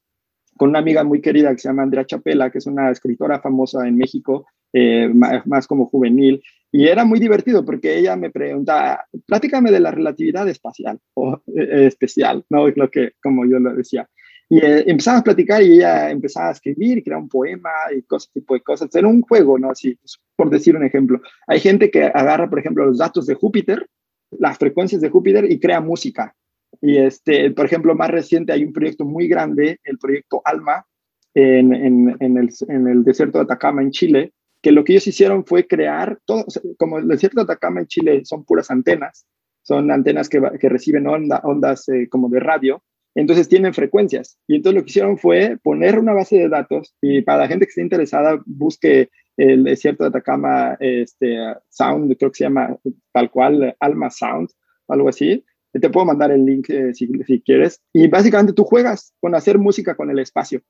con 0.58 0.70
una 0.70 0.80
amiga 0.80 1.04
muy 1.04 1.22
querida 1.22 1.52
que 1.52 1.60
se 1.60 1.68
llama 1.68 1.84
Andrea 1.84 2.06
Chapela, 2.06 2.50
que 2.50 2.60
es 2.60 2.66
una 2.66 2.89
escritora 2.89 3.41
famosa 3.41 3.88
en 3.88 3.98
México, 3.98 4.46
eh, 4.74 5.10
más, 5.14 5.68
como 5.68 5.88
juvenil, 5.88 6.41
y 6.72 6.88
era 6.88 7.06
muy 7.06 7.20
divertido 7.20 7.64
porque 7.64 7.98
ella 7.98 8.16
me 8.16 8.30
preguntaba, 8.30 9.06
platícame 9.26 9.72
de 9.72 9.80
la 9.80 9.91
relatividad 9.91 10.48
espacial 10.50 11.00
o 11.14 11.41
eh, 11.56 11.86
especial, 11.88 12.43
¿no? 12.50 12.68
Es 12.68 12.76
lo 12.78 12.89
que, 12.89 13.12
como 13.22 13.46
yo 13.46 13.60
lo 13.60 13.74
decía. 13.74 14.10
Y 14.48 14.60
eh, 14.60 14.86
a 15.08 15.24
platicar 15.24 15.64
y 15.64 15.74
ella 15.74 16.12
empezaba 16.12 16.50
a 16.50 16.52
escribir, 16.52 17.04
crear 17.04 17.20
un 17.20 17.30
poema 17.30 17.72
y 17.96 18.04
cosas, 18.04 18.32
tipo 18.32 18.54
de 18.54 18.62
cosas. 18.62 18.93
Era 18.96 19.08
un 19.08 19.22
juego, 19.22 19.58
¿no? 19.58 19.72
Así, 19.72 19.96
pues, 19.96 20.20
por 20.36 20.50
decir 20.50 20.76
un 20.76 20.86
ejemplo. 20.86 21.20
Hay 21.48 21.60
gente 21.60 21.89
que 21.89 22.04
agarra, 22.04 22.50
por 22.50 22.60
ejemplo, 22.60 22.86
los 22.86 23.00
datos 23.00 23.26
de 23.26 23.34
Júpiter, 23.34 23.88
las 24.32 24.58
frecuencias 24.58 25.02
de 25.02 25.10
Júpiter 25.10 25.52
y 25.52 25.60
crea 25.60 25.82
música. 25.82 26.36
Y, 26.82 26.98
este, 26.98 27.52
por 27.52 27.66
ejemplo, 27.66 27.96
más 27.96 28.12
reciente 28.12 28.54
hay 28.54 28.64
un 28.64 28.74
proyecto 28.74 29.06
muy 29.06 29.28
grande, 29.28 29.80
el 29.84 29.98
proyecto 29.98 30.41
ALMA, 30.43 30.86
en, 31.34 31.74
en, 31.74 32.38
el, 32.38 32.50
en 32.70 32.88
el 32.88 33.04
desierto 33.04 33.39
de 33.39 33.43
Atacama, 33.43 33.82
en 33.82 33.91
Chile, 33.91 34.32
que 34.62 34.72
lo 34.72 34.84
que 34.84 34.93
ellos 34.93 35.08
hicieron 35.08 35.46
fue 35.46 35.68
crear, 35.68 36.18
todo, 36.26 36.46
como 36.78 36.98
el 36.98 37.08
desierto 37.08 37.41
de 37.41 37.43
Atacama 37.43 37.82
en 37.82 37.88
Chile 37.88 38.22
son 38.24 38.46
puras 38.46 38.72
antenas, 38.72 39.28
son 39.62 39.91
antenas 39.91 40.30
que, 40.30 40.39
reciben 40.39 41.08
ondas 41.08 41.89
eh, 41.89 42.08
como 42.10 42.30
de 42.30 42.39
radio, 42.39 42.84
entonces 43.16 43.47
tienen 43.47 43.74
frecuencias. 43.74 44.38
Y 44.45 44.57
entonces 44.57 44.76
lo 44.76 44.86
que 44.86 44.89
hicieron 44.89 45.18
fue 45.18 45.57
poner 45.63 45.97
una 45.97 46.13
base 46.13 46.38
de 46.38 46.49
datos 46.49 46.95
y 47.01 47.22
para 47.22 47.39
la 47.39 47.47
gente 47.47 47.66
que 47.66 47.70
esté 47.70 47.82
interesada, 47.82 48.41
busque 48.45 49.09
el 49.38 49.63
desierto 49.63 50.03
de 50.03 50.09
Atacama 50.09 50.78
este, 50.80 51.38
Sound, 51.70 52.16
creo 52.18 52.32
que 52.32 52.38
se 52.38 52.43
llama 52.43 52.78
tal 53.11 53.32
cual, 53.32 53.76
Alma 53.80 54.09
Sound, 54.09 54.49
algo 54.88 55.09
así. 55.09 55.43
Te 55.72 55.89
puedo 55.89 56.05
mandar 56.05 56.32
el 56.32 56.45
link 56.45 56.70
eh, 56.70 56.93
si, 56.93 57.07
si, 57.26 57.41
quieres. 57.41 57.82
Y 57.91 58.07
básicamente 58.07 58.53
tú 58.53 58.63
juegas 58.63 59.13
con 59.20 59.36
hacer 59.36 59.57
música 59.57 59.95
con 59.95 60.09
el 60.09 60.20
espacio. 60.20 60.61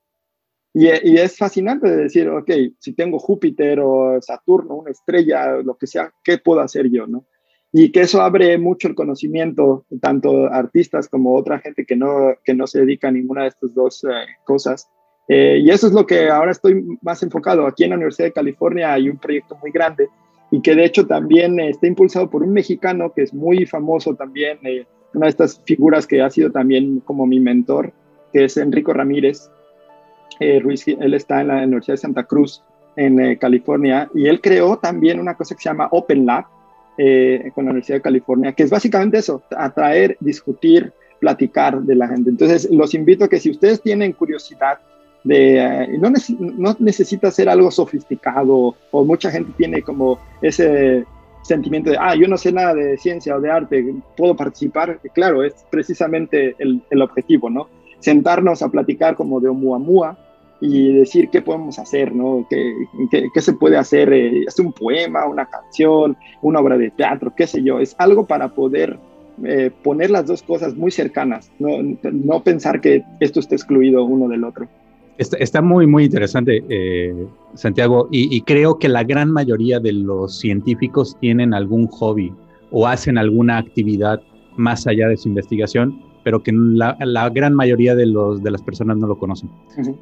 Y, 0.74 0.88
y, 0.88 1.16
es 1.16 1.38
fascinante 1.38 1.88
decir, 1.88 2.28
ok, 2.28 2.50
si 2.80 2.92
tengo 2.92 3.18
Júpiter 3.18 3.78
o 3.80 4.20
Saturno, 4.20 4.74
una 4.74 4.90
estrella, 4.90 5.58
lo 5.62 5.76
que 5.76 5.86
sea, 5.86 6.12
¿qué 6.24 6.38
puedo 6.38 6.60
hacer 6.60 6.90
yo? 6.90 7.06
¿no? 7.06 7.24
Y 7.78 7.92
que 7.92 8.00
eso 8.00 8.22
abre 8.22 8.56
mucho 8.56 8.88
el 8.88 8.94
conocimiento, 8.94 9.84
tanto 10.00 10.46
artistas 10.46 11.10
como 11.10 11.36
otra 11.36 11.58
gente 11.58 11.84
que 11.84 11.94
no, 11.94 12.34
que 12.42 12.54
no 12.54 12.66
se 12.66 12.80
dedica 12.80 13.08
a 13.08 13.10
ninguna 13.10 13.42
de 13.42 13.48
estas 13.48 13.74
dos 13.74 14.02
eh, 14.04 14.08
cosas. 14.44 14.88
Eh, 15.28 15.60
y 15.62 15.68
eso 15.68 15.86
es 15.86 15.92
lo 15.92 16.06
que 16.06 16.30
ahora 16.30 16.52
estoy 16.52 16.82
más 17.02 17.22
enfocado. 17.22 17.66
Aquí 17.66 17.84
en 17.84 17.90
la 17.90 17.96
Universidad 17.96 18.28
de 18.28 18.32
California 18.32 18.94
hay 18.94 19.10
un 19.10 19.18
proyecto 19.18 19.58
muy 19.60 19.72
grande 19.72 20.08
y 20.50 20.62
que 20.62 20.74
de 20.74 20.86
hecho 20.86 21.06
también 21.06 21.60
está 21.60 21.86
impulsado 21.86 22.30
por 22.30 22.42
un 22.42 22.54
mexicano 22.54 23.12
que 23.14 23.24
es 23.24 23.34
muy 23.34 23.66
famoso 23.66 24.14
también, 24.14 24.58
eh, 24.62 24.86
una 25.12 25.26
de 25.26 25.30
estas 25.32 25.60
figuras 25.66 26.06
que 26.06 26.22
ha 26.22 26.30
sido 26.30 26.50
también 26.50 27.00
como 27.00 27.26
mi 27.26 27.40
mentor, 27.40 27.92
que 28.32 28.44
es 28.44 28.56
Enrico 28.56 28.94
Ramírez. 28.94 29.50
Ruiz, 30.62 30.88
él 30.88 31.12
está 31.12 31.42
en 31.42 31.48
la 31.48 31.56
Universidad 31.58 31.94
de 31.94 31.98
Santa 31.98 32.24
Cruz, 32.24 32.62
en 32.96 33.36
California, 33.36 34.10
y 34.14 34.28
él 34.28 34.40
creó 34.40 34.78
también 34.78 35.20
una 35.20 35.34
cosa 35.34 35.54
que 35.54 35.62
se 35.62 35.68
llama 35.68 35.88
Open 35.90 36.26
Lab, 36.26 36.44
eh, 36.98 37.50
con 37.54 37.64
la 37.64 37.70
Universidad 37.70 37.98
de 37.98 38.02
California, 38.02 38.52
que 38.52 38.62
es 38.62 38.70
básicamente 38.70 39.18
eso, 39.18 39.42
atraer, 39.56 40.16
discutir, 40.20 40.92
platicar 41.20 41.80
de 41.82 41.94
la 41.94 42.08
gente. 42.08 42.30
Entonces, 42.30 42.68
los 42.70 42.94
invito 42.94 43.24
a 43.24 43.28
que 43.28 43.40
si 43.40 43.50
ustedes 43.50 43.80
tienen 43.82 44.12
curiosidad 44.12 44.78
de, 45.24 45.58
eh, 45.58 45.98
no, 45.98 46.76
necesita 46.78 47.30
ser 47.30 47.48
algo 47.48 47.70
sofisticado 47.70 48.76
o 48.90 49.04
mucha 49.04 49.30
gente 49.30 49.52
tiene 49.56 49.82
como 49.82 50.18
ese 50.40 51.04
sentimiento 51.42 51.90
de, 51.90 51.98
ah, 51.98 52.14
yo 52.14 52.28
no 52.28 52.36
sé 52.36 52.52
nada 52.52 52.74
de 52.74 52.96
ciencia 52.96 53.36
o 53.36 53.40
de 53.40 53.50
arte, 53.50 53.94
puedo 54.16 54.36
participar. 54.36 55.00
Claro, 55.14 55.42
es 55.42 55.54
precisamente 55.70 56.54
el, 56.58 56.82
el 56.90 57.02
objetivo, 57.02 57.50
¿no? 57.50 57.68
Sentarnos 57.98 58.62
a 58.62 58.68
platicar 58.68 59.16
como 59.16 59.40
de 59.40 59.48
Oumuamua, 59.48 60.16
y 60.60 60.92
decir 60.92 61.28
qué 61.30 61.42
podemos 61.42 61.78
hacer, 61.78 62.14
¿no? 62.14 62.46
¿Qué, 62.48 62.74
qué, 63.32 63.40
se 63.40 63.52
puede 63.52 63.76
hacer? 63.76 64.12
Eh, 64.12 64.44
¿Es 64.46 64.58
un 64.58 64.72
poema, 64.72 65.26
una 65.26 65.46
canción, 65.46 66.16
una 66.42 66.60
obra 66.60 66.78
de 66.78 66.90
teatro, 66.90 67.32
qué 67.36 67.46
sé 67.46 67.62
yo? 67.62 67.78
Es 67.78 67.94
algo 67.98 68.26
para 68.26 68.48
poder 68.48 68.98
eh, 69.44 69.70
poner 69.82 70.10
las 70.10 70.26
dos 70.26 70.42
cosas 70.42 70.74
muy 70.74 70.90
cercanas, 70.90 71.50
no, 71.58 71.68
no, 72.02 72.42
pensar 72.42 72.80
que 72.80 73.04
esto 73.20 73.40
está 73.40 73.54
excluido 73.54 74.04
uno 74.04 74.28
del 74.28 74.44
otro. 74.44 74.66
Está, 75.18 75.36
está 75.38 75.62
muy, 75.62 75.86
muy 75.86 76.04
interesante, 76.04 76.62
eh, 76.68 77.26
Santiago, 77.54 78.08
y, 78.10 78.34
y 78.34 78.40
creo 78.42 78.78
que 78.78 78.88
la 78.88 79.04
gran 79.04 79.30
mayoría 79.30 79.80
de 79.80 79.92
los 79.92 80.38
científicos 80.38 81.16
tienen 81.20 81.54
algún 81.54 81.86
hobby 81.88 82.32
o 82.70 82.86
hacen 82.86 83.18
alguna 83.18 83.58
actividad 83.58 84.20
más 84.56 84.86
allá 84.86 85.08
de 85.08 85.16
su 85.16 85.28
investigación 85.28 86.02
pero 86.26 86.42
que 86.42 86.50
la, 86.52 86.96
la 86.98 87.30
gran 87.30 87.54
mayoría 87.54 87.94
de, 87.94 88.04
los, 88.04 88.42
de 88.42 88.50
las 88.50 88.60
personas 88.60 88.96
no 88.96 89.06
lo 89.06 89.16
conocen. 89.16 89.48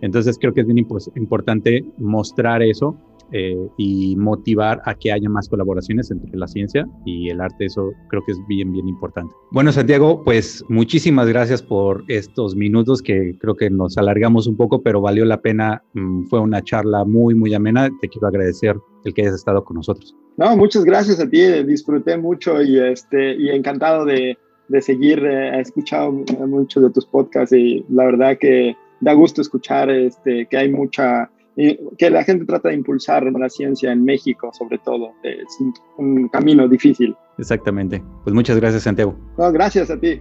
Entonces 0.00 0.38
creo 0.40 0.54
que 0.54 0.62
es 0.62 0.66
bien 0.66 0.78
importante 1.16 1.84
mostrar 1.98 2.62
eso 2.62 2.96
eh, 3.30 3.68
y 3.76 4.16
motivar 4.16 4.80
a 4.86 4.94
que 4.94 5.12
haya 5.12 5.28
más 5.28 5.50
colaboraciones 5.50 6.10
entre 6.10 6.34
la 6.34 6.48
ciencia 6.48 6.88
y 7.04 7.28
el 7.28 7.42
arte. 7.42 7.66
Eso 7.66 7.90
creo 8.08 8.22
que 8.24 8.32
es 8.32 8.38
bien, 8.48 8.72
bien 8.72 8.88
importante. 8.88 9.34
Bueno, 9.50 9.70
Santiago, 9.70 10.24
pues 10.24 10.64
muchísimas 10.70 11.28
gracias 11.28 11.62
por 11.62 12.02
estos 12.08 12.56
minutos 12.56 13.02
que 13.02 13.36
creo 13.38 13.54
que 13.54 13.68
nos 13.68 13.98
alargamos 13.98 14.46
un 14.46 14.56
poco, 14.56 14.80
pero 14.80 15.02
valió 15.02 15.26
la 15.26 15.42
pena. 15.42 15.82
Mm, 15.92 16.24
fue 16.28 16.40
una 16.40 16.62
charla 16.62 17.04
muy, 17.04 17.34
muy 17.34 17.52
amena. 17.52 17.90
Te 18.00 18.08
quiero 18.08 18.28
agradecer 18.28 18.76
el 19.04 19.12
que 19.12 19.20
hayas 19.20 19.34
estado 19.34 19.62
con 19.62 19.76
nosotros. 19.76 20.16
No, 20.38 20.56
muchas 20.56 20.86
gracias 20.86 21.20
a 21.20 21.28
ti. 21.28 21.42
Disfruté 21.64 22.16
mucho 22.16 22.62
y, 22.62 22.78
este, 22.78 23.34
y 23.36 23.50
encantado 23.50 24.06
de, 24.06 24.38
de 24.68 24.80
seguir, 24.80 25.24
eh, 25.24 25.56
he 25.56 25.60
escuchado 25.60 26.12
muchos 26.12 26.82
de 26.82 26.90
tus 26.90 27.06
podcasts 27.06 27.54
y 27.54 27.84
la 27.88 28.04
verdad 28.06 28.38
que 28.38 28.76
da 29.00 29.12
gusto 29.12 29.40
escuchar 29.40 29.90
este, 29.90 30.46
que 30.46 30.56
hay 30.56 30.70
mucha, 30.70 31.30
que 31.56 32.10
la 32.10 32.24
gente 32.24 32.44
trata 32.46 32.70
de 32.70 32.76
impulsar 32.76 33.24
la 33.24 33.48
ciencia 33.48 33.92
en 33.92 34.04
México, 34.04 34.50
sobre 34.52 34.78
todo. 34.78 35.12
Es 35.22 35.58
un, 35.98 36.28
camino 36.28 36.66
difícil. 36.68 37.14
Exactamente. 37.38 38.02
Pues 38.24 38.34
muchas 38.34 38.56
gracias, 38.56 38.82
Santiago. 38.84 39.14
No, 39.36 39.52
gracias 39.52 39.90
a 39.90 39.98
ti. 39.98 40.20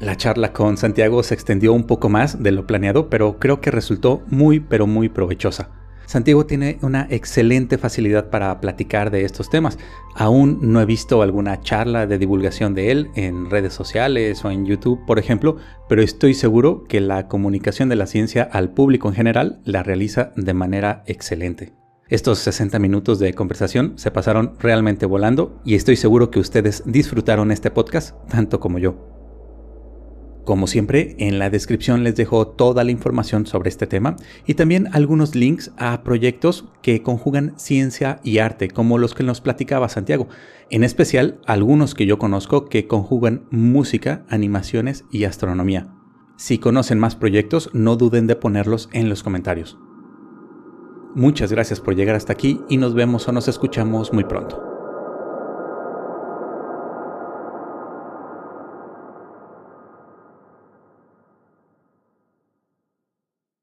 La 0.00 0.16
charla 0.16 0.54
con 0.54 0.78
Santiago 0.78 1.22
se 1.22 1.34
extendió 1.34 1.74
un 1.74 1.86
poco 1.86 2.08
más 2.08 2.42
de 2.42 2.52
lo 2.52 2.66
planeado, 2.66 3.10
pero 3.10 3.38
creo 3.38 3.60
que 3.60 3.70
resultó 3.70 4.22
muy, 4.30 4.58
pero 4.58 4.86
muy 4.86 5.10
provechosa. 5.10 5.79
Santiago 6.10 6.44
tiene 6.44 6.76
una 6.82 7.06
excelente 7.08 7.78
facilidad 7.78 8.30
para 8.30 8.60
platicar 8.60 9.12
de 9.12 9.24
estos 9.24 9.48
temas. 9.48 9.78
Aún 10.16 10.58
no 10.60 10.80
he 10.80 10.84
visto 10.84 11.22
alguna 11.22 11.60
charla 11.60 12.08
de 12.08 12.18
divulgación 12.18 12.74
de 12.74 12.90
él 12.90 13.10
en 13.14 13.48
redes 13.48 13.74
sociales 13.74 14.44
o 14.44 14.50
en 14.50 14.66
YouTube, 14.66 15.06
por 15.06 15.20
ejemplo, 15.20 15.58
pero 15.88 16.02
estoy 16.02 16.34
seguro 16.34 16.82
que 16.88 17.00
la 17.00 17.28
comunicación 17.28 17.88
de 17.88 17.94
la 17.94 18.08
ciencia 18.08 18.42
al 18.42 18.70
público 18.70 19.06
en 19.06 19.14
general 19.14 19.60
la 19.64 19.84
realiza 19.84 20.32
de 20.34 20.52
manera 20.52 21.04
excelente. 21.06 21.74
Estos 22.08 22.40
60 22.40 22.80
minutos 22.80 23.20
de 23.20 23.32
conversación 23.32 23.92
se 23.94 24.10
pasaron 24.10 24.56
realmente 24.58 25.06
volando 25.06 25.60
y 25.64 25.76
estoy 25.76 25.94
seguro 25.94 26.32
que 26.32 26.40
ustedes 26.40 26.82
disfrutaron 26.86 27.52
este 27.52 27.70
podcast 27.70 28.16
tanto 28.28 28.58
como 28.58 28.80
yo. 28.80 29.19
Como 30.50 30.66
siempre, 30.66 31.14
en 31.20 31.38
la 31.38 31.48
descripción 31.48 32.02
les 32.02 32.16
dejo 32.16 32.48
toda 32.48 32.82
la 32.82 32.90
información 32.90 33.46
sobre 33.46 33.68
este 33.68 33.86
tema 33.86 34.16
y 34.48 34.54
también 34.54 34.88
algunos 34.90 35.36
links 35.36 35.70
a 35.76 36.02
proyectos 36.02 36.64
que 36.82 37.02
conjugan 37.02 37.54
ciencia 37.56 38.18
y 38.24 38.38
arte, 38.38 38.66
como 38.66 38.98
los 38.98 39.14
que 39.14 39.22
nos 39.22 39.40
platicaba 39.40 39.88
Santiago, 39.88 40.26
en 40.68 40.82
especial 40.82 41.38
algunos 41.46 41.94
que 41.94 42.04
yo 42.04 42.18
conozco 42.18 42.64
que 42.68 42.88
conjugan 42.88 43.44
música, 43.52 44.24
animaciones 44.28 45.04
y 45.12 45.22
astronomía. 45.22 45.94
Si 46.36 46.58
conocen 46.58 46.98
más 46.98 47.14
proyectos, 47.14 47.70
no 47.72 47.94
duden 47.94 48.26
de 48.26 48.34
ponerlos 48.34 48.88
en 48.92 49.08
los 49.08 49.22
comentarios. 49.22 49.78
Muchas 51.14 51.52
gracias 51.52 51.78
por 51.78 51.94
llegar 51.94 52.16
hasta 52.16 52.32
aquí 52.32 52.60
y 52.68 52.76
nos 52.76 52.94
vemos 52.94 53.28
o 53.28 53.30
nos 53.30 53.46
escuchamos 53.46 54.12
muy 54.12 54.24
pronto. 54.24 54.79